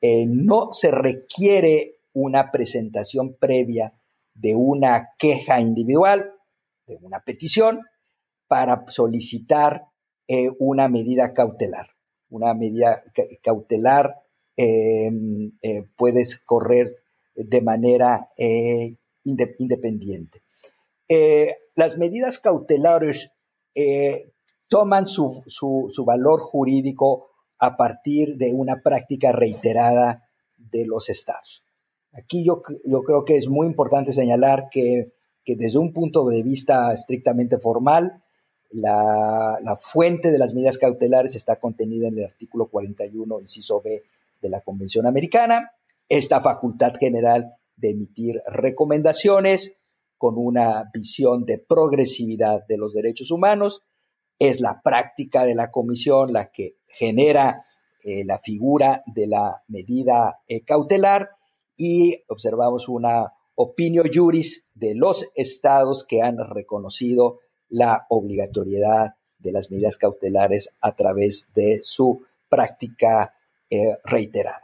no 0.02 0.72
se 0.72 0.90
requiere 0.90 1.96
una 2.12 2.50
presentación 2.50 3.34
previa 3.34 3.92
de 4.34 4.54
una 4.54 5.10
queja 5.18 5.60
individual, 5.60 6.32
de 6.86 6.96
una 7.02 7.20
petición, 7.20 7.80
para 8.48 8.84
solicitar 8.88 9.86
eh, 10.28 10.50
una 10.58 10.88
medida 10.88 11.34
cautelar. 11.34 11.90
Una 12.28 12.54
medida 12.54 13.04
cautelar 13.42 14.22
em, 14.56 15.52
eh, 15.62 15.84
puedes 15.96 16.38
correr 16.38 16.96
de 17.34 17.60
manera 17.60 18.30
eh, 18.36 18.96
independiente. 19.24 20.42
las 21.74 21.98
medidas 21.98 22.38
cautelares 22.38 23.30
toman 24.68 25.06
su, 25.06 25.42
su, 25.46 26.04
valor 26.04 26.40
jurídico 26.40 27.28
a 27.58 27.76
partir 27.76 28.36
de 28.36 28.52
una 28.52 28.80
práctica 28.82 29.32
reiterada 29.32 30.28
de 30.56 30.84
los 30.86 31.08
estados. 31.08 31.62
Aquí 32.12 32.44
yo, 32.44 32.62
yo 32.84 33.02
creo 33.02 33.24
que 33.24 33.36
es 33.36 33.48
muy 33.48 33.66
importante 33.66 34.12
señalar 34.12 34.68
que, 34.70 35.12
que 35.44 35.56
desde 35.56 35.78
un 35.78 35.92
punto 35.92 36.26
de 36.26 36.42
vista 36.42 36.92
estrictamente 36.92 37.58
formal, 37.58 38.22
la, 38.70 39.76
fuente 39.76 40.30
de 40.30 40.38
las 40.38 40.54
medidas 40.54 40.78
cautelares 40.78 41.34
está 41.36 41.56
contenida 41.56 42.08
en 42.08 42.18
el 42.18 42.24
artículo 42.24 42.66
41, 42.66 43.40
inciso 43.40 43.80
B 43.80 44.02
de 44.40 44.48
la 44.48 44.60
Convención 44.60 45.06
Americana. 45.06 45.72
Esta 46.08 46.40
facultad 46.40 46.94
general 46.98 47.54
de 47.76 47.90
emitir 47.90 48.42
recomendaciones 48.46 49.74
con 50.18 50.36
una 50.38 50.90
visión 50.92 51.44
de 51.44 51.58
progresividad 51.58 52.66
de 52.66 52.78
los 52.78 52.94
derechos 52.94 53.30
humanos 53.30 53.82
es 54.38 54.60
la 54.60 54.80
práctica 54.82 55.44
de 55.44 55.54
la 55.54 55.70
Comisión 55.70 56.32
la 56.32 56.50
que 56.50 56.76
genera 56.88 57.64
la 58.04 58.38
figura 58.38 59.02
de 59.06 59.26
la 59.26 59.64
medida 59.66 60.40
cautelar 60.64 61.30
y 61.76 62.22
observamos 62.28 62.88
una 62.88 63.32
opinio 63.56 64.04
juris 64.12 64.64
de 64.74 64.94
los 64.94 65.28
estados 65.34 66.04
que 66.04 66.22
han 66.22 66.38
reconocido 66.38 67.40
la 67.68 68.06
obligatoriedad 68.08 69.16
de 69.38 69.52
las 69.52 69.70
medidas 69.70 69.96
cautelares 69.96 70.70
a 70.80 70.94
través 70.94 71.48
de 71.54 71.80
su 71.82 72.24
práctica 72.48 73.34
eh, 73.70 73.96
reiterada. 74.04 74.62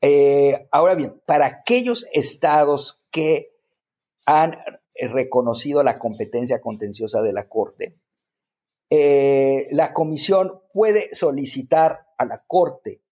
Eh, 0.00 0.66
ahora 0.70 0.94
bien, 0.94 1.20
para 1.26 1.46
aquellos 1.46 2.06
estados 2.12 3.00
que 3.10 3.52
han 4.26 4.58
reconocido 4.94 5.82
la 5.82 5.98
competencia 5.98 6.60
contenciosa 6.60 7.22
de 7.22 7.32
la 7.32 7.48
Corte, 7.48 7.96
eh, 8.90 9.68
la 9.70 9.92
Comisión 9.92 10.60
puede 10.72 11.14
solicitar 11.14 12.06
a 12.18 12.24
la 12.24 12.44
Corte 12.46 13.02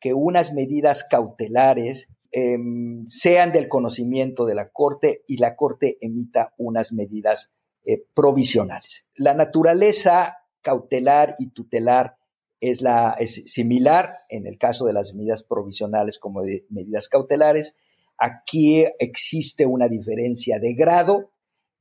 que 0.00 0.14
unas 0.14 0.52
medidas 0.52 1.04
cautelares 1.04 2.08
Em, 2.32 3.04
sean 3.06 3.50
del 3.50 3.68
conocimiento 3.68 4.46
de 4.46 4.54
la 4.54 4.68
Corte 4.70 5.24
y 5.26 5.38
la 5.38 5.56
Corte 5.56 5.98
emita 6.00 6.54
unas 6.58 6.92
medidas 6.92 7.50
eh, 7.84 8.04
provisionales. 8.14 9.04
La 9.16 9.34
naturaleza 9.34 10.36
cautelar 10.62 11.34
y 11.40 11.48
tutelar 11.48 12.18
es, 12.60 12.82
la, 12.82 13.16
es 13.18 13.42
similar 13.46 14.20
en 14.28 14.46
el 14.46 14.58
caso 14.58 14.86
de 14.86 14.92
las 14.92 15.12
medidas 15.14 15.42
provisionales 15.42 16.20
como 16.20 16.42
de 16.42 16.66
medidas 16.68 17.08
cautelares. 17.08 17.74
Aquí 18.16 18.84
existe 19.00 19.66
una 19.66 19.88
diferencia 19.88 20.60
de 20.60 20.74
grado 20.74 21.32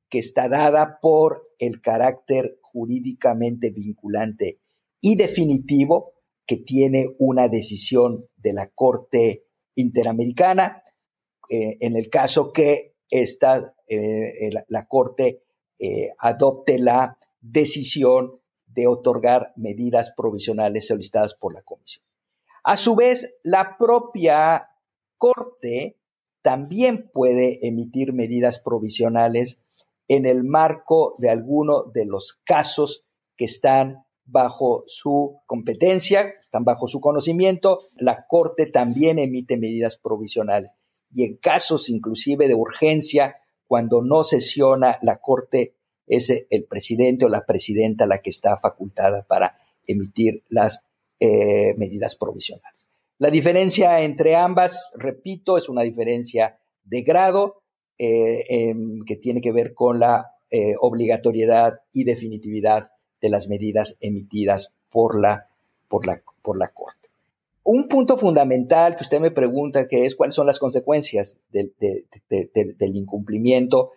que 0.09 0.19
está 0.19 0.49
dada 0.49 0.99
por 1.01 1.43
el 1.59 1.81
carácter 1.81 2.59
jurídicamente 2.61 3.71
vinculante 3.71 4.59
y 5.01 5.15
definitivo 5.15 6.13
que 6.45 6.57
tiene 6.57 7.15
una 7.19 7.47
decisión 7.47 8.27
de 8.35 8.53
la 8.53 8.67
Corte 8.67 9.45
Interamericana, 9.75 10.83
eh, 11.49 11.77
en 11.79 11.95
el 11.95 12.09
caso 12.09 12.51
que 12.51 12.95
esta, 13.09 13.75
eh, 13.87 14.49
la, 14.67 14.87
Corte 14.87 15.43
eh, 15.77 16.11
adopte 16.17 16.79
la 16.79 17.17
decisión 17.39 18.41
de 18.65 18.87
otorgar 18.87 19.53
medidas 19.55 20.11
provisionales 20.15 20.87
solicitadas 20.87 21.35
por 21.35 21.53
la 21.53 21.61
Comisión. 21.61 22.03
A 22.63 22.77
su 22.77 22.95
vez, 22.95 23.33
la 23.43 23.77
propia 23.77 24.69
Corte 25.17 25.97
también 26.41 27.09
puede 27.11 27.67
emitir 27.67 28.13
medidas 28.13 28.59
provisionales 28.59 29.59
en 30.09 30.25
el 30.25 30.43
marco 30.43 31.15
de 31.19 31.29
alguno 31.29 31.83
de 31.83 32.05
los 32.05 32.41
casos 32.43 33.05
que 33.37 33.45
están 33.45 34.03
bajo 34.25 34.83
su 34.87 35.39
competencia, 35.45 36.33
están 36.43 36.65
bajo 36.65 36.87
su 36.87 36.99
conocimiento. 36.99 37.87
La 37.95 38.25
Corte 38.27 38.65
también 38.65 39.19
emite 39.19 39.55
medidas 39.55 39.97
provisionales 39.97 40.73
y 41.11 41.23
en 41.23 41.37
casos 41.37 41.89
inclusive 41.89 42.47
de 42.47 42.55
urgencia, 42.55 43.37
cuando 43.67 44.01
no 44.01 44.23
sesiona 44.23 44.97
la 45.01 45.17
Corte, 45.17 45.75
es 46.07 46.31
el 46.49 46.65
presidente 46.65 47.25
o 47.25 47.29
la 47.29 47.45
presidenta 47.45 48.07
la 48.07 48.19
que 48.19 48.31
está 48.31 48.57
facultada 48.57 49.23
para 49.27 49.59
emitir 49.85 50.43
las 50.49 50.83
eh, 51.19 51.75
medidas 51.77 52.15
provisionales. 52.15 52.87
La 53.19 53.29
diferencia 53.29 54.01
entre 54.01 54.35
ambas, 54.35 54.91
repito, 54.95 55.55
es 55.57 55.69
una 55.69 55.83
diferencia 55.83 56.59
de 56.83 57.03
grado 57.03 57.58
eh, 57.99 58.73
que 59.05 59.17
tiene 59.17 59.41
que 59.41 59.51
ver 59.51 59.73
con 59.73 59.99
la 59.99 60.31
eh, 60.51 60.73
obligatoriedad 60.79 61.81
y 61.91 62.05
definitividad 62.05 62.91
de 63.21 63.29
las 63.29 63.47
medidas 63.47 63.97
emitidas 63.99 64.73
por 64.89 65.19
la, 65.19 65.47
por 65.87 66.07
la, 66.07 66.23
por 66.41 66.57
la 66.57 66.69
Corte. 66.69 67.09
Un 67.63 67.87
punto 67.87 68.17
fundamental 68.17 68.95
que 68.95 69.03
usted 69.03 69.19
me 69.19 69.29
pregunta 69.29 69.87
que 69.87 70.05
es 70.05 70.15
cuáles 70.15 70.33
son 70.33 70.47
las 70.47 70.57
consecuencias 70.57 71.37
del, 71.51 71.75
incumplimiento 72.95 73.91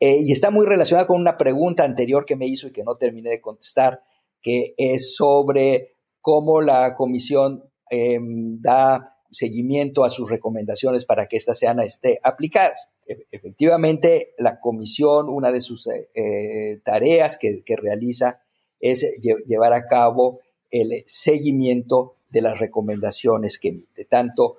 eh, 0.00 0.18
y 0.22 0.32
está 0.32 0.50
muy 0.50 0.64
relacionado 0.64 1.08
con 1.08 1.20
una 1.20 1.36
pregunta 1.36 1.84
anterior 1.84 2.24
que 2.24 2.36
me 2.36 2.46
hizo 2.46 2.68
y 2.68 2.72
que 2.72 2.84
no 2.84 2.94
terminé 2.94 3.28
de 3.28 3.40
contestar, 3.40 4.02
que 4.40 4.74
es 4.78 5.14
sobre 5.14 5.94
cómo 6.22 6.62
la 6.62 6.94
comisión 6.94 7.64
em, 7.90 8.62
da 8.62 9.17
seguimiento 9.30 10.04
a 10.04 10.10
sus 10.10 10.30
recomendaciones 10.30 11.04
para 11.04 11.26
que 11.26 11.36
éstas 11.36 11.58
sean 11.58 11.80
este, 11.80 12.20
aplicadas. 12.22 12.88
E, 13.06 13.26
efectivamente, 13.30 14.34
la 14.38 14.60
comisión, 14.60 15.28
una 15.28 15.50
de 15.52 15.60
sus 15.60 15.86
eh, 15.86 16.08
eh, 16.14 16.80
tareas 16.84 17.38
que, 17.38 17.62
realiza 17.76 18.40
es 18.80 19.06
llevar 19.46 19.72
a 19.72 19.86
cabo 19.86 20.40
el 20.70 21.02
seguimiento 21.06 22.14
de 22.30 22.42
las 22.42 22.58
recomendaciones 22.58 23.58
que 23.58 23.68
emite, 23.68 24.04
tanto 24.04 24.58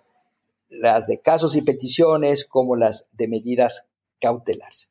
las 0.70 1.08
de 1.08 1.20
casos 1.20 1.56
y 1.56 1.62
peticiones 1.62 2.46
como 2.46 2.76
las 2.76 3.08
de 3.14 3.28
medidas 3.28 3.86
cautelares. 4.20 4.90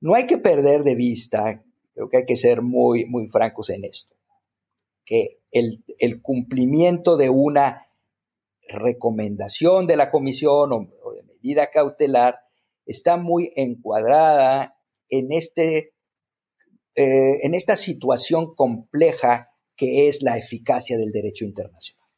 No 0.00 0.14
hay 0.14 0.26
que 0.26 0.38
perder 0.38 0.84
de 0.84 0.94
vista, 0.94 1.62
creo 1.94 2.08
que 2.08 2.18
hay 2.18 2.26
que 2.26 2.36
ser 2.36 2.62
muy, 2.62 3.06
muy 3.06 3.26
francos 3.28 3.70
en 3.70 3.84
esto, 3.84 4.14
que 5.04 5.38
el, 5.50 5.82
cumplimiento 6.22 7.16
de 7.16 7.30
una 7.30 7.85
recomendación 8.68 9.86
de 9.86 9.96
la 9.96 10.10
comisión 10.10 10.72
o, 10.72 11.12
de 11.12 11.22
medida 11.22 11.68
cautelar 11.68 12.40
está 12.84 13.16
muy 13.16 13.52
encuadrada 13.56 14.76
en 15.08 15.32
este 15.32 15.94
eh, 16.94 17.44
en 17.44 17.54
esta 17.54 17.76
situación 17.76 18.54
compleja 18.54 19.50
que 19.76 20.08
es 20.08 20.22
la 20.22 20.38
eficacia 20.38 20.96
del 20.96 21.12
derecho 21.12 21.44
internacional. 21.44 22.08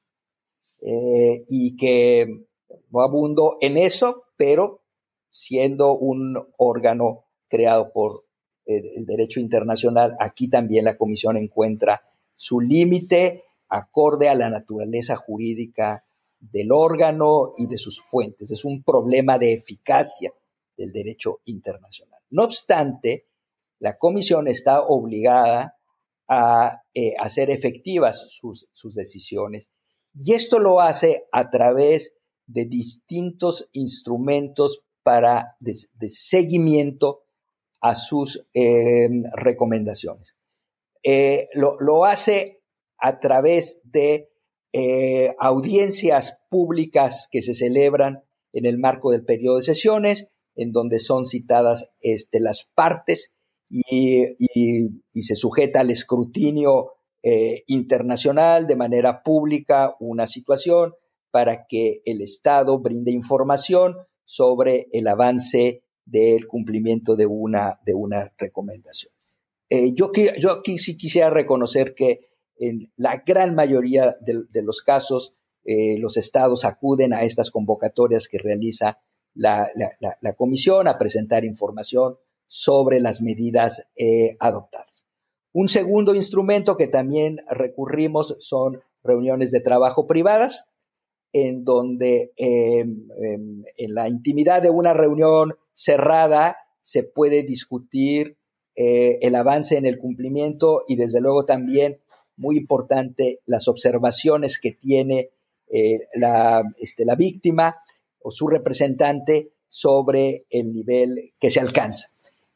Eh, 0.81 1.45
y 1.49 1.77
que 1.77 2.47
no 2.91 3.01
abundo 3.03 3.59
en 3.61 3.77
eso, 3.77 4.25
pero 4.37 4.83
siendo 5.31 5.95
un 5.95 6.39
órgano 6.57 7.25
creado 7.49 7.93
por 7.93 8.25
eh, 8.67 8.81
el 8.97 9.05
derecho 9.05 9.41
internacional, 9.41 10.17
aquí 10.21 10.49
también 10.49 10.85
la 10.85 10.97
Comisión 10.97 11.37
encuentra 11.37 12.03
su 12.37 12.61
límite 12.61 13.45
acorde 13.69 14.29
a 14.29 14.35
la 14.35 14.51
naturaleza 14.51 15.17
jurídica 15.17 16.05
del 16.41 16.73
órgano 16.73 17.53
y 17.57 17.67
de 17.67 17.79
sus 17.79 18.01
fuentes. 18.01 18.51
Es 18.51 18.65
un 18.65 18.83
problema 18.83 19.39
de 19.39 19.55
eficacia 19.55 20.33
del 20.77 20.93
derecho 20.93 21.41
internacional. 21.45 22.21
No 22.31 22.45
obstante, 22.45 23.27
la 23.81 23.97
comisión 23.97 24.49
está 24.49 24.83
obligada 24.83 25.77
a 26.29 26.83
eh, 26.95 27.15
hacer 27.19 27.51
efectivas 27.51 28.29
sus, 28.31 28.69
decisiones 28.95 29.69
y 30.15 30.35
esto 30.35 30.59
lo 30.59 30.81
hace 30.81 31.27
a 31.33 31.49
través 31.51 32.15
de 32.47 32.65
distintos 32.67 33.69
instrumentos 33.73 34.83
para 35.03 35.57
de, 35.61 35.75
seguimiento 36.09 37.23
a 37.81 37.95
sus 37.95 38.47
em, 38.53 39.23
recomendaciones. 39.33 40.35
Eh, 41.03 41.49
lo, 41.55 42.05
hace 42.05 42.61
a 42.99 43.21
través 43.21 43.81
de 43.85 44.31
eh, 44.73 45.35
audiencias 45.39 46.39
públicas 46.51 47.29
que 47.31 47.43
se 47.43 47.55
celebran 47.55 48.23
en 48.53 48.67
el 48.67 48.79
marco 48.79 49.11
del 49.11 49.25
periodo 49.25 49.57
de 49.57 49.63
sesiones, 49.63 50.31
en 50.57 50.73
donde 50.73 50.99
son 50.99 51.25
citadas 51.25 51.91
este, 52.01 52.41
las 52.41 52.69
partes 52.75 53.33
y, 53.71 54.25
se 55.23 55.35
sujeta 55.37 55.81
al 55.81 55.91
escrutinio 55.91 56.93
eh, 57.23 57.65
internacional 57.67 58.67
de 58.67 58.77
manera 58.77 59.23
pública 59.23 59.97
una 60.01 60.27
situación 60.27 60.95
para 61.31 61.67
que 61.67 62.01
el 62.05 62.23
Estado 62.23 62.79
brinde 62.79 63.11
información 63.11 63.97
sobre 64.25 64.89
el 64.93 65.07
avance 65.09 65.83
del 66.05 66.47
cumplimiento 66.47 67.17
de 67.17 67.27
una, 67.27 67.81
de 67.85 67.95
una 67.95 68.33
recomendación. 68.39 69.13
Eh, 69.71 69.93
yo, 69.95 70.11
yo, 70.39 70.53
aquí 70.53 70.79
sí 70.79 70.97
quisiera 70.97 71.29
reconocer 71.29 71.95
que 71.95 72.31
en 72.59 72.93
la 72.97 73.23
gran 73.27 73.55
mayoría 73.55 74.17
de, 74.21 74.63
los 74.63 74.83
casos 74.83 75.37
eh, 75.65 75.99
los 75.99 76.17
estados 76.17 76.65
acuden 76.65 77.13
a 77.13 77.23
estas 77.23 77.51
convocatorias 77.51 78.29
que 78.29 78.39
realiza 78.39 78.99
la, 79.35 79.71
la 80.21 80.33
comisión 80.35 80.89
a 80.89 80.99
presentar 80.99 81.45
información 81.45 82.17
sobre 82.49 83.01
las 83.01 83.21
medidas 83.21 83.87
eh, 83.97 84.37
adoptadas. 84.41 85.07
Un 85.53 85.69
segundo 85.69 86.15
instrumento 86.15 86.77
que 86.77 86.89
también 86.89 87.41
recurrimos 87.49 88.37
son 88.41 88.83
reuniones 89.03 89.51
de 89.51 89.61
trabajo 89.61 90.07
privadas, 90.07 90.67
en 91.33 91.65
donde 91.65 92.33
em, 92.37 93.09
em, 93.21 93.65
en 93.77 93.95
la 93.95 94.09
intimidad 94.09 94.63
de 94.63 94.71
una 94.71 94.95
reunión 94.95 95.55
cerrada 95.73 96.57
se 96.83 97.03
puede 97.03 97.43
discutir 97.43 98.39
eh, 98.77 99.19
el 99.21 99.35
avance 99.35 99.77
en 99.77 99.85
el 99.85 99.99
cumplimiento 99.99 100.85
y 100.89 100.97
desde 100.97 101.21
luego 101.21 101.45
también, 101.45 102.01
muy 102.39 102.57
importante, 102.57 103.41
las 103.45 103.69
observaciones 103.69 104.59
que 104.59 104.73
tiene 104.73 105.31
eh, 105.71 106.09
la, 106.15 106.63
este, 106.79 107.05
la 107.05 107.15
víctima 107.15 107.77
o 108.21 108.31
su 108.31 108.47
representante 108.47 109.53
sobre 109.69 110.47
el 110.49 110.73
nivel 110.73 111.35
que 111.39 111.51
se 111.51 111.61
alcanza. 111.61 112.09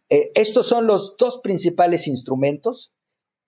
Eh, 0.08 0.30
estos 0.34 0.66
son 0.66 0.86
los 0.86 1.16
dos 1.18 1.40
principales 1.42 2.06
instrumentos, 2.08 2.92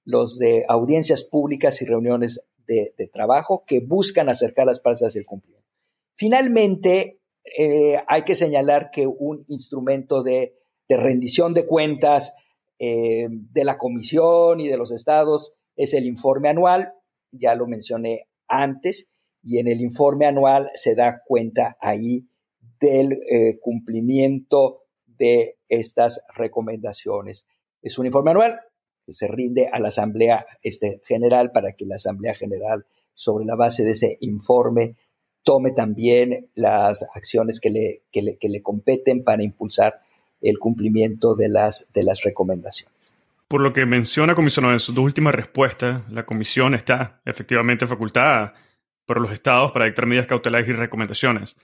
los 0.04 0.38
de 0.38 0.66
audiencias 0.68 1.24
públicas 1.24 1.80
y 1.80 1.86
reuniones 1.86 2.42
de, 2.66 2.92
trabajo 3.12 3.64
que 3.66 3.80
buscan 3.80 4.28
acercar 4.28 4.66
las 4.66 4.80
partes 4.80 5.02
hacia 5.02 5.20
el 5.20 5.26
cumplimiento. 5.26 5.68
Finalmente, 6.14 7.20
eh, 7.58 7.96
hay 8.06 8.22
que 8.22 8.34
señalar 8.34 8.90
que 8.90 9.06
un 9.06 9.44
instrumento 9.48 10.22
de, 10.22 10.54
rendición 10.88 11.54
de 11.54 11.66
cuentas 11.66 12.34
de 12.78 13.64
la 13.64 13.78
Comisión 13.78 14.60
y 14.60 14.68
de 14.68 14.76
los 14.76 14.92
estados 14.92 15.54
es 15.76 15.94
el 15.94 16.06
informe 16.06 16.48
anual, 16.48 16.92
ya 17.32 17.54
lo 17.54 17.66
mencioné 17.66 18.28
antes, 18.48 19.08
y 19.42 19.58
en 19.58 19.68
el 19.68 19.80
informe 19.80 20.26
anual 20.26 20.70
se 20.74 20.94
da 20.94 21.22
cuenta 21.26 21.76
ahí 21.80 22.26
del 22.80 23.12
eh, 23.12 23.58
cumplimiento 23.60 24.82
de 25.06 25.56
estas 25.68 26.22
recomendaciones. 26.34 27.46
Es 27.82 27.98
un 27.98 28.06
informe 28.06 28.30
anual 28.30 28.60
que 29.04 29.12
se 29.12 29.28
rinde 29.28 29.68
a 29.70 29.78
la 29.80 29.88
Asamblea 29.88 30.46
este, 30.62 31.00
General 31.04 31.52
para 31.52 31.72
que 31.72 31.84
la 31.84 31.96
Asamblea 31.96 32.34
General, 32.34 32.86
sobre 33.14 33.44
la 33.44 33.54
base 33.54 33.84
de 33.84 33.90
ese 33.90 34.16
informe, 34.20 34.96
tome 35.42 35.72
también 35.72 36.48
las 36.54 37.06
acciones 37.14 37.60
que 37.60 37.70
le, 37.70 38.02
le, 38.12 38.62
competen 38.62 39.24
para 39.24 39.44
impulsar 39.44 40.00
el 40.40 40.58
cumplimiento 40.58 41.34
de 41.34 41.48
las, 41.48 41.86
de 41.92 42.02
las 42.02 42.22
recomendaciones. 42.22 42.93
Por 43.54 43.62
lo 43.62 43.72
que 43.72 43.86
menciona, 43.86 44.34
comisionado, 44.34 44.74
en 44.74 44.80
sus 44.80 44.96
dos 44.96 45.04
últimas 45.04 45.32
respuestas, 45.32 46.02
la 46.10 46.26
comisión 46.26 46.74
está 46.74 47.20
efectivamente 47.24 47.86
facultada 47.86 48.52
por 49.06 49.20
los 49.20 49.30
estados 49.30 49.70
para 49.70 49.84
dictar 49.84 50.06
medidas 50.06 50.26
cautelares 50.26 50.68
y 50.68 50.72
recomendaciones. 50.72 51.56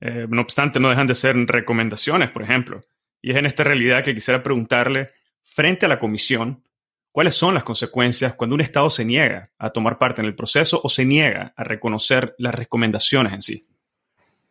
Eh, 0.00 0.26
no 0.28 0.40
obstante, 0.40 0.80
no 0.80 0.90
dejan 0.90 1.06
de 1.06 1.14
ser 1.14 1.36
recomendaciones, 1.36 2.30
por 2.30 2.42
ejemplo. 2.42 2.80
Y 3.22 3.30
es 3.30 3.36
en 3.36 3.46
esta 3.46 3.62
realidad 3.62 4.02
que 4.02 4.12
quisiera 4.12 4.42
preguntarle, 4.42 5.06
frente 5.44 5.86
a 5.86 5.88
la 5.88 6.00
comisión, 6.00 6.64
¿cuáles 7.12 7.36
son 7.36 7.54
las 7.54 7.62
consecuencias 7.62 8.34
cuando 8.34 8.56
un 8.56 8.60
Estado 8.60 8.90
se 8.90 9.04
niega 9.04 9.52
a 9.56 9.70
tomar 9.70 9.98
parte 9.98 10.22
en 10.22 10.26
el 10.26 10.34
proceso 10.34 10.80
o 10.82 10.88
se 10.88 11.04
niega 11.04 11.54
a 11.56 11.62
reconocer 11.62 12.34
las 12.38 12.56
recomendaciones 12.56 13.32
en 13.32 13.42
sí? 13.42 13.62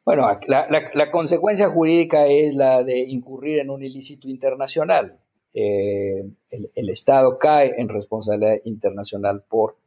Bueno, 0.06 0.30
la, 0.48 1.12
consecuencia 1.12 1.68
jurídica 1.68 2.26
es 2.28 2.56
la 2.56 2.86
de 2.86 3.00
incurrir 3.00 3.60
en 3.60 3.70
un 3.70 3.84
ilícito 3.84 4.30
internacional. 4.30 5.20
Eh, 5.58 6.26
el, 6.49 6.89
Estado 6.89 7.39
cae 7.39 7.76
en 7.78 7.88
responsabilidad 7.88 8.58
internacional 8.66 9.41
por, 9.47 9.78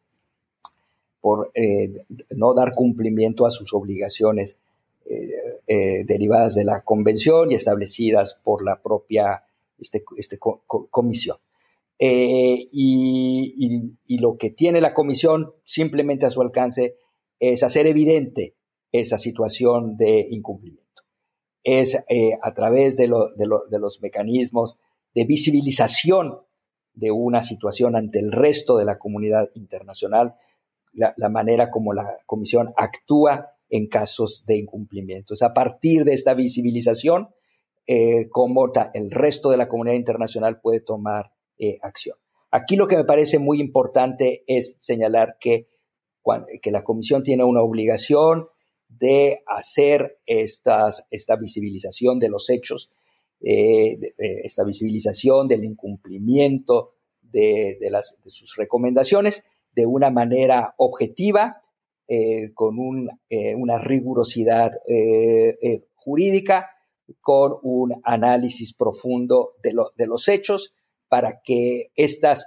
por 1.20 1.50
eh, 1.54 2.06
no 2.30 2.54
dar 2.54 2.72
cumplimiento 2.74 3.44
a 3.44 3.50
sus 3.50 3.74
obligaciones 3.74 4.56
eh, 5.04 6.04
derivadas 6.06 6.54
de 6.54 6.64
la 6.64 6.80
convención 6.84 7.52
y 7.52 7.54
establecidas 7.54 8.34
por 8.42 8.64
la 8.64 8.80
propia 8.80 9.44
este, 9.78 10.02
este 10.16 10.38
comisión. 10.38 11.36
Eh, 11.98 12.66
y, 12.72 13.92
lo 14.08 14.38
que 14.38 14.48
tiene 14.48 14.80
la 14.80 14.94
comisión 14.94 15.52
simplemente 15.64 16.24
a 16.24 16.30
su 16.30 16.40
alcance 16.40 16.96
es 17.40 17.62
hacer 17.62 17.86
evidente 17.86 18.54
esa 18.90 19.18
situación 19.18 19.98
de 19.98 20.28
incumplimiento. 20.30 21.02
Es 21.62 21.98
a 22.42 22.54
través 22.54 22.96
de, 22.96 23.08
los 23.08 24.00
mecanismos 24.00 24.78
de 25.14 25.24
visibilización 25.24 26.40
de 26.94 27.10
una 27.10 27.42
situación 27.42 27.96
ante 27.96 28.18
el 28.18 28.32
resto 28.32 28.76
de 28.76 28.84
la 28.84 28.98
comunidad 28.98 29.50
internacional, 29.54 30.34
la 30.92 31.28
manera 31.28 31.70
como 31.70 31.92
la 31.92 32.18
comisión 32.26 32.72
actúa 32.76 33.52
en 33.70 33.86
casos 33.86 34.44
de 34.46 34.58
incumplimiento. 34.58 35.34
Es 35.34 35.42
a 35.42 35.54
partir 35.54 36.04
de 36.04 36.14
esta 36.14 36.34
visibilización 36.34 37.28
eh, 37.86 38.28
cómo 38.28 38.70
el 38.92 39.10
resto 39.10 39.50
de 39.50 39.56
la 39.56 39.68
comunidad 39.68 39.96
internacional 39.96 40.60
puede 40.60 40.80
tomar 40.80 41.32
eh, 41.58 41.78
acción. 41.82 42.18
Aquí 42.50 42.76
lo 42.76 42.86
que 42.86 42.96
me 42.96 43.04
parece 43.04 43.38
muy 43.38 43.60
importante 43.60 44.44
es 44.46 44.76
señalar 44.80 45.36
que, 45.40 45.68
que 46.62 46.70
la 46.70 46.82
Comisión 46.82 47.22
tiene 47.22 47.44
una 47.44 47.62
obligación 47.62 48.48
de 48.88 49.42
hacer 49.46 50.18
esta 50.26 51.36
visibilización 51.38 52.18
de 52.18 52.28
los 52.28 52.48
hechos, 52.48 52.90
eh, 53.40 54.14
esta 54.16 54.64
visibilización 54.64 55.48
del 55.48 55.64
incumplimiento 55.64 56.94
de, 57.22 57.78
de 57.80 58.30
sus 58.30 58.56
recomendaciones 58.56 59.44
de 59.74 59.86
una 59.86 60.10
manera 60.10 60.74
objetiva, 60.76 61.62
eh, 62.10 62.54
con 62.54 62.74
eh, 63.28 63.54
una 63.54 63.78
rigurosidad 63.78 64.72
eh, 64.88 65.84
jurídica, 65.94 66.70
con 67.20 67.58
un 67.62 68.00
análisis 68.02 68.72
profundo 68.72 69.50
de, 69.62 70.06
los 70.06 70.28
hechos, 70.28 70.74
para 71.08 71.42
que 71.44 71.92
estas 71.96 72.46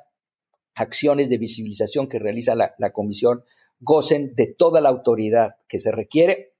acciones 0.73 1.29
de 1.29 1.37
visibilización 1.37 2.09
que 2.09 2.17
realiza 2.17 2.55
la, 2.55 2.91
comisión 2.91 3.43
gocen 3.79 4.33
de 4.35 4.47
toda 4.47 4.81
la 4.81 4.89
autoridad 4.89 5.57
que 5.67 5.79
se 5.79 5.91
requiere 5.91 6.53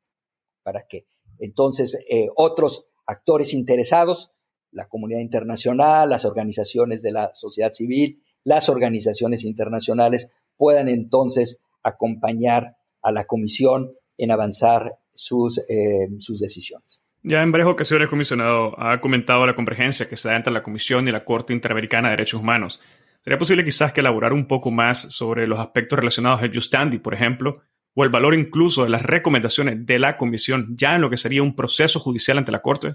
para 0.63 0.85
que 0.87 1.05
entonces 1.39 1.97
otros 2.35 2.87
actores 3.11 3.53
interesados, 3.53 4.31
la 4.71 4.87
comunidad 4.87 5.19
internacional, 5.19 6.09
las 6.09 6.25
organizaciones 6.25 7.01
de 7.01 7.11
la 7.11 7.31
sociedad 7.33 7.71
civil, 7.73 8.23
las 8.43 8.69
organizaciones 8.69 9.43
internacionales 9.43 10.29
puedan 10.57 10.87
entonces 10.87 11.59
acompañar 11.83 12.77
a 13.01 13.11
la 13.11 13.25
comisión 13.25 13.91
en 14.17 14.31
avanzar 14.31 14.95
sus, 15.13 15.59
eh, 15.67 16.07
sus 16.19 16.39
decisiones. 16.39 17.01
Ya 17.23 17.43
en 17.43 17.51
varias 17.51 17.69
ocasiones, 17.69 18.07
comisionado 18.07 18.73
ha 18.79 18.99
comentado 18.99 19.45
la 19.45 19.55
convergencia 19.55 20.07
que 20.09 20.17
se 20.17 20.29
da 20.29 20.35
entre 20.35 20.53
la 20.53 20.63
Comisión 20.63 21.07
y 21.07 21.11
la 21.11 21.23
Corte 21.23 21.53
Interamericana 21.53 22.09
de 22.09 22.13
Derechos 22.13 22.41
Humanos. 22.41 22.79
¿Sería 23.19 23.37
posible 23.37 23.63
quizás 23.63 23.93
que 23.93 23.99
elaborar 23.99 24.33
un 24.33 24.47
poco 24.47 24.71
más 24.71 24.99
sobre 24.99 25.45
los 25.45 25.59
aspectos 25.59 25.99
relacionados 25.99 26.41
al 26.41 26.51
Justandi, 26.51 26.97
por 26.97 27.13
ejemplo, 27.13 27.61
o 27.93 28.03
el 28.03 28.09
valor 28.09 28.35
incluso 28.35 28.83
de 28.83 28.89
las 28.89 29.01
recomendaciones 29.01 29.85
de 29.85 29.99
la 29.99 30.17
Comisión 30.17 30.75
ya 30.77 30.95
en 30.95 31.01
lo 31.01 31.09
que 31.09 31.17
sería 31.17 31.43
un 31.43 31.55
proceso 31.55 31.99
judicial 31.99 32.37
ante 32.37 32.51
la 32.51 32.61
Corte? 32.61 32.93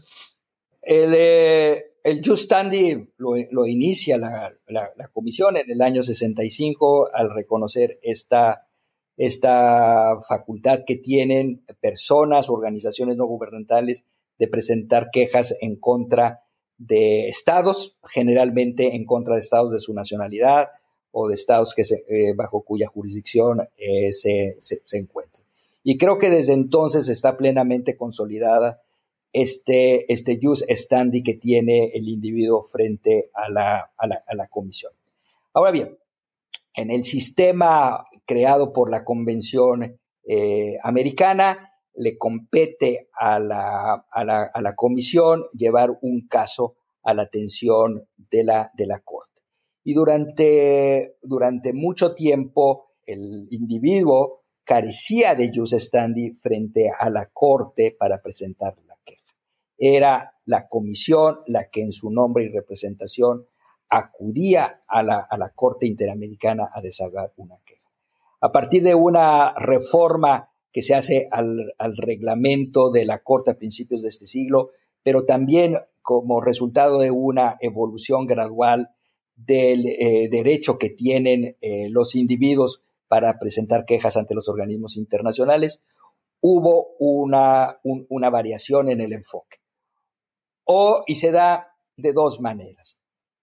El, 0.82 1.14
eh, 1.16 1.84
el 2.02 2.22
Justandi 2.24 3.08
lo, 3.18 3.34
lo 3.50 3.66
inicia 3.66 4.16
la, 4.16 4.52
la, 4.68 4.90
la, 4.96 5.08
Comisión 5.08 5.56
en 5.56 5.70
el 5.70 5.82
año 5.82 6.02
65 6.02 7.10
al 7.12 7.34
reconocer 7.34 7.98
esta 8.02 8.62
esta 9.16 10.20
facultad 10.28 10.80
que 10.86 10.96
tienen 10.96 11.64
personas, 11.80 12.50
organizaciones 12.50 13.16
no 13.16 13.24
gubernamentales 13.24 14.04
de 14.38 14.46
presentar 14.46 15.08
quejas 15.10 15.56
en 15.60 15.76
contra 15.76 16.42
de 16.76 17.28
estados, 17.28 17.96
generalmente 18.04 18.94
en 18.94 19.06
contra 19.06 19.34
de 19.34 19.40
estados 19.40 19.72
de 19.72 19.80
su 19.80 19.94
nacionalidad 19.94 20.68
o 21.18 21.28
de 21.28 21.34
estados 21.34 21.74
que 21.74 21.82
eh, 21.82 22.34
bajo 22.34 22.60
cuya 22.60 22.88
jurisdicción 22.88 23.66
eh, 23.78 24.12
se, 24.12 24.58
se, 24.60 24.98
encuentran. 24.98 25.42
Y 25.82 25.96
creo 25.96 26.18
que 26.18 26.28
desde 26.28 26.52
entonces 26.52 27.08
está 27.08 27.38
plenamente 27.38 27.96
consolidada 27.96 28.82
este, 29.32 30.12
este 30.12 30.38
jus 30.42 30.62
standi 30.68 31.22
que 31.22 31.32
tiene 31.32 31.92
el 31.94 32.06
individuo 32.08 32.64
frente 32.64 33.30
a 33.32 33.48
la, 33.48 33.90
a 33.96 34.06
la, 34.06 34.22
a 34.26 34.34
la 34.34 34.46
comisión. 34.48 34.92
Ahora 35.54 35.70
bien, 35.70 35.96
en 36.74 36.90
el 36.90 37.04
sistema 37.04 38.06
creado 38.26 38.74
por 38.74 38.90
la 38.90 39.02
Convención 39.02 39.98
eh, 40.28 40.76
Americana, 40.82 41.72
le 41.94 42.18
compete 42.18 43.08
a 43.18 43.38
la, 43.38 44.06
a, 44.10 44.24
la, 44.24 44.74
comisión 44.74 45.46
llevar 45.54 45.96
un 46.02 46.28
caso 46.28 46.76
a 47.02 47.14
la 47.14 47.22
atención 47.22 48.06
de 48.16 48.44
la, 48.44 48.70
de 48.74 48.86
la 48.86 49.00
Corte. 49.00 49.35
Y 49.86 49.94
durante, 49.94 51.16
durante 51.22 51.72
mucho 51.72 52.14
tiempo 52.14 52.88
el 53.06 53.46
individuo 53.50 54.42
carecía 54.64 55.34
de 55.34 55.52
jus 55.54 55.72
standi 55.72 56.32
frente 56.32 56.90
a 56.90 57.08
la 57.08 57.30
Corte 57.32 57.94
para 57.98 58.20
presentar 58.20 58.74
la 58.86 58.96
queja. 59.04 59.32
Era 59.78 60.34
la 60.44 60.66
comisión 60.66 61.38
la 61.46 61.70
que 61.70 61.82
en 61.82 61.92
su 61.92 62.10
nombre 62.10 62.44
y 62.44 62.48
representación 62.48 63.46
acudía 63.88 64.82
a 64.88 65.02
la, 65.02 65.20
a 65.20 65.38
la 65.38 65.50
Corte 65.50 65.86
Interamericana 65.86 66.68
a 66.74 66.80
desahogar 66.80 67.32
una 67.36 67.56
queja 67.64 67.86
a 68.40 68.52
partir 68.52 68.82
de 68.82 68.94
una 68.94 69.54
reforma 69.54 70.50
que 70.72 70.82
se 70.82 70.94
hace 70.94 71.28
al, 71.30 71.72
reglamento 71.96 72.90
de 72.90 73.04
la 73.04 73.20
Corte 73.20 73.50
a 73.50 73.58
principios 73.58 74.02
de 74.02 74.08
este 74.08 74.26
siglo, 74.26 74.70
pero 75.02 75.24
también 75.24 75.78
como 76.02 76.40
resultado 76.40 76.98
de 76.98 77.10
una 77.10 77.56
evolución 77.60 78.26
gradual 78.26 78.90
del 79.36 79.86
eh, 79.86 80.28
derecho 80.30 80.78
que 80.78 80.90
tienen 80.90 81.56
eh, 81.60 81.88
los 81.90 82.16
individuos 82.16 82.82
para 83.06 83.38
presentar 83.38 83.84
quejas 83.84 84.16
ante 84.16 84.34
los 84.34 84.48
organismos 84.48 84.96
internacionales, 84.96 85.82
hubo 86.40 86.96
una, 86.98 87.78
una 87.82 88.30
variación 88.30 88.88
en 88.88 89.00
el 89.00 89.12
enfoque. 89.12 89.58
O, 90.64 91.04
y 91.06 91.14
se 91.14 91.30
da 91.30 91.68
de 91.96 92.12
dos 92.12 92.40
maneras. 92.40 92.98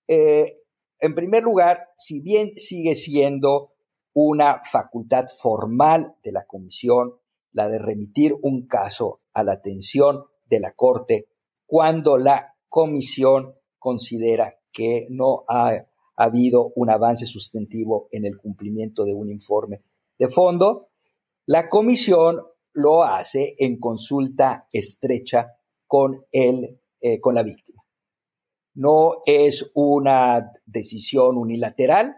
Eh, 0.08 0.60
en 1.00 1.16
primer 1.16 1.44
lugar, 1.44 1.90
si 1.98 2.20
bien 2.20 2.54
sigue 2.58 2.96
siendo 2.96 3.74
una 4.14 4.62
facultad 4.64 5.26
formal 5.28 6.16
de 6.24 6.32
la 6.32 6.46
comisión, 6.46 7.16
la 7.52 7.70
de 7.70 7.80
remitir 7.80 8.36
un 8.42 8.68
caso 8.68 9.22
a 9.34 9.44
la 9.44 9.54
atención 9.54 10.26
de 10.46 10.60
la 10.60 10.74
Corte 10.74 11.28
cuando 11.66 12.18
la 12.18 12.56
comisión 12.68 13.56
considera 13.80 14.60
que 14.74 15.08
no 15.10 15.46
ha, 15.48 15.86
habido 16.16 16.72
un 16.76 16.90
avance 16.92 17.26
sustantivo 17.26 18.08
en 18.12 18.26
el 18.26 18.38
cumplimiento 18.38 19.04
de 19.04 19.14
un 19.14 19.32
informe 19.32 19.82
de 20.20 20.28
fondo, 20.28 20.90
la 21.46 21.70
comisión 21.70 22.42
lo 22.74 23.04
hace 23.04 23.56
en 23.58 23.80
consulta 23.80 24.68
estrecha 24.72 25.56
con, 25.88 26.26
eh, 26.32 27.20
con 27.20 27.36
la 27.36 27.44
víctima. 27.44 27.84
No 28.76 29.22
es 29.26 29.72
una 29.74 30.52
decisión 30.66 31.38
unilateral. 31.38 32.18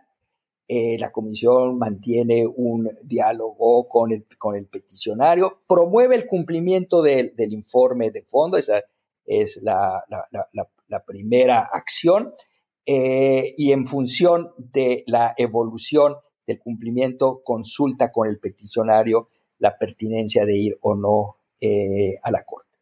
Eh, 0.68 0.98
la 0.98 1.12
comisión 1.12 1.78
mantiene 1.78 2.46
un 2.48 2.90
diálogo 3.04 3.88
con 3.88 4.12
el, 4.12 4.26
con 4.38 4.56
el 4.56 4.68
peticionario, 4.68 5.60
promueve 5.68 6.16
el 6.16 6.26
cumplimiento 6.26 7.02
del 7.02 7.54
informe 7.54 8.10
de 8.10 8.24
fondo, 8.24 8.58
esa 8.58 8.84
es 9.26 9.62
la, 9.62 10.04
primera 11.06 11.60
acción, 11.60 12.34
eh, 12.86 13.56
y 13.58 13.72
en 13.72 13.86
función 13.88 14.52
de 14.58 15.04
la 15.08 15.34
evolución 15.38 16.18
del 16.46 16.60
cumplimiento, 16.60 17.42
consulta 17.44 18.12
con 18.12 18.28
el 18.28 18.38
peticionario 18.40 19.30
la 19.58 19.78
pertinencia 19.78 20.46
de 20.46 20.56
ir 20.56 20.78
o 20.82 20.96
no 20.96 21.38
eh, 21.60 22.20
a 22.22 22.30
la 22.30 22.44
Corte. 22.44 22.78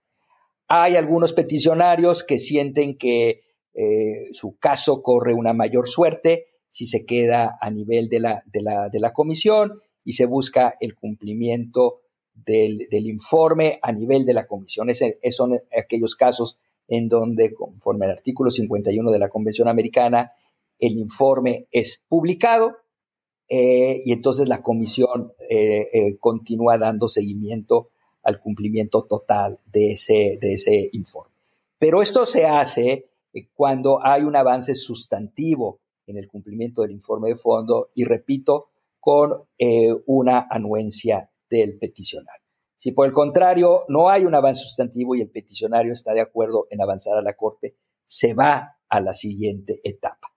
Hay 0.67 0.97
algunos 0.97 1.31
peticionarios 1.31 2.23
que 2.23 2.37
sienten 2.37 2.97
que 2.97 3.43
eh, 3.73 4.27
su 4.31 4.57
caso 4.57 5.01
corre 5.01 5.33
una 5.33 5.53
mayor 5.53 5.87
suerte 5.87 6.47
si 6.69 6.85
se 6.85 7.05
queda 7.05 7.57
a 7.61 7.69
nivel 7.69 8.09
de 8.09 8.19
la, 8.19 8.43
de 8.45 8.99
la, 8.99 9.13
comisión 9.13 9.81
y 10.03 10.13
se 10.13 10.25
busca 10.25 10.75
el 10.79 10.95
cumplimiento 10.95 12.01
del, 12.33 12.87
informe 12.91 13.79
a 13.81 13.91
nivel 13.91 14.25
de 14.25 14.33
la 14.33 14.47
comisión. 14.47 14.89
Es, 14.89 15.03
son 15.29 15.59
aquellos 15.77 16.15
casos 16.15 16.57
en 16.88 17.09
donde, 17.09 17.53
conforme 17.53 18.05
al 18.05 18.11
artículo 18.11 18.49
51 18.49 19.11
de 19.11 19.19
la 19.19 19.29
Convención 19.29 19.67
Americana, 19.67 20.31
el 20.79 20.97
informe 20.97 21.67
es 21.71 22.01
publicado 22.07 22.77
eh, 23.49 24.01
y 24.05 24.11
entonces 24.11 24.47
la 24.47 24.61
comisión 24.61 25.34
eh, 25.49 25.89
eh, 25.93 26.17
continúa 26.19 26.77
dando 26.77 27.07
seguimiento 27.07 27.89
al 28.23 28.39
cumplimiento 28.39 29.03
total 29.03 29.59
de 29.65 29.91
ese, 29.91 30.38
de 30.39 30.53
ese 30.53 30.89
informe. 30.93 31.34
Pero 31.77 32.01
esto 32.01 32.25
se 32.25 32.45
hace 32.45 33.09
cuando 33.53 33.99
hay 34.05 34.23
un 34.23 34.36
avance 34.36 34.75
sustantivo 34.75 35.79
en 36.07 36.17
el 36.17 36.27
cumplimiento 36.27 36.81
del 36.81 36.91
informe 36.91 37.29
de 37.29 37.36
fondo 37.36 37.89
y, 37.93 38.05
repito, 38.05 38.69
con 38.99 39.43
una 40.05 40.47
anuencia 40.49 41.29
del 41.49 41.77
peticionario. 41.77 42.42
Si 42.84 42.91
por 42.91 43.07
el 43.07 43.13
contrario 43.13 43.86
no 43.88 44.09
hay 44.09 44.25
un 44.25 44.36
avance 44.36 44.61
sustantivo 44.61 45.15
y 45.15 45.21
el 45.21 45.29
peticionario 45.29 45.93
está 45.93 46.13
de 46.13 46.19
acuerdo 46.19 46.67
en 46.69 46.81
avanzar 46.81 47.17
a 47.17 47.21
la 47.21 47.34
Corte, 47.34 47.77
se 48.05 48.34
va 48.34 48.75
a 48.89 48.99
la 48.99 49.13
siguiente 49.13 49.79
etapa. 49.86 50.27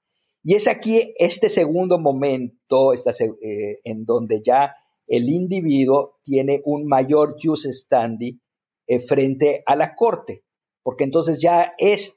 Y 0.44 0.55
es 0.55 0.68
aquí 0.68 1.12
este 1.18 1.49
segundo 1.49 1.99
momento 1.99 2.92
eh, 2.92 3.80
en 3.82 4.05
donde 4.05 4.42
ya 4.44 4.76
el 5.09 5.28
individuo 5.28 6.20
tiene 6.22 6.62
un 6.64 6.86
mayor 6.86 7.34
use 7.44 7.72
standing 7.72 8.40
eh, 8.86 9.01
frente 9.01 9.64
a 9.66 9.74
la 9.74 9.97
corte, 9.97 10.44
porque 10.84 11.03
entonces 11.03 11.40
ya 11.40 11.74
es 11.78 12.16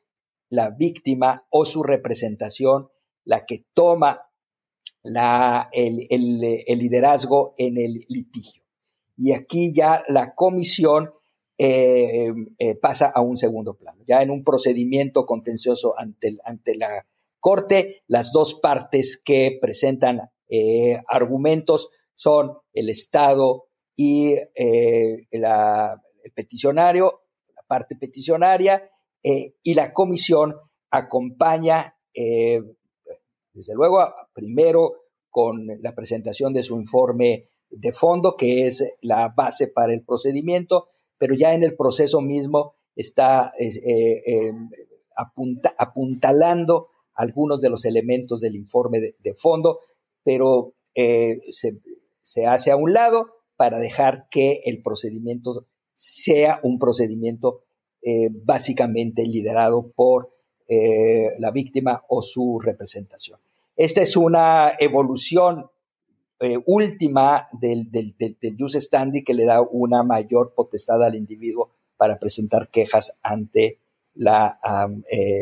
la 0.51 0.69
víctima 0.69 1.47
o 1.49 1.65
su 1.65 1.82
representación 1.82 2.89
la 3.25 3.47
que 3.47 3.65
toma 3.73 4.30
el, 5.01 6.07
liderazgo 6.67 7.55
en 7.57 7.80
el 7.80 8.05
litigio. 8.09 8.68
Y 9.20 9.34
aquí 9.34 9.74
ya 9.74 10.03
la 10.07 10.34
comisión 10.34 11.11
eh, 11.57 12.34
pasa 12.82 13.11
a 13.13 13.22
un 13.22 13.36
segundo 13.36 13.74
plano, 13.74 14.01
ya 14.07 14.22
en 14.22 14.32
un 14.32 14.45
procedimiento 14.45 15.26
contencioso 15.26 15.93
ante, 15.99 16.38
ante 16.45 16.76
la 16.76 17.05
corte. 17.39 18.03
Las 18.07 18.32
dos 18.32 18.55
partes 18.55 19.22
que 19.24 19.57
presentan 19.61 20.32
eh, 20.49 21.01
argumentos 21.07 21.89
son 22.15 22.57
el 22.74 22.89
Estado 22.89 23.67
y 23.95 24.34
eh, 24.55 25.28
el 25.32 26.32
peticionario, 26.34 27.22
la 27.55 27.63
parte 27.63 27.95
peticionaria, 27.95 28.89
eh, 29.24 29.55
y 29.63 29.74
la 29.74 29.93
comisión 29.93 30.55
acompaña, 30.89 31.95
desde 33.53 33.74
luego, 33.74 33.99
primero 34.34 34.93
con 35.30 35.67
la 35.82 35.93
presentación 35.93 36.53
de 36.53 36.63
su 36.63 36.78
informe 36.78 37.49
de 37.70 37.93
fondo, 37.93 38.36
que 38.36 38.67
es 38.67 38.84
la 39.01 39.30
base 39.30 39.67
para 39.67 39.93
el 39.93 40.03
procedimiento, 40.03 40.89
pero 41.17 41.36
ya 41.36 41.53
en 41.53 41.63
el 41.63 41.76
proceso 41.76 42.22
mismo 42.22 42.74
está 42.95 43.53
apuntalando 45.78 46.89
algunos 47.13 47.59
de 47.61 47.70
los 47.70 47.86
elementos 47.86 48.39
del 48.39 48.55
informe 48.55 49.13
de, 49.20 49.34
fondo, 49.34 49.80
pero 50.24 50.74
eh, 50.95 51.41
se, 51.49 52.45
hace 52.45 52.72
a 52.72 52.78
un 52.78 52.93
lado 52.93 53.28
para 53.57 53.78
dejar 53.78 54.28
que 54.32 54.61
el 54.65 54.82
procedimiento 54.82 55.65
sea 55.95 56.61
un 56.63 56.80
procedimiento 56.80 57.63
eh, 58.01 58.30
básicamente 58.32 59.24
liderado 59.24 59.91
por 59.93 60.32
eh, 60.70 61.36
la 61.39 61.51
víctima 61.51 62.03
o 62.07 62.22
su 62.22 62.59
representación. 62.61 63.39
Esta 63.76 64.01
es 64.01 64.15
una 64.15 64.74
evolución 64.80 65.70
última 66.65 67.47
del, 67.51 67.91
del, 67.91 68.15
del, 68.17 68.55
jus 68.57 68.75
standi 68.75 69.23
que 69.23 69.33
le 69.33 69.45
da 69.45 69.61
una 69.61 70.03
mayor 70.03 70.53
potestad 70.55 71.03
al 71.03 71.15
individuo 71.15 71.71
para 71.97 72.17
presentar 72.17 72.69
quejas 72.69 73.17
ante 73.21 73.79
la, 74.15 74.59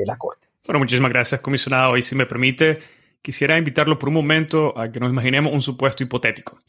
la 0.05 0.17
Corte. 0.17 0.47
Bueno, 0.65 0.79
muchísimas 0.79 1.11
gracias, 1.11 1.39
comisionado. 1.39 1.95
Y 1.97 2.01
si 2.01 2.15
me 2.15 2.25
permite, 2.25 2.79
quisiera 3.21 3.57
invitarlo 3.57 3.97
por 3.97 4.09
un 4.09 4.15
momento 4.15 4.77
a 4.77 4.91
que 4.91 4.99
nos 4.99 5.11
imaginemos 5.11 5.53
un 5.53 5.61
supuesto 5.61 6.03
hipotético. 6.03 6.59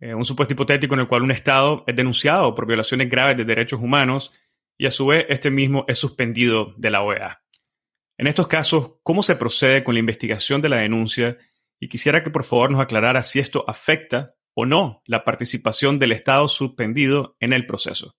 Eh, 0.00 0.14
un 0.14 0.24
supuesto 0.24 0.54
hipotético 0.54 0.94
en 0.94 1.00
el 1.00 1.08
cual 1.08 1.22
un 1.22 1.30
Estado 1.30 1.84
es 1.86 1.96
denunciado 1.96 2.54
por 2.54 2.66
violaciones 2.66 3.10
graves 3.10 3.36
de 3.36 3.44
derechos 3.44 3.80
humanos 3.80 4.32
y 4.76 4.86
a 4.86 4.90
su 4.90 5.06
vez 5.06 5.26
este 5.28 5.50
mismo 5.50 5.84
es 5.88 5.98
suspendido 5.98 6.72
de 6.76 6.90
la 6.90 7.02
OEA. 7.02 7.42
En 8.16 8.26
estos 8.26 8.46
casos, 8.46 8.92
¿cómo 9.02 9.22
se 9.22 9.36
procede 9.36 9.82
con 9.82 9.94
la 9.94 10.00
investigación 10.00 10.60
de 10.60 10.68
la 10.68 10.76
denuncia? 10.76 11.36
Y 11.80 11.88
quisiera 11.88 12.22
que 12.22 12.30
por 12.30 12.44
favor 12.44 12.70
nos 12.70 12.80
aclarara 12.80 13.22
si 13.22 13.38
esto 13.38 13.64
afecta 13.68 14.34
o 14.54 14.66
no 14.66 15.02
la 15.06 15.24
participación 15.24 15.98
del 15.98 16.12
Estado 16.12 16.48
suspendido 16.48 17.36
en 17.40 17.52
el 17.52 17.66
proceso. 17.66 18.14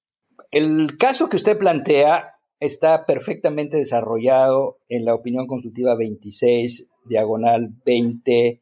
El 0.51 0.97
caso 0.97 1.30
que 1.30 1.36
usted 1.36 1.57
plantea 1.57 2.36
está 2.60 3.05
perfectamente 3.05 3.78
desarrollado 3.78 4.80
en 4.88 5.05
la 5.05 5.16
opinión 5.16 5.47
consultiva 5.47 5.95
26, 5.95 6.88
diagonal 7.05 7.70
20 7.86 8.62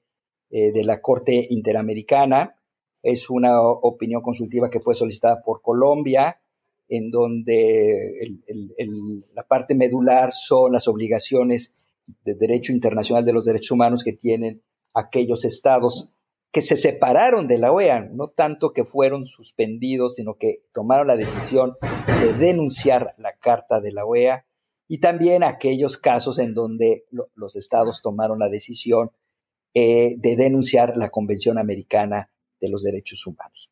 eh, 0.49 0.71
de 0.71 0.83
la 0.83 1.01
Corte 1.01 1.47
Interamericana. 1.49 2.55
Es 3.03 3.29
una 3.29 3.61
opinión 3.61 4.21
consultiva 4.21 4.69
que 4.69 4.79
fue 4.79 4.95
solicitada 4.95 5.41
por 5.43 5.61
Colombia, 5.61 6.39
en 6.89 7.11
donde 7.11 8.37
la 9.33 9.43
parte 9.43 9.75
medular 9.75 10.31
son 10.31 10.71
las 10.71 10.87
obligaciones 10.87 11.73
de 12.23 12.35
derecho 12.35 12.71
internacional 12.71 13.25
de 13.25 13.33
los 13.33 13.45
derechos 13.45 13.71
humanos 13.71 14.03
que 14.03 14.13
tienen 14.13 14.61
aquellos 14.97 15.45
estados 15.45 16.09
que 16.51 16.61
se 16.61 16.75
separaron 16.75 17.47
de 17.47 17.59
la 17.59 17.71
OEA, 17.71 18.01
no 18.11 18.29
tanto 18.29 18.71
que 18.71 18.83
fueron 18.83 19.27
suspendidos, 19.27 20.15
sino 20.15 20.35
que 20.35 20.63
tomaron 20.73 21.07
la 21.07 21.15
decisión 21.15 21.75
de 22.21 22.33
denunciar 22.33 23.13
la 23.17 23.33
Carta 23.37 23.79
de 23.79 23.91
la 23.91 24.05
OEA 24.05 24.45
y 24.87 24.99
también 24.99 25.43
aquellos 25.43 25.97
casos 25.97 26.39
en 26.39 26.53
donde 26.53 27.05
los 27.35 27.55
estados 27.55 28.01
tomaron 28.01 28.39
la 28.39 28.49
decisión 28.49 29.11
eh, 29.73 30.15
de 30.17 30.35
denunciar 30.35 30.97
la 30.97 31.09
Convención 31.09 31.59
Americana 31.59 32.31
de 32.59 32.69
los 32.69 32.83
Derechos 32.83 33.27
Humanos. 33.27 33.69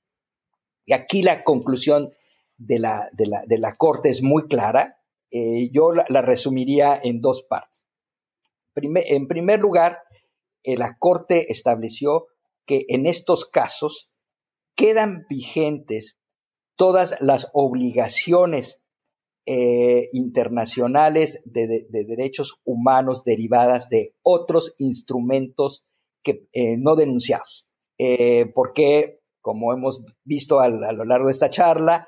Y 0.85 0.93
aquí 0.93 1.23
la 1.23 1.43
conclusión 1.43 2.13
de 2.57 2.79
la, 2.79 3.09
de 3.13 3.57
la, 3.57 3.75
Corte 3.75 4.09
es 4.09 4.21
muy 4.21 4.43
clara. 4.43 4.99
Eh, 5.31 5.69
yo 5.71 5.91
la, 5.91 6.21
resumiría 6.21 6.99
en 7.01 7.21
dos 7.21 7.41
partes. 7.41 7.83
en 8.75 9.27
primer 9.27 9.59
lugar, 9.59 10.04
la 10.65 10.97
Corte 10.97 11.51
estableció 11.51 12.27
que 12.65 12.85
en 12.89 13.05
estos 13.05 13.45
casos 13.45 14.09
quedan 14.75 15.25
vigentes 15.29 16.17
todas 16.75 17.15
las 17.21 17.49
obligaciones 17.53 18.81
eh, 19.45 20.09
internacionales 20.11 21.41
de, 21.45 21.85
derechos 21.89 22.59
humanos 22.63 23.23
derivadas 23.23 23.89
de 23.89 24.13
otros 24.23 24.73
instrumentos 24.79 25.83
que, 26.23 26.47
eh, 26.51 26.77
no 26.77 26.95
denunciados. 26.95 27.67
Eh, 27.97 28.47
porque, 28.53 29.21
como 29.41 29.71
hemos 29.71 30.01
visto 30.23 30.59
a, 30.59 30.69
lo 30.69 31.05
largo 31.05 31.27
de 31.27 31.31
esta 31.31 31.49
charla, 31.49 32.07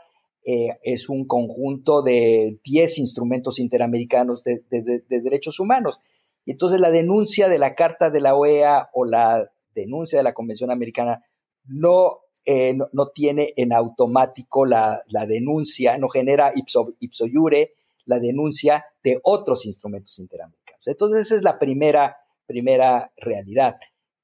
es 0.81 1.09
un 1.09 1.27
conjunto 1.27 2.01
de 2.01 2.57
10 2.63 2.99
instrumentos 2.99 3.59
interamericanos 3.59 4.45
de 4.45 4.63
derechos 5.09 5.59
humanos. 5.59 5.99
Y 6.47 6.51
entonces 6.51 6.79
la 6.79 6.91
denuncia 6.91 7.49
de 7.49 7.59
la 7.59 7.75
Carta 7.75 8.09
de 8.09 8.21
la 8.21 8.33
OEA 8.33 8.89
o 8.93 9.03
la 9.03 9.51
denuncia 9.75 10.17
de 10.17 10.23
la 10.23 10.33
Convención 10.33 10.71
Americana 10.71 11.21
no, 11.65 12.21
eh, 12.45 12.73
no, 12.73 13.07
tiene 13.09 13.53
en 13.57 13.73
automático 13.73 14.65
la, 14.65 15.03
denuncia, 15.27 15.97
no 15.97 16.07
genera 16.07 16.53
ipso, 16.55 16.95
ipso 17.01 17.25
iure 17.25 17.73
la 18.05 18.21
denuncia 18.21 18.85
de 19.03 19.19
otros 19.23 19.65
instrumentos 19.65 20.17
interamericanos. 20.19 20.87
Entonces 20.87 21.23
esa 21.23 21.35
es 21.35 21.43
la 21.43 21.59
primera, 21.59 22.15
primera 22.45 23.11
realidad. 23.17 23.75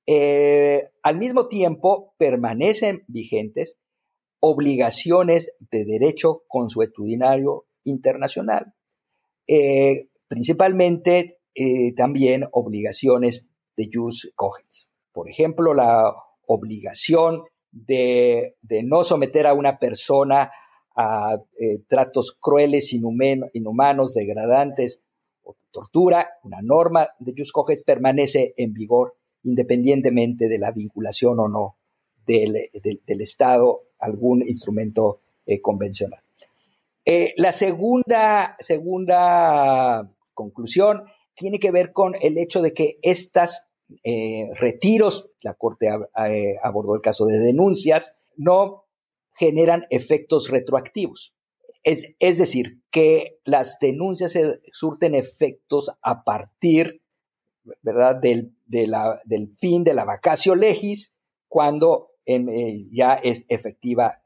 eh, 0.07 0.91
al 1.01 1.17
mismo 1.17 1.49
tiempo 1.49 2.13
permanecen 2.17 3.03
vigentes 3.07 3.77
obligaciones 4.39 5.51
de 5.59 5.83
derecho 5.83 6.43
consuetudinario 6.47 7.65
internacional, 7.83 8.73
eh, 9.45 10.07
principalmente 10.29 11.39
eh, 11.55 11.93
también 11.95 12.45
obligaciones 12.51 13.45
de 13.75 13.89
jus 13.91 14.31
cogens. 14.35 14.89
Por 15.11 15.29
ejemplo, 15.29 15.73
la 15.73 16.13
obligación 16.45 17.43
de, 17.71 18.55
no 18.83 19.03
someter 19.03 19.47
a 19.47 19.53
una 19.53 19.79
persona 19.79 20.51
a 20.95 21.39
tratos 21.87 22.37
crueles, 22.39 22.93
inhumanos, 22.93 24.13
degradantes 24.13 24.99
o 25.43 25.55
tortura, 25.71 26.29
una 26.43 26.61
norma 26.61 27.09
de 27.17 27.33
jus 27.35 27.51
cogens 27.51 27.81
permanece 27.81 28.53
en 28.57 28.73
vigor 28.73 29.15
independientemente 29.43 30.47
de 30.47 30.57
la 30.57 30.71
vinculación 30.71 31.39
o 31.39 31.47
no 31.47 31.75
del, 32.25 32.69
Estado 33.05 33.81
a 33.99 34.05
algún 34.05 34.41
instrumento 34.47 35.19
eh, 35.45 35.61
convencional. 35.61 36.21
Eh, 37.05 37.33
la 37.37 37.51
segunda, 37.51 38.55
segunda 38.59 40.09
conclusión 40.33 41.03
tiene 41.35 41.59
que 41.59 41.71
ver 41.71 41.91
con 41.91 42.15
el 42.21 42.37
hecho 42.37 42.61
de 42.61 42.73
que 42.73 42.99
estos 43.01 43.61
eh, 44.03 44.49
retiros, 44.55 45.31
la 45.41 45.53
Corte 45.53 45.89
abordó 46.63 46.95
el 46.95 47.01
caso 47.01 47.25
de 47.25 47.39
denuncias, 47.39 48.15
no 48.35 48.85
generan 49.35 49.85
efectos 49.89 50.49
retroactivos. 50.49 51.33
Es, 51.83 52.37
decir, 52.37 52.79
que 52.91 53.39
las 53.43 53.77
denuncias 53.79 54.37
surten 54.71 55.15
efectos 55.15 55.91
a 56.01 56.23
partir. 56.23 57.01
Del, 57.81 58.51
del 58.65 59.49
fin 59.57 59.85
de 59.85 59.93
la 59.93 60.03
vacacio 60.03 60.53
legis 60.53 61.13
cuando 61.47 62.13
eh, 62.25 62.87
ya 62.91 63.15
es 63.15 63.45
efectiva 63.49 64.21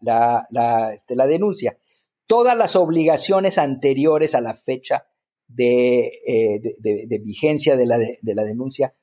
este, 0.93 1.16
la, 1.16 1.28
denuncia. 1.28 1.78
Todas 2.28 2.55
las 2.55 2.76
obligaciones 2.76 3.58
anteriores 3.58 4.36
a 4.36 4.41
la 4.41 4.53
fecha 4.53 5.08
de, 5.48 6.22
eh, 6.28 7.20
vigencia 7.24 7.76
de 7.76 7.86
la, 7.86 7.98
de 7.98 8.36
la, 8.36 8.43
denuncia 8.43 8.95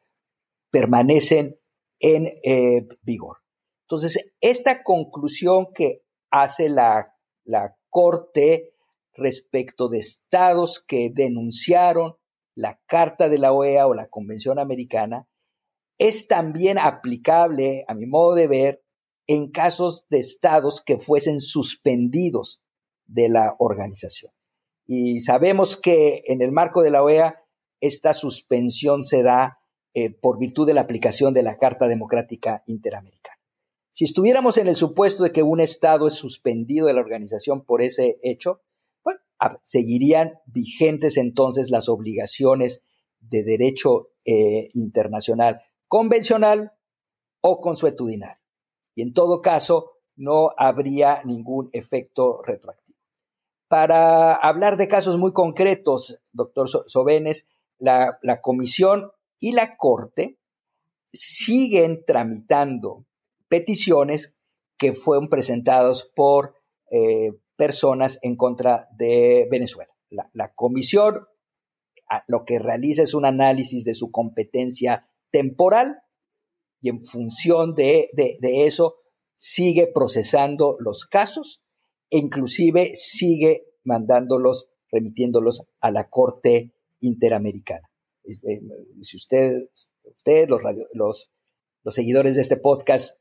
permanecen 0.70 1.58
en 1.98 2.26
eh, 2.42 2.86
vigor. 3.02 3.38
Entonces, 3.84 4.32
esta 4.40 4.82
conclusión 4.82 5.72
que 5.72 6.02
hace 6.30 6.68
la, 6.68 7.14
la 7.44 7.76
Corte 7.90 8.74
respecto 9.12 9.88
de 9.88 9.98
estados 9.98 10.84
que 10.84 11.10
denunciaron 11.14 12.16
la 12.56 12.80
Carta 12.86 13.28
de 13.28 13.38
la 13.38 13.52
OEA 13.52 13.86
o 13.86 13.94
la 13.94 14.08
Convención 14.08 14.58
Americana, 14.58 15.28
es 15.98 16.26
también 16.26 16.78
aplicable, 16.78 17.84
a 17.86 17.94
mi 17.94 18.06
modo 18.06 18.34
de 18.34 18.48
ver, 18.48 18.84
en 19.26 19.50
casos 19.50 20.06
de 20.10 20.18
estados 20.18 20.82
que 20.82 20.98
fuesen 20.98 21.40
suspendidos 21.40 22.60
de 23.06 23.28
la 23.28 23.54
organización. 23.58 24.32
Y 24.86 25.20
sabemos 25.20 25.76
que 25.76 26.22
en 26.26 26.42
el 26.42 26.52
marco 26.52 26.82
de 26.82 26.90
la 26.90 27.02
OEA 27.02 27.42
esta 27.80 28.14
suspensión 28.14 29.02
se 29.02 29.22
da 29.22 29.58
eh, 29.94 30.10
por 30.10 30.38
virtud 30.38 30.66
de 30.66 30.74
la 30.74 30.82
aplicación 30.82 31.34
de 31.34 31.42
la 31.42 31.56
Carta 31.58 31.86
Democrática 31.86 32.62
Interamericana. 32.66 33.38
Si 33.92 34.04
estuviéramos 34.04 34.58
en 34.58 34.68
el 34.68 34.76
supuesto 34.76 35.22
de 35.22 35.32
que 35.32 35.42
un 35.42 35.60
estado 35.60 36.06
es 36.06 36.14
suspendido 36.14 36.86
de 36.86 36.94
la 36.94 37.00
organización 37.00 37.64
por 37.64 37.80
ese 37.80 38.18
hecho, 38.22 38.60
seguirían 39.62 40.38
vigentes 40.46 41.16
entonces 41.16 41.70
las 41.70 41.88
obligaciones 41.88 42.82
de 43.20 43.44
derecho 43.44 44.08
eh, 44.24 44.70
internacional 44.74 45.60
convencional 45.86 46.72
o 47.40 47.60
consuetudinal. 47.60 48.38
Y 48.94 49.02
en 49.02 49.12
todo 49.12 49.40
caso, 49.40 49.92
no 50.16 50.50
habría 50.56 51.22
ningún 51.24 51.70
efecto 51.72 52.40
retroactivo. 52.42 52.83
Para 53.68 54.34
hablar 54.34 54.76
de 54.76 54.88
casos 54.88 55.18
muy 55.18 55.32
concretos, 55.32 56.18
doctor 56.32 56.68
Sobenes, 56.68 57.46
la, 57.78 58.18
comisión 58.42 59.10
y 59.40 59.52
la 59.52 59.76
corte 59.76 60.38
siguen 61.12 62.04
tramitando 62.06 63.04
peticiones 63.48 64.34
que 64.76 64.92
fueron 64.92 65.28
presentadas 65.28 66.02
por 66.02 66.54
eh, 66.90 67.32
personas 67.56 68.18
en 68.22 68.36
contra 68.36 68.88
de 68.96 69.46
Venezuela. 69.50 69.92
La, 70.10 70.52
comisión 70.54 71.26
lo 72.28 72.44
que 72.44 72.58
realiza 72.58 73.02
es 73.02 73.14
un 73.14 73.24
análisis 73.24 73.84
de 73.84 73.94
su 73.94 74.10
competencia 74.10 75.08
temporal 75.30 76.02
y 76.80 76.90
en 76.90 77.04
función 77.04 77.74
de, 77.74 78.10
eso 78.42 78.96
sigue 79.36 79.86
procesando 79.86 80.76
los 80.78 81.06
casos 81.06 81.63
e 82.14 82.18
inclusive 82.18 82.94
sigue 82.94 83.64
mandándolos, 83.82 84.68
remitiéndolos 84.92 85.64
a 85.80 85.90
la 85.90 86.08
Corte 86.08 86.70
Interamericana. 87.00 87.90
Eh, 88.22 88.60
si 89.02 89.16
usted, 89.16 89.68
usted 90.04 90.48
los, 90.48 90.62
los, 90.92 91.32
los 91.82 91.94
seguidores 91.94 92.36
de 92.36 92.42
este 92.42 92.56
podcast 92.56 93.16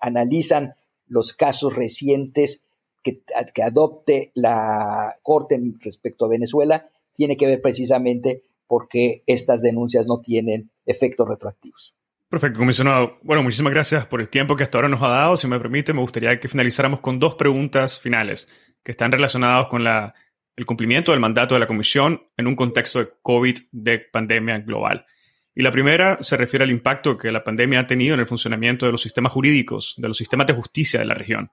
analizan 0.00 0.76
los 1.06 1.34
casos 1.34 1.76
recientes 1.76 2.62
que, 3.02 3.22
adopte 3.62 4.32
la 4.34 5.18
Corte 5.22 5.60
respecto 5.80 6.24
a 6.24 6.28
Venezuela 6.28 6.88
tiene 7.12 7.36
que 7.36 7.46
ver 7.46 7.60
precisamente 7.60 8.44
porque 8.66 9.24
estas 9.26 9.60
denuncias 9.60 10.06
no 10.06 10.22
tienen 10.22 10.70
efectos 10.86 11.28
retroactivos. 11.28 11.94
Perfecto, 12.28 12.58
comisionado. 12.58 13.18
Bueno, 13.22 13.42
muchísimas 13.42 13.72
gracias 13.72 14.06
por 14.06 14.20
el 14.20 14.28
tiempo 14.28 14.54
que 14.54 14.62
hasta 14.62 14.78
ahora 14.78 14.88
nos 14.88 15.02
ha 15.02 15.08
dado. 15.08 15.36
Si 15.36 15.46
me 15.46 15.58
permite, 15.58 15.94
me 15.94 16.00
gustaría 16.00 16.38
que 16.38 16.48
finalizáramos 16.48 17.00
con 17.00 17.18
dos 17.18 17.34
preguntas 17.36 17.98
finales 17.98 18.48
que 18.84 18.90
están 18.90 19.10
relacionadas 19.10 19.68
con 19.68 19.86
el 19.86 20.66
cumplimiento 20.66 21.12
del 21.12 21.20
mandato 21.20 21.54
de 21.54 21.60
la 21.60 21.66
Comisión 21.66 22.22
en 22.36 22.46
un 22.46 22.54
contexto 22.54 22.98
de 22.98 23.10
COVID, 23.22 23.58
de 23.72 23.98
pandemia 23.98 24.58
global. 24.58 25.06
Y 25.54 25.62
la 25.62 25.72
primera 25.72 26.18
se 26.20 26.36
refiere 26.36 26.64
al 26.64 26.70
impacto 26.70 27.16
que 27.16 27.32
la 27.32 27.42
pandemia 27.42 27.80
ha 27.80 27.86
tenido 27.86 28.14
en 28.14 28.20
el 28.20 28.26
funcionamiento 28.26 28.86
de 28.86 28.92
los 28.92 29.02
sistemas 29.02 29.32
jurídicos, 29.32 29.94
de 29.96 30.08
los 30.08 30.16
sistemas 30.16 30.46
de 30.46 30.52
justicia 30.52 31.00
de 31.00 31.06
la 31.06 31.14
región 31.14 31.50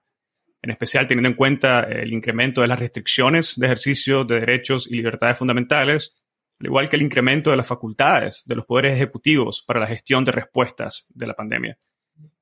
en 0.66 0.70
especial 0.70 1.06
teniendo 1.06 1.28
en 1.28 1.36
cuenta 1.36 1.82
el 1.82 2.12
incremento 2.12 2.60
de 2.60 2.68
las 2.68 2.78
restricciones 2.78 3.54
de 3.56 3.66
ejercicio 3.66 4.24
de 4.24 4.40
derechos 4.40 4.88
y 4.90 4.96
libertades 4.96 5.38
fundamentales, 5.38 6.16
al 6.58 6.66
igual 6.66 6.88
que 6.88 6.96
el 6.96 7.02
incremento 7.02 7.50
de 7.50 7.56
las 7.56 7.66
facultades 7.66 8.42
de 8.46 8.54
los 8.54 8.66
poderes 8.66 8.94
ejecutivos 8.94 9.62
para 9.66 9.80
la 9.80 9.86
gestión 9.86 10.24
de 10.24 10.32
respuestas 10.32 11.12
de 11.14 11.26
la 11.26 11.34
pandemia. 11.34 11.78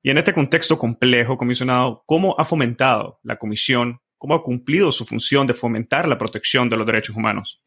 Y 0.01 0.09
en 0.09 0.17
este 0.17 0.33
contexto 0.33 0.77
complejo, 0.77 1.37
comisionado, 1.37 2.03
¿cómo 2.05 2.35
ha 2.37 2.45
fomentado 2.45 3.19
la 3.23 3.37
Comisión, 3.37 3.99
cómo 4.17 4.35
ha 4.35 4.43
cumplido 4.43 4.91
su 4.91 5.05
función 5.05 5.47
de 5.47 5.53
fomentar 5.53 6.07
la 6.07 6.17
protección 6.17 6.69
de 6.69 6.77
los 6.77 6.85
derechos 6.85 7.15
humanos? 7.15 7.61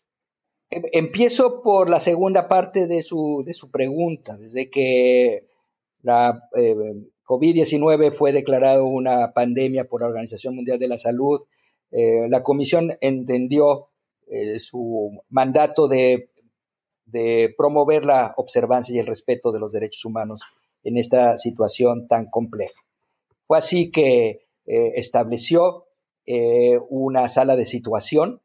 Em, 0.71 0.85
empiezo 0.93 1.63
por 1.63 1.91
la 1.91 2.01
segunda 2.01 2.49
parte 2.49 2.87
de 2.87 3.03
su, 3.03 3.43
de 3.45 3.55
su 3.55 3.71
pregunta, 3.71 4.37
desde 4.37 4.71
que 4.71 5.49
la 6.03 6.49
eh, 6.57 6.75
COVID-19 7.27 8.13
fue 8.13 8.33
declarado 8.33 8.87
una 8.87 9.33
pandemia 9.33 9.85
por 9.85 10.01
la 10.01 10.09
Organización 10.09 10.55
Mundial 10.55 10.79
de 10.79 10.89
la 10.89 10.97
Salud. 10.97 11.43
Eh, 11.91 12.27
la 12.29 12.43
Comisión 12.43 12.97
entendió 13.01 13.89
eh, 14.31 14.59
su 14.59 15.23
mandato 15.29 15.89
de, 15.89 16.31
promover 17.57 18.05
la 18.05 18.35
observancia 18.37 18.95
y 18.95 18.99
el 18.99 19.07
respeto 19.07 19.53
de 19.53 19.61
los 19.61 19.73
derechos 19.73 20.05
humanos 20.05 20.43
en 20.85 20.97
esta 20.97 21.37
situación 21.37 22.07
tan 22.09 22.27
compleja. 22.31 22.81
Fue 23.47 23.59
así 23.59 23.91
que 23.91 24.47
eh, 24.67 24.93
estableció 24.97 25.85
una 26.91 27.27
sala 27.31 27.57
de 27.57 27.65
situación 27.65 28.43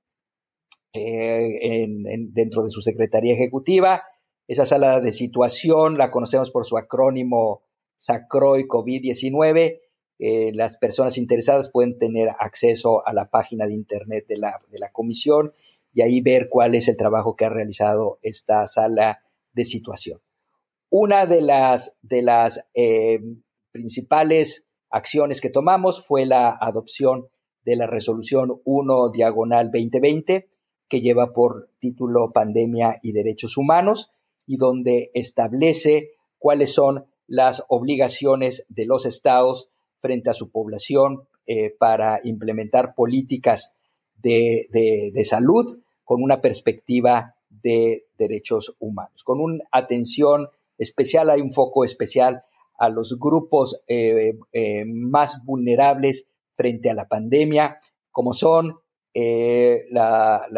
dentro 0.93 2.63
de 2.63 2.69
su 2.69 2.81
Secretaría 2.81 3.33
Ejecutiva. 3.33 4.03
Esa 4.47 4.65
sala 4.65 4.99
de 4.99 5.11
situación 5.11 5.97
la 5.97 6.11
conocemos 6.11 6.51
por 6.51 6.65
su 6.65 6.77
acrónimo 6.77 7.63
SACROI 7.97 8.65
COVID-19. 8.67 9.79
Eh, 10.19 10.51
las 10.53 10.77
personas 10.77 11.17
interesadas 11.17 11.69
pueden 11.71 11.97
tener 11.97 12.29
acceso 12.37 13.05
a 13.07 13.13
la 13.13 13.29
página 13.29 13.65
de 13.65 13.73
internet 13.73 14.25
de 14.27 14.37
la, 14.37 14.61
de 14.69 14.79
la 14.79 14.91
comisión 14.91 15.53
y 15.93 16.01
ahí 16.01 16.21
ver 16.21 16.49
cuál 16.49 16.75
es 16.75 16.87
el 16.87 16.97
trabajo 16.97 17.35
que 17.35 17.45
ha 17.45 17.49
realizado 17.49 18.19
esta 18.21 18.65
sala 18.67 19.19
de 19.53 19.65
situación. 19.65 20.19
Una 20.89 21.25
de 21.25 21.41
las, 21.41 21.95
de 22.01 22.21
las 22.21 22.65
eh, 22.73 23.19
principales 23.71 24.65
acciones 24.89 25.41
que 25.41 25.49
tomamos 25.49 26.05
fue 26.05 26.25
la 26.25 26.49
adopción 26.49 27.27
de 27.65 27.75
la 27.75 27.87
resolución 27.87 28.61
1 28.65 29.11
diagonal 29.11 29.71
2020, 29.71 30.49
que 30.87 31.01
lleva 31.01 31.33
por 31.33 31.69
título 31.79 32.31
Pandemia 32.31 32.99
y 33.01 33.13
Derechos 33.13 33.57
Humanos, 33.57 34.11
y 34.45 34.57
donde 34.57 35.11
establece 35.13 36.11
cuáles 36.37 36.73
son 36.73 37.05
las 37.27 37.63
obligaciones 37.69 38.65
de 38.67 38.85
los 38.85 39.05
estados 39.05 39.69
frente 40.01 40.29
a 40.29 40.33
su 40.33 40.51
población 40.51 41.27
eh, 41.45 41.73
para 41.77 42.19
implementar 42.23 42.93
políticas 42.95 43.73
de, 44.21 45.21
salud 45.25 45.82
con 46.03 46.21
una 46.21 46.41
perspectiva 46.41 47.35
de 47.49 48.05
derechos 48.17 48.75
humanos, 48.79 49.23
con 49.23 49.39
una 49.39 49.63
atención 49.71 50.49
especial, 50.77 51.29
hay 51.29 51.41
un 51.41 51.51
foco 51.51 51.85
especial 51.85 52.43
a 52.77 52.89
los 52.89 53.17
grupos 53.19 53.81
eh, 53.87 54.33
eh, 54.51 54.85
más 54.85 55.43
vulnerables 55.45 56.27
frente 56.55 56.89
a 56.89 56.93
la 56.93 57.07
pandemia, 57.07 57.79
como 58.11 58.33
son 58.33 58.79
las 59.15 60.49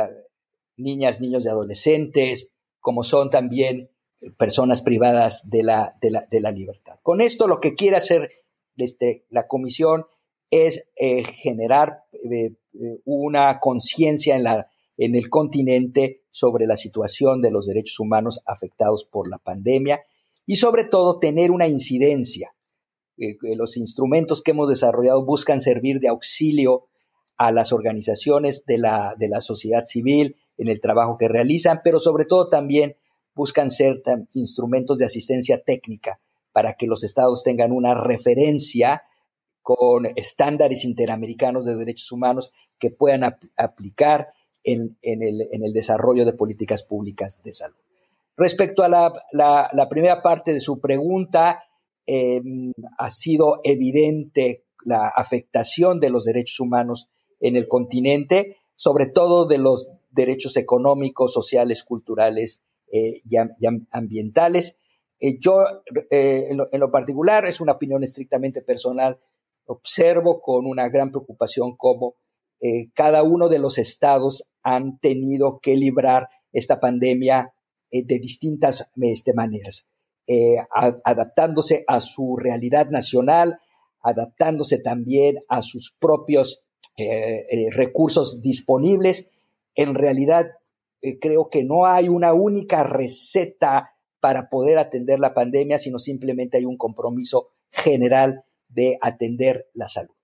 niñas, 0.77 1.19
niños 1.19 1.45
y 1.45 1.49
adolescentes, 1.49 2.51
como 2.79 3.03
son 3.03 3.29
también 3.29 3.89
personas 4.37 4.81
privadas 4.81 5.41
de 5.49 5.63
la, 5.63 5.97
la, 6.01 6.27
la 6.31 6.51
libertad. 6.51 6.97
Con 7.03 7.19
esto 7.19 7.47
lo 7.47 7.59
que 7.59 7.75
quiere 7.75 7.97
hacer 7.97 8.31
desde 8.75 9.25
la 9.29 9.47
comisión 9.47 10.05
es 10.49 10.85
generar 11.43 12.05
una 13.03 13.59
conciencia 13.59 14.35
en, 14.35 14.43
la, 14.43 14.69
en 14.97 15.15
el 15.15 15.29
continente 15.29 16.21
sobre 16.31 16.67
la 16.67 16.77
situación 16.77 17.41
de 17.41 17.51
los 17.51 17.65
derechos 17.65 17.99
humanos 17.99 18.41
afectados 18.45 19.05
por 19.05 19.29
la 19.29 19.37
pandemia 19.37 20.01
y 20.45 20.57
sobre 20.57 20.85
todo 20.85 21.19
tener 21.19 21.51
una 21.51 21.67
incidencia. 21.67 22.53
Eh, 23.17 23.37
los 23.55 23.77
instrumentos 23.77 24.41
que 24.41 24.51
hemos 24.51 24.69
desarrollado 24.69 25.25
buscan 25.25 25.61
servir 25.61 25.99
de 25.99 26.09
auxilio 26.09 26.87
a 27.37 27.51
las 27.51 27.73
organizaciones 27.73 28.65
de 28.65 28.77
la, 28.77 29.15
de 29.17 29.27
la 29.27 29.41
sociedad 29.41 29.85
civil 29.85 30.37
en 30.57 30.69
el 30.69 30.79
trabajo 30.79 31.17
que 31.17 31.27
realizan, 31.27 31.81
pero 31.83 31.99
sobre 31.99 32.25
todo 32.25 32.49
también 32.49 32.95
buscan 33.33 33.69
ser 33.69 34.01
instrumentos 34.33 34.97
de 34.97 35.05
asistencia 35.05 35.61
técnica 35.61 36.19
para 36.53 36.73
que 36.73 36.87
los 36.87 37.03
estados 37.03 37.43
tengan 37.43 37.73
una 37.73 37.93
referencia 37.93 39.03
con 39.61 40.05
estándares 40.15 40.85
interamericanos 40.85 41.65
de 41.65 41.75
derechos 41.75 42.11
humanos 42.11 42.53
que 42.79 42.91
puedan 42.91 43.23
aplicar 43.57 44.29
en, 44.65 44.97
el, 45.01 45.73
desarrollo 45.73 46.25
de 46.25 46.33
políticas 46.33 46.83
públicas 46.83 47.41
de 47.43 47.53
salud. 47.53 47.77
Respecto 48.35 48.83
a 48.83 48.89
la, 48.89 49.89
primera 49.89 50.21
parte 50.21 50.53
de 50.53 50.59
su 50.59 50.79
pregunta, 50.79 51.63
em, 52.05 52.73
ha 52.97 53.09
sido 53.09 53.61
evidente 53.63 54.63
la 54.83 55.07
afectación 55.07 55.99
de 55.99 56.09
los 56.09 56.25
derechos 56.25 56.59
humanos 56.59 57.07
en 57.39 57.55
el 57.55 57.67
continente, 57.67 58.57
sobre 58.75 59.07
todo 59.07 59.45
de 59.45 59.57
los 59.57 59.89
derechos 60.11 60.57
económicos, 60.57 61.33
sociales, 61.33 61.83
culturales 61.83 62.61
eh, 62.91 63.21
y, 63.29 63.35
ambientales. 63.91 64.77
Eh, 65.19 65.37
yo, 65.39 65.63
eh, 66.09 66.49
en 66.49 66.79
lo, 66.79 66.91
particular, 66.91 67.45
es 67.45 67.61
una 67.61 67.73
opinión 67.73 68.03
estrictamente 68.03 68.61
personal, 68.61 69.19
observo 69.65 70.41
con 70.41 70.65
una 70.65 70.89
gran 70.89 71.11
preocupación 71.11 71.75
cómo 71.75 72.15
eh, 72.61 72.89
cada 72.93 73.23
uno 73.23 73.49
de 73.49 73.59
los 73.59 73.77
estados 73.77 74.47
han 74.63 74.99
tenido 74.99 75.59
que 75.61 75.75
librar 75.75 76.29
esta 76.51 76.79
pandemia 76.79 77.53
eh, 77.91 78.03
de 78.05 78.19
distintas 78.19 78.87
este, 78.95 79.33
maneras, 79.33 79.85
eh, 80.27 80.55
adaptándose 81.03 81.83
a 81.87 81.99
su 81.99 82.37
realidad 82.37 82.89
nacional, 82.89 83.59
adaptándose 84.01 84.79
también 84.79 85.37
a 85.49 85.61
sus 85.61 85.93
propios 85.99 86.61
recursos 87.71 88.41
disponibles. 88.41 89.27
En 89.73 89.95
realidad, 89.95 90.45
creo 91.19 91.49
que 91.49 91.65
no 91.65 91.85
hay 91.85 92.07
una 92.07 92.31
única 92.31 92.83
receta 92.83 93.89
para 94.21 94.49
poder 94.49 94.77
atender 94.77 95.19
la 95.19 95.33
pandemia, 95.33 95.77
sino 95.77 95.99
simplemente 95.99 96.57
hay 96.57 96.65
un 96.65 96.77
compromiso 96.77 97.49
general 97.71 98.45
de 98.69 98.97
atender 99.01 99.67
la 99.73 99.87
salud. 99.87 100.14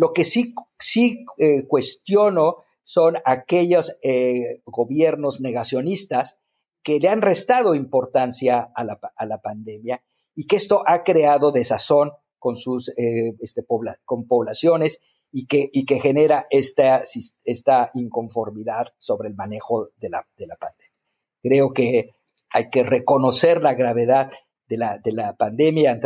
Lo 0.00 0.14
que 0.14 0.24
sí, 0.24 0.54
sí 0.78 1.26
eh, 1.36 1.66
cuestiono 1.66 2.64
son 2.84 3.18
aquellos 3.26 3.98
eh, 4.02 4.62
gobiernos 4.64 5.42
negacionistas 5.42 6.38
que 6.82 7.00
le 7.00 7.10
han 7.10 7.20
restado 7.20 7.74
importancia 7.74 8.72
a 8.74 8.82
la, 8.82 9.38
pandemia 9.42 10.02
y 10.34 10.46
que 10.46 10.56
esto 10.56 10.82
ha 10.86 11.04
creado 11.04 11.52
desazón 11.52 12.12
con 12.38 12.56
sus 12.56 12.88
eh, 12.96 13.34
este, 13.42 13.62
poblaciones 13.62 15.02
y 15.32 15.44
que, 15.46 16.00
genera 16.00 16.46
esta, 16.48 17.02
esta 17.44 17.90
inconformidad 17.92 18.86
sobre 18.98 19.28
el 19.28 19.34
manejo 19.34 19.90
de 20.00 20.08
la, 20.08 20.26
de 20.38 20.46
la 20.46 20.56
pandemia. 20.56 20.94
Creo 21.42 21.74
que 21.74 22.14
hay 22.48 22.70
que 22.70 22.84
reconocer 22.84 23.62
la 23.62 23.74
gravedad 23.74 24.32
de 24.66 24.78
la, 24.78 24.96
de 24.96 25.12
la 25.12 25.36
pandemia, 25.36 26.00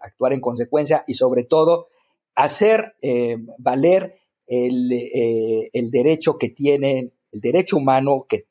actuar 0.00 0.32
en 0.32 0.40
consecuencia 0.40 1.02
y 1.08 1.14
sobre 1.14 1.42
todo 1.42 1.88
hacer 2.34 2.94
eh, 3.02 3.36
valer 3.58 4.18
el, 4.46 4.92
eh, 4.92 5.70
el, 5.72 5.90
derecho 5.90 6.38
que 6.38 6.48
tienen, 6.48 7.12
el 7.32 7.40
derecho 7.40 7.76
humano 7.76 8.26
que, 8.28 8.46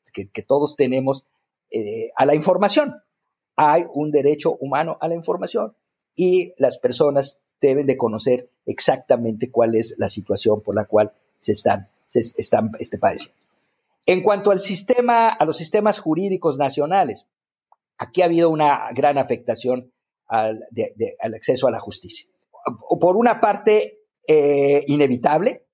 todos 0.46 0.76
tenemos 0.76 1.24
a 2.16 2.26
la 2.26 2.34
información. 2.34 2.96
Hay 3.56 3.84
un 3.94 4.10
derecho 4.10 4.54
humano 4.60 4.98
a 5.00 5.08
la 5.08 5.14
información 5.14 5.74
y 6.14 6.52
las 6.58 6.78
personas 6.78 7.38
deben 7.62 7.86
de 7.86 7.96
conocer 7.96 8.50
exactamente 8.66 9.50
cuál 9.50 9.74
es 9.74 9.94
la 9.96 10.10
situación 10.10 10.60
por 10.60 10.74
la 10.74 10.84
cual 10.84 11.12
se 11.40 11.52
están, 11.52 11.88
se 12.08 12.20
están 12.36 12.72
este, 12.78 12.98
padeciendo. 12.98 13.38
En 14.04 14.20
cuanto 14.20 14.50
al 14.50 14.60
sistema, 14.60 15.28
a 15.28 15.44
los 15.46 15.56
sistemas 15.56 15.98
jurídicos 15.98 16.58
nacionales, 16.58 17.26
Aquí 18.02 18.20
ha 18.20 18.24
habido 18.24 18.50
una 18.50 18.90
gran 18.92 19.16
afectación 19.16 19.92
al, 20.26 20.66
acceso 21.20 21.68
a 21.68 21.70
la 21.70 21.78
justicia. 21.78 22.28
Por 23.00 23.16
una 23.16 23.40
parte, 23.40 24.00
eh, 24.26 24.84
inevitable, 24.86 25.66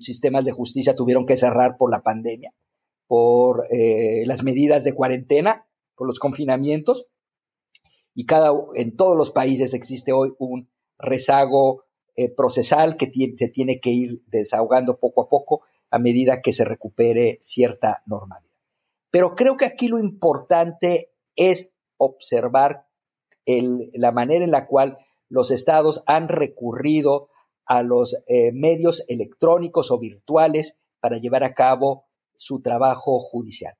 sistemas 0.00 0.44
de 0.44 0.52
justicia 0.52 0.94
tuvieron 0.94 1.26
que 1.26 1.36
cerrar 1.36 1.76
por 1.76 1.90
la 1.90 2.02
pandemia, 2.02 2.52
por 3.06 3.66
eh, 3.70 4.24
las 4.26 4.42
medidas 4.42 4.84
de 4.84 4.94
cuarentena, 4.94 5.66
por 5.94 6.06
los 6.06 6.18
confinamientos, 6.18 7.06
y 8.14 8.24
cada, 8.24 8.50
en 8.74 8.96
todos 8.96 9.16
los 9.16 9.30
países 9.30 9.74
existe 9.74 10.12
hoy 10.12 10.34
un 10.38 10.70
rezago 10.98 11.84
eh, 12.16 12.34
procesal 12.34 12.96
que 12.96 13.10
se 13.36 13.48
tiene 13.48 13.78
que 13.78 13.90
ir 13.90 14.22
desahogando 14.26 14.98
poco 14.98 15.22
a 15.22 15.28
poco 15.28 15.62
a 15.90 15.98
medida 15.98 16.40
que 16.40 16.52
se 16.52 16.64
recupere 16.64 17.38
cierta 17.42 18.02
normalidad. 18.06 18.50
Pero 19.10 19.34
creo 19.34 19.56
que 19.56 19.66
aquí 19.66 19.88
lo 19.88 19.98
importante 19.98 21.12
es 21.36 21.70
observar 21.98 22.86
la 23.46 24.12
manera 24.12 24.44
en 24.44 24.50
la 24.50 24.66
cual 24.66 24.98
los 25.28 25.50
estados 25.50 26.02
han 26.06 26.28
recurrido 26.28 27.28
a 27.66 27.82
los 27.82 28.16
eh, 28.26 28.52
medios 28.52 29.04
electrónicos 29.08 29.90
o 29.90 29.98
virtuales 29.98 30.76
para 31.00 31.18
llevar 31.18 31.44
a 31.44 31.54
cabo 31.54 32.04
su 32.36 32.60
trabajo 32.60 33.18
judicial. 33.18 33.74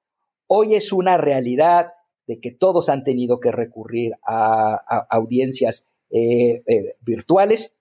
Hoy 0.48 0.74
es 0.74 0.92
una 0.92 1.16
realidad 1.16 1.92
de 2.26 2.40
que 2.40 2.50
todos 2.50 2.88
han 2.88 3.04
tenido 3.04 3.38
que 3.38 3.52
recurrir 3.52 4.14
a, 4.26 5.06
audiencias 5.10 5.84
eh, 6.10 6.62
eh, 6.66 6.96
virtuales. 7.00 7.72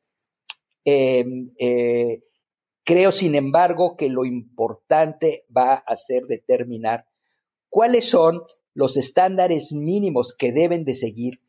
Em, 0.83 1.51
creo, 2.83 3.11
sin 3.11 3.33
embargo, 3.33 3.95
que 3.97 4.09
lo 4.09 4.25
importante 4.25 5.45
va 5.55 5.73
a 5.73 5.95
ser 5.95 6.25
determinar 6.27 7.07
cuáles 7.69 8.07
son 8.07 8.43
los 8.75 8.97
estándares 8.97 9.73
mínimos 9.73 10.35
que 10.37 10.51
deben 10.51 10.85
de 10.85 10.93
seguir 10.93 11.39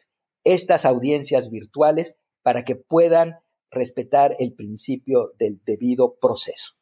estas 0.46 0.84
audiencias 0.84 1.50
virtuales 1.50 2.16
para 2.42 2.64
que 2.64 2.76
puedan 2.76 3.40
respetar 3.70 4.36
el 4.38 4.54
principio 4.54 5.32
del 5.38 5.60
debido 5.66 6.14
proceso. 6.20 6.74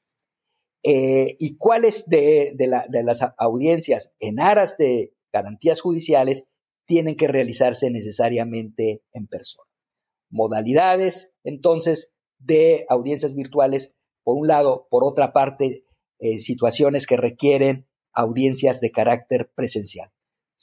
Eh, 0.82 1.36
y 1.38 1.56
cuáles 1.56 2.06
de, 2.06 2.54
las 2.58 3.22
audiencias 3.38 4.12
en 4.20 4.38
aras 4.38 4.76
de 4.76 5.14
garantías 5.32 5.80
judiciales 5.80 6.44
tienen 6.86 7.16
que 7.16 7.26
realizarse 7.26 7.90
necesariamente 7.90 9.02
en 9.14 9.26
persona. 9.26 9.66
Modalidades, 10.30 11.32
entonces, 11.42 12.12
de 12.38 12.84
audiencias 12.90 13.34
virtuales, 13.34 13.94
por 14.24 14.36
un 14.36 14.46
lado, 14.46 14.86
por 14.90 15.04
otra 15.04 15.32
parte, 15.32 15.86
eh, 16.18 16.38
situaciones 16.38 17.06
que 17.06 17.16
requieren 17.16 17.86
audiencias 18.12 18.80
de 18.80 18.90
carácter 18.90 19.50
presencial. 19.54 20.10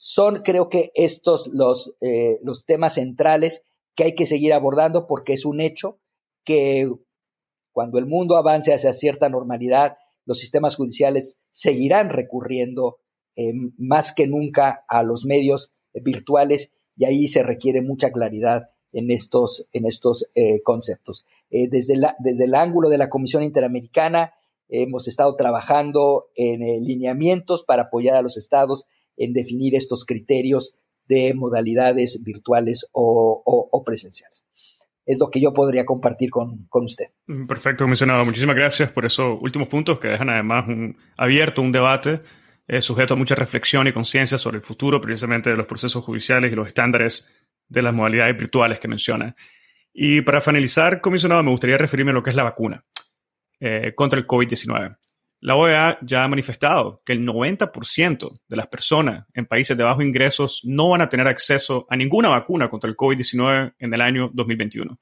Son, 0.04 0.42
creo 0.42 0.68
que, 0.68 0.90
estos 0.96 1.46
los, 1.46 1.94
eh, 2.00 2.40
los 2.42 2.64
temas 2.64 2.94
centrales 2.94 3.62
que 3.94 4.02
hay 4.02 4.14
que 4.16 4.26
seguir 4.26 4.52
abordando 4.52 5.06
porque 5.06 5.32
es 5.32 5.44
un 5.44 5.60
hecho 5.60 6.00
que 6.42 6.90
cuando 7.70 8.00
el 8.00 8.06
mundo 8.06 8.36
avance 8.36 8.74
hacia 8.74 8.94
cierta 8.94 9.28
normalidad, 9.28 9.98
los 10.24 10.40
sistemas 10.40 10.74
judiciales 10.74 11.38
seguirán 11.52 12.10
recurriendo 12.10 12.98
eh, 13.36 13.52
más 13.78 14.12
que 14.12 14.26
nunca 14.26 14.84
a 14.88 15.04
los 15.04 15.24
medios 15.24 15.70
virtuales 15.94 16.72
y 16.96 17.04
ahí 17.04 17.28
se 17.28 17.44
requiere 17.44 17.80
mucha 17.80 18.10
claridad 18.10 18.70
en 18.92 19.12
estos, 19.12 19.68
en 19.72 19.86
estos 19.86 20.26
eh, 20.34 20.62
conceptos. 20.62 21.24
desde, 21.48 21.96
la, 21.96 22.16
desde 22.18 22.46
el 22.46 22.56
ángulo 22.56 22.88
de 22.88 22.98
la 22.98 23.08
Comisión 23.08 23.44
Interamericana, 23.44 24.32
Hemos 24.74 25.06
estado 25.06 25.36
trabajando 25.36 26.30
en 26.34 26.62
eh, 26.62 26.80
lineamientos 26.80 27.62
para 27.62 27.82
apoyar 27.82 28.16
a 28.16 28.22
los 28.22 28.38
estados 28.38 28.86
en 29.16 29.32
definir 29.32 29.74
estos 29.74 30.04
criterios 30.04 30.74
de 31.08 31.34
modalidades 31.34 32.22
virtuales 32.22 32.86
o, 32.92 33.82
presenciales. 33.84 34.44
Es 35.04 35.18
lo 35.18 35.30
que 35.30 35.40
yo 35.40 35.52
podría 35.52 35.84
compartir 35.84 36.30
con, 36.30 36.68
usted. 36.72 37.06
Mm, 37.26 37.46
perfecto, 37.46 37.86
mencionado. 37.86 38.24
Muchísimas 38.24 38.56
gracias 38.56 38.92
por 38.92 39.04
esos 39.04 39.38
últimos 39.40 39.68
puntos 39.68 39.98
que 39.98 40.08
dejan 40.08 40.30
además 40.30 40.66
abierto 41.16 41.60
un 41.60 41.72
debate 41.72 42.20
eh, 42.68 42.80
sujeto 42.80 43.14
a 43.14 43.16
mucha 43.16 43.34
reflexión 43.34 43.86
y 43.88 43.92
conciencia 43.92 44.38
sobre 44.38 44.58
el 44.58 44.62
futuro 44.62 45.00
precisamente 45.00 45.50
de 45.50 45.56
los 45.56 45.66
procesos 45.66 46.04
judiciales 46.04 46.52
y 46.52 46.54
los 46.54 46.68
estándares 46.68 47.26
de 47.68 47.82
las 47.82 47.94
modalidades 47.94 48.36
virtuales 48.36 48.78
que 48.78 48.88
menciona. 48.88 49.34
Y 49.92 50.22
para 50.22 50.40
finalizar, 50.40 51.00
comisionado, 51.00 51.42
me 51.42 51.50
gustaría 51.50 51.76
referirme 51.76 52.12
a 52.12 52.14
lo 52.14 52.22
que 52.22 52.30
es 52.30 52.36
la 52.36 52.44
vacuna 52.44 52.84
eh, 53.60 53.92
contra 53.94 54.18
el 54.18 54.26
COVID-19. 54.26 54.96
La 55.42 55.56
OEA 55.56 55.98
ya 56.02 56.22
ha 56.22 56.28
manifestado 56.28 57.02
que 57.04 57.12
el 57.12 57.26
90% 57.26 58.40
de 58.46 58.56
las 58.56 58.68
personas 58.68 59.26
en 59.34 59.46
países 59.46 59.76
de 59.76 59.82
bajos 59.82 60.04
ingresos 60.04 60.60
no 60.62 60.90
van 60.90 61.00
a 61.00 61.08
tener 61.08 61.26
acceso 61.26 61.84
a 61.90 61.96
ninguna 61.96 62.28
vacuna 62.28 62.70
contra 62.70 62.88
el 62.88 62.96
COVID-19 62.96 63.74
en 63.76 63.92
el 63.92 64.00
año 64.00 64.30
2021. 64.32 64.96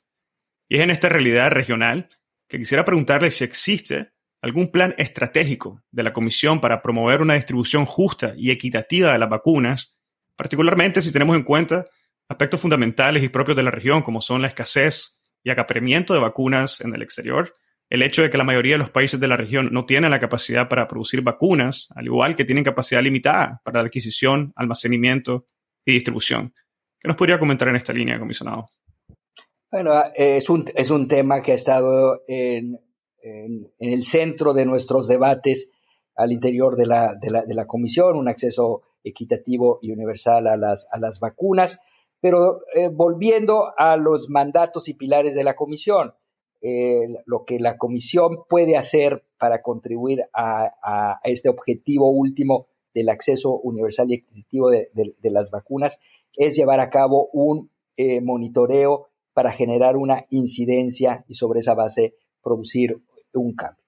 Y 0.67 0.77
es 0.77 0.81
en 0.81 0.91
esta 0.91 1.11
realidad 1.11 1.51
regional 1.51 2.09
que 2.49 2.57
quisiera 2.57 2.87
preguntarle 2.87 3.31
si 3.31 3.45
existe 3.45 4.13
algún 4.41 4.73
plan 4.73 4.95
estratégico 4.97 5.83
de 5.91 6.05
la 6.05 6.15
Comisión 6.15 6.59
para 6.59 6.81
promover 6.81 7.21
una 7.21 7.35
distribución 7.35 7.85
justa 7.85 8.33
y 8.35 8.51
equitativa 8.51 9.13
de 9.13 9.19
las 9.19 9.29
vacunas, 9.29 9.95
particularmente 10.37 11.03
si 11.03 11.13
tenemos 11.13 11.37
en 11.37 11.43
cuenta 11.43 11.85
aspectos 12.31 12.63
fundamentales 12.63 13.23
y 13.23 13.29
propios 13.29 13.59
de 13.59 13.63
la 13.65 13.71
región, 13.71 14.01
como 14.01 14.23
son 14.23 14.41
la 14.41 14.49
escasez 14.49 15.21
y 15.45 15.51
acaparamiento 15.51 16.15
de 16.15 16.21
vacunas 16.21 16.81
en 16.81 16.95
el 16.95 17.03
exterior, 17.03 17.53
el 17.91 18.03
hecho 18.03 18.23
de 18.23 18.31
que 18.31 18.39
la 18.39 18.45
mayoría 18.45 18.75
de 18.75 18.79
los 18.79 18.91
países 18.91 19.19
de 19.19 19.27
la 19.27 19.37
región 19.37 19.69
no 19.73 19.85
tienen 19.85 20.13
la 20.13 20.21
capacidad 20.21 20.69
para 20.69 20.87
producir 20.87 21.23
vacunas, 21.23 21.89
al 21.95 22.07
igual 22.07 22.37
que 22.37 22.45
tienen 22.45 22.63
capacidad 22.63 23.03
limitada 23.03 23.61
para 23.65 23.81
la 23.81 23.87
adquisición, 23.87 24.53
almacenamiento 24.55 25.45
y 25.85 25.93
distribución. 25.93 26.55
¿Qué 27.01 27.09
nos 27.09 27.17
podría 27.17 27.41
comentar 27.41 27.69
en 27.69 27.77
esta 27.77 27.93
línea, 27.93 28.19
comisionado? 28.21 28.67
Bueno, 29.73 29.93
es 30.15 30.49
un, 30.49 30.65
es 30.75 30.91
un 30.91 31.09
tema 31.09 31.43
que 31.43 31.53
ha 31.53 31.57
estado 31.57 32.23
en, 32.29 32.79
el 33.23 34.03
centro 34.05 34.55
de 34.55 34.65
nuestros 34.67 35.09
debates 35.09 35.71
al 36.15 36.33
interior 36.33 36.77
de 36.77 36.87
la, 36.87 37.15
de 37.21 37.31
la, 37.31 37.43
de 37.43 37.55
la 37.55 37.67
comisión, 37.67 38.17
un 38.17 38.29
acceso 38.29 38.83
equitativo 39.03 39.79
y 39.83 39.91
universal 39.91 40.47
a 40.47 40.57
las, 40.57 40.87
a 40.93 40.99
las 40.99 41.19
vacunas. 41.19 41.81
Pero 42.21 42.61
eh, 42.75 42.89
volviendo 42.89 43.73
a 43.77 43.97
los 43.97 44.29
mandatos 44.29 44.89
y 44.89 44.95
pilares 44.95 45.35
de 45.35 45.45
la 45.45 45.55
comisión, 45.55 46.15
eh, 46.63 47.09
lo 47.25 47.45
que 47.45 47.59
la 47.59 47.79
comisión 47.79 48.45
puede 48.49 48.77
hacer 48.77 49.25
para 49.39 49.63
contribuir 49.63 50.25
a, 50.35 51.19
este 51.25 51.49
objetivo 51.49 52.11
último 52.11 52.67
del 52.95 53.09
acceso 53.09 53.59
universal 53.59 54.11
y 54.11 54.15
equitativo 54.15 54.71
de, 54.71 54.91
de, 54.93 55.31
las 55.31 55.51
vacunas 55.51 55.99
es 56.37 56.57
llevar 56.57 56.81
a 56.81 56.91
cabo 56.91 57.29
un 57.33 57.71
eh, 57.97 58.21
monitoreo 58.21 59.09
para 59.33 59.53
generar 59.53 59.97
una 59.97 60.27
incidencia 60.31 61.25
y 61.29 61.35
sobre 61.35 61.61
esa 61.61 61.75
base 61.75 62.15
producir 62.43 63.01
un 63.33 63.55
cambio. 63.55 63.85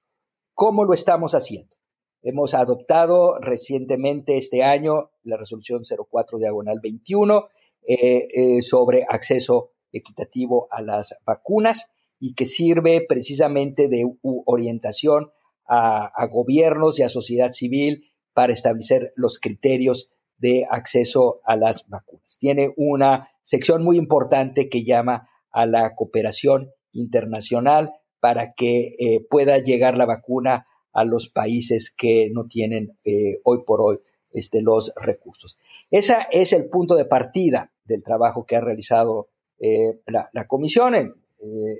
¿Cómo 0.55 0.85
lo 0.85 0.95
estamos 0.95 1.35
haciendo? 1.35 1.77
Hemos 2.23 2.55
adoptado 2.55 3.39
recientemente 3.39 4.39
este 4.39 4.63
año 4.63 5.11
la 5.25 5.37
resolución 5.37 5.83
04 5.83 6.39
diagonal 6.39 6.79
21 6.81 7.49
eh, 7.83 8.29
eh, 8.33 8.63
sobre 8.63 9.05
acceso 9.09 9.73
equitativo 9.93 10.69
a 10.71 10.83
las 10.83 11.17
vacunas 11.27 11.91
y 12.25 12.35
que 12.35 12.47
sirve 12.47 13.05
precisamente 13.09 13.89
de 13.89 14.09
orientación 14.23 15.33
a, 15.67 16.13
gobiernos 16.31 17.01
y 17.01 17.03
a 17.03 17.09
sociedad 17.09 17.51
civil 17.51 18.13
para 18.33 18.53
establecer 18.53 19.13
los 19.17 19.41
criterios 19.41 20.09
de 20.39 20.65
acceso 20.71 21.41
a 21.45 21.57
las 21.57 21.89
vacunas. 21.89 22.39
Tiene 22.39 22.73
una 22.77 23.29
sección 23.43 23.83
muy 23.83 23.97
importante 23.97 24.69
que 24.69 24.85
llama 24.85 25.31
a 25.51 25.67
la 25.67 25.97
cooperación 25.97 26.71
internacional 26.93 27.93
para 28.21 28.53
que 28.53 28.95
eh, 29.01 29.27
pueda 29.29 29.59
llegar 29.59 29.99
la 29.99 30.07
vacuna 30.07 30.69
a 30.93 31.05
los 31.05 31.29
países 31.29 31.91
que 31.91 32.31
no 32.31 32.47
tienen 32.47 32.97
eh, 33.05 33.41
hoy 33.43 33.65
por 33.67 33.81
hoy 33.81 33.99
este, 34.31 34.63
los 34.63 34.93
recursos. 34.95 35.59
Ese 35.91 36.19
es 36.31 36.53
el 36.53 36.69
punto 36.69 36.95
de 36.95 37.05
partida 37.05 37.73
del 37.85 38.05
trabajo 38.05 38.47
que 38.47 38.55
ha 38.55 38.61
realizado 38.61 39.29
eh, 39.59 40.01
la, 40.07 40.47
comisión 40.47 40.95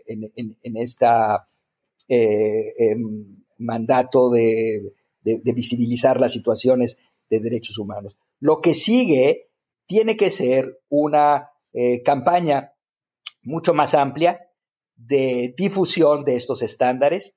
en, 0.07 0.77
esta 0.77 1.49
em, 2.09 3.45
mandato 3.59 4.31
de, 4.31 4.93
visibilizar 5.23 6.21
las 6.21 6.33
situaciones 6.33 6.99
de 7.31 7.41
derechos 7.41 7.79
humanos. 7.79 8.17
Lo 8.41 8.61
que 8.61 8.75
sigue 8.75 9.49
tiene 9.87 10.17
que 10.17 10.31
ser 10.31 10.81
una 10.89 11.51
campaña 12.05 12.73
mucho 13.43 13.75
más 13.75 13.95
amplia 13.95 14.41
de 14.97 15.55
difusión 15.57 16.25
de 16.25 16.37
estos 16.37 16.63
estándares 16.63 17.35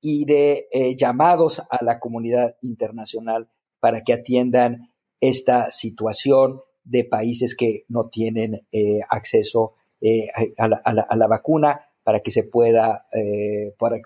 y 0.00 0.24
de 0.24 0.68
eh, 0.72 0.96
llamados 0.96 1.62
a 1.70 1.84
la 1.84 2.00
comunidad 2.00 2.56
internacional 2.62 3.48
para 3.80 4.02
que 4.02 4.12
atiendan 4.12 4.90
esta 5.20 5.70
situación 5.70 6.60
de 6.84 7.04
países 7.04 7.54
que 7.54 7.84
no 7.88 8.08
tienen 8.08 8.66
eh, 8.72 9.00
acceso 9.08 9.74
eh, 10.02 10.28
a, 10.58 11.16
la, 11.16 11.26
vacuna 11.26 11.80
para 12.02 12.20
que 12.20 12.30
se 12.30 12.44
pueda 12.44 13.06
para, 13.78 13.96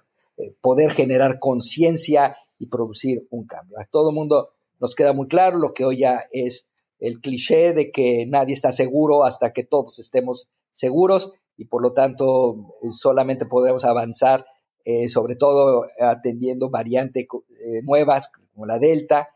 poder 0.60 0.92
generar 0.92 1.38
conciencia 1.40 2.36
y 2.58 2.68
producir 2.68 3.26
un 3.30 3.46
cambio. 3.46 3.78
A 3.80 3.86
todo 3.86 4.10
el 4.10 4.14
mundo 4.14 4.50
nos 4.78 4.94
queda 4.94 5.12
muy 5.12 5.26
claro 5.26 5.58
lo 5.58 5.74
que 5.74 5.84
hoy 5.84 6.00
ya 6.00 6.26
es 6.30 6.66
el 6.98 7.20
cliché 7.20 7.72
de 7.72 7.90
que 7.90 8.26
nadie 8.26 8.54
está 8.54 8.72
seguro 8.72 9.24
hasta 9.24 9.52
que 9.52 9.64
todos 9.64 9.98
estemos 9.98 10.48
seguros 10.72 11.32
y 11.56 11.66
por 11.66 11.82
lo 11.82 11.92
tanto 11.92 12.76
eh, 12.82 12.88
solamente 12.90 13.46
podremos 13.46 13.84
avanzar, 13.84 14.46
eh, 14.84 15.08
sobre 15.08 15.36
todo 15.36 15.86
atendiendo 15.98 16.70
variantes 16.70 17.24
eh, 17.24 17.82
nuevas 17.82 18.30
como 18.52 18.66
la 18.66 18.78
Delta, 18.78 19.30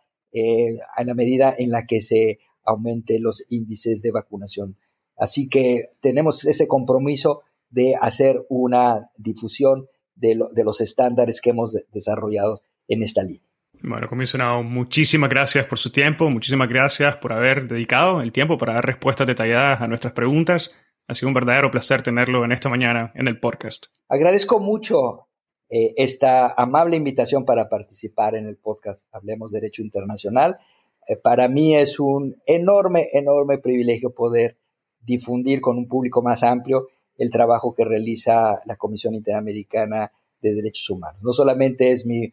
a 0.95 1.03
la 1.03 1.15
medida 1.15 1.53
en 1.59 1.73
la 1.73 1.87
que 1.87 2.01
se 2.01 2.39
aumenten 2.63 3.21
los 3.25 3.45
índices 3.49 4.01
de 4.01 4.13
vacunación. 4.13 4.77
Así 5.21 5.49
que 5.49 5.91
tenemos 6.01 6.47
ese 6.47 6.67
compromiso 6.67 7.43
de 7.69 7.95
hacer 8.01 8.45
una 8.49 9.11
difusión 9.17 9.87
de, 10.15 10.41
de 10.53 10.65
los 10.65 10.81
estándares 10.81 11.41
que 11.41 11.51
hemos 11.51 11.77
desarrollado 11.93 12.63
en 12.89 13.03
esta 13.03 13.23
línea. 13.23 13.43
Bueno, 13.83 14.09
comisionado, 14.09 14.63
muchísimas 14.63 15.31
gracias 15.31 15.67
por 15.67 15.79
su 15.79 15.91
tiempo, 15.91 16.29
muchísimas 16.29 16.69
gracias 16.69 17.17
por 17.17 17.33
haber 17.33 17.69
dedicado 17.69 18.21
el 18.23 18.33
tiempo 18.33 18.59
para 18.59 18.75
dar 18.75 18.85
respuestas 18.85 19.27
detalladas 19.27 19.81
a 19.81 19.89
nuestras 19.89 20.15
preguntas. 20.15 20.75
Ha 21.07 21.15
sido 21.15 21.29
un 21.29 21.35
verdadero 21.35 21.71
placer 21.71 22.03
tenerlo 22.03 22.45
en 22.45 22.53
esta 22.53 22.69
mañana 22.69 23.13
en 23.15 23.29
el 23.29 23.39
podcast. 23.41 23.87
Agradezco 24.09 24.59
mucho 24.59 25.29
eh, 25.69 25.95
esta 25.97 26.53
amable 26.53 26.97
invitación 26.97 27.45
para 27.45 27.69
participar 27.69 28.35
en 28.37 28.47
el 28.47 28.57
podcast 28.57 29.07
Hablemos 29.13 29.53
Derecho 29.53 29.83
Internacional. 29.83 30.59
Eh, 31.07 31.17
para 31.17 31.49
mí 31.49 31.77
es 31.77 32.01
un 32.01 32.37
enorme, 32.47 33.09
enorme 33.13 33.59
privilegio 33.59 34.15
poder 34.15 34.57
difundir 35.01 35.61
con 35.61 35.79
un 35.79 35.89
público 35.89 36.23
más 36.23 36.43
amplio 36.43 36.89
el 37.17 37.31
trabajo 37.31 37.75
que 37.75 37.85
realiza 37.85 38.63
la 38.65 38.77
Comisión 38.77 39.15
Interamericana 39.15 40.13
de 40.41 40.55
Derechos 40.55 40.89
Humanos. 40.91 41.23
No 41.23 41.33
solamente 41.33 41.93
es 41.93 42.07
mi, 42.07 42.33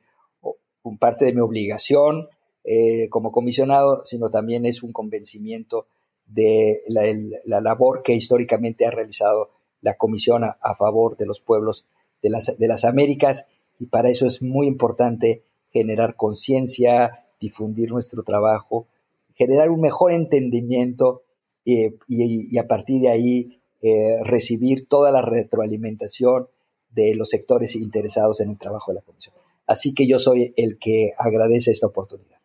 parte 1.00 1.26
de 1.26 1.34
mi 1.34 1.42
obligación 1.42 2.30
eh, 2.64 3.10
como 3.10 3.32
comisionado, 3.32 4.06
sino 4.06 4.30
también 4.30 4.66
es 4.66 4.84
un 4.84 4.94
convencimiento 4.94 5.88
de 6.26 6.84
la, 6.88 7.62
labor 7.62 8.02
que 8.04 8.14
históricamente 8.14 8.86
ha 8.86 8.92
realizado 8.92 9.52
la 9.82 9.96
Comisión 9.96 10.44
a, 10.44 10.76
favor 10.76 11.18
de 11.18 11.26
los 11.26 11.40
pueblos 11.40 11.86
de 12.22 12.30
las, 12.30 12.58
de 12.58 12.68
las 12.68 12.86
Américas 12.86 13.46
y 13.80 13.86
para 13.86 14.10
eso 14.10 14.26
es 14.26 14.42
muy 14.42 14.68
importante 14.68 15.44
generar 15.72 16.16
conciencia, 16.16 17.26
difundir 17.40 17.92
nuestro 17.92 18.24
trabajo, 18.24 18.88
generar 19.36 19.70
un 19.70 19.82
mejor 19.82 20.12
entendimiento 20.12 21.24
eh, 21.68 21.96
y, 22.08 22.58
a 22.58 22.66
partir 22.66 23.02
de 23.02 23.10
ahí 23.10 23.60
eh, 23.82 24.24
recibir 24.24 24.88
toda 24.88 25.12
la 25.12 25.22
retroalimentación 25.22 26.48
de 26.90 27.14
los 27.14 27.30
sectores 27.30 27.76
interesados 27.76 28.40
en 28.40 28.52
el 28.52 28.58
trabajo 28.58 28.92
de 28.92 28.96
la 28.96 29.02
Comisión. 29.02 29.36
Así 29.68 29.94
que 29.94 30.08
yo 30.08 30.18
soy 30.18 30.54
el 30.56 30.78
que 30.80 31.12
agradece 31.18 31.72
esta 31.72 31.88
oportunidad. 31.88 32.40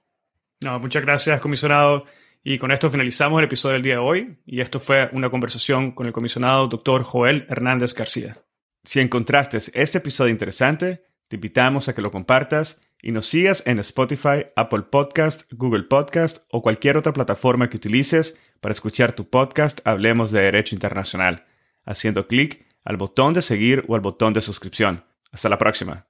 No, 0.61 0.81
muchas 0.81 1.03
gracias, 1.03 1.41
comisionado. 1.41 2.05
Y 2.43 2.59
con 2.59 2.73
esto 2.73 2.91
finalizamos 2.91 3.39
el 3.39 3.45
episodio 3.45 3.75
del 3.75 3.83
día 3.83 3.95
de 3.95 4.01
hoy 4.01 4.39
y 4.45 4.61
esto 4.61 4.81
fue 4.81 5.09
una 5.13 5.31
conversación 5.31 5.93
con 5.93 6.07
el 6.07 6.13
comisionado 6.13 6.67
doctor 6.67 7.05
Joel 7.05 7.47
Hernández 7.49 7.95
García. 7.95 8.37
Si 8.83 8.99
encontraste 8.99 9.59
este 9.59 9.99
episodio 9.99 10.33
interesante, 10.33 11.05
te 11.29 11.37
invitamos 11.37 11.89
a 11.89 11.95
que 11.95 12.03
lo 12.03 12.11
compartas 12.11 12.81
y 13.01 13.13
nos 13.13 13.27
sigas 13.27 13.65
en 13.67 13.79
Spotify, 13.79 14.47
Apple 14.57 14.83
Podcast, 14.91 15.53
Google 15.53 15.85
Podcast 15.85 16.47
o 16.51 16.63
cualquier 16.63 16.97
otra 16.97 17.13
plataforma 17.13 17.71
que 17.71 17.77
utilices 17.77 18.37
para 18.63 18.73
escuchar 18.73 19.13
tu 19.13 19.29
podcast 19.29 19.81
Hablemos 19.85 20.31
de 20.31 20.41
Derecho 20.41 20.77
Internacional, 20.77 21.47
haciendo 21.85 22.29
clic 22.29 22.65
al 22.85 22.97
botón 22.97 23.35
de 23.35 23.43
seguir 23.43 23.85
o 23.89 23.97
al 23.97 24.01
botón 24.01 24.33
de 24.33 24.41
suscripción. 24.41 25.05
Hasta 25.33 25.49
la 25.49 25.59
próxima. 25.59 26.07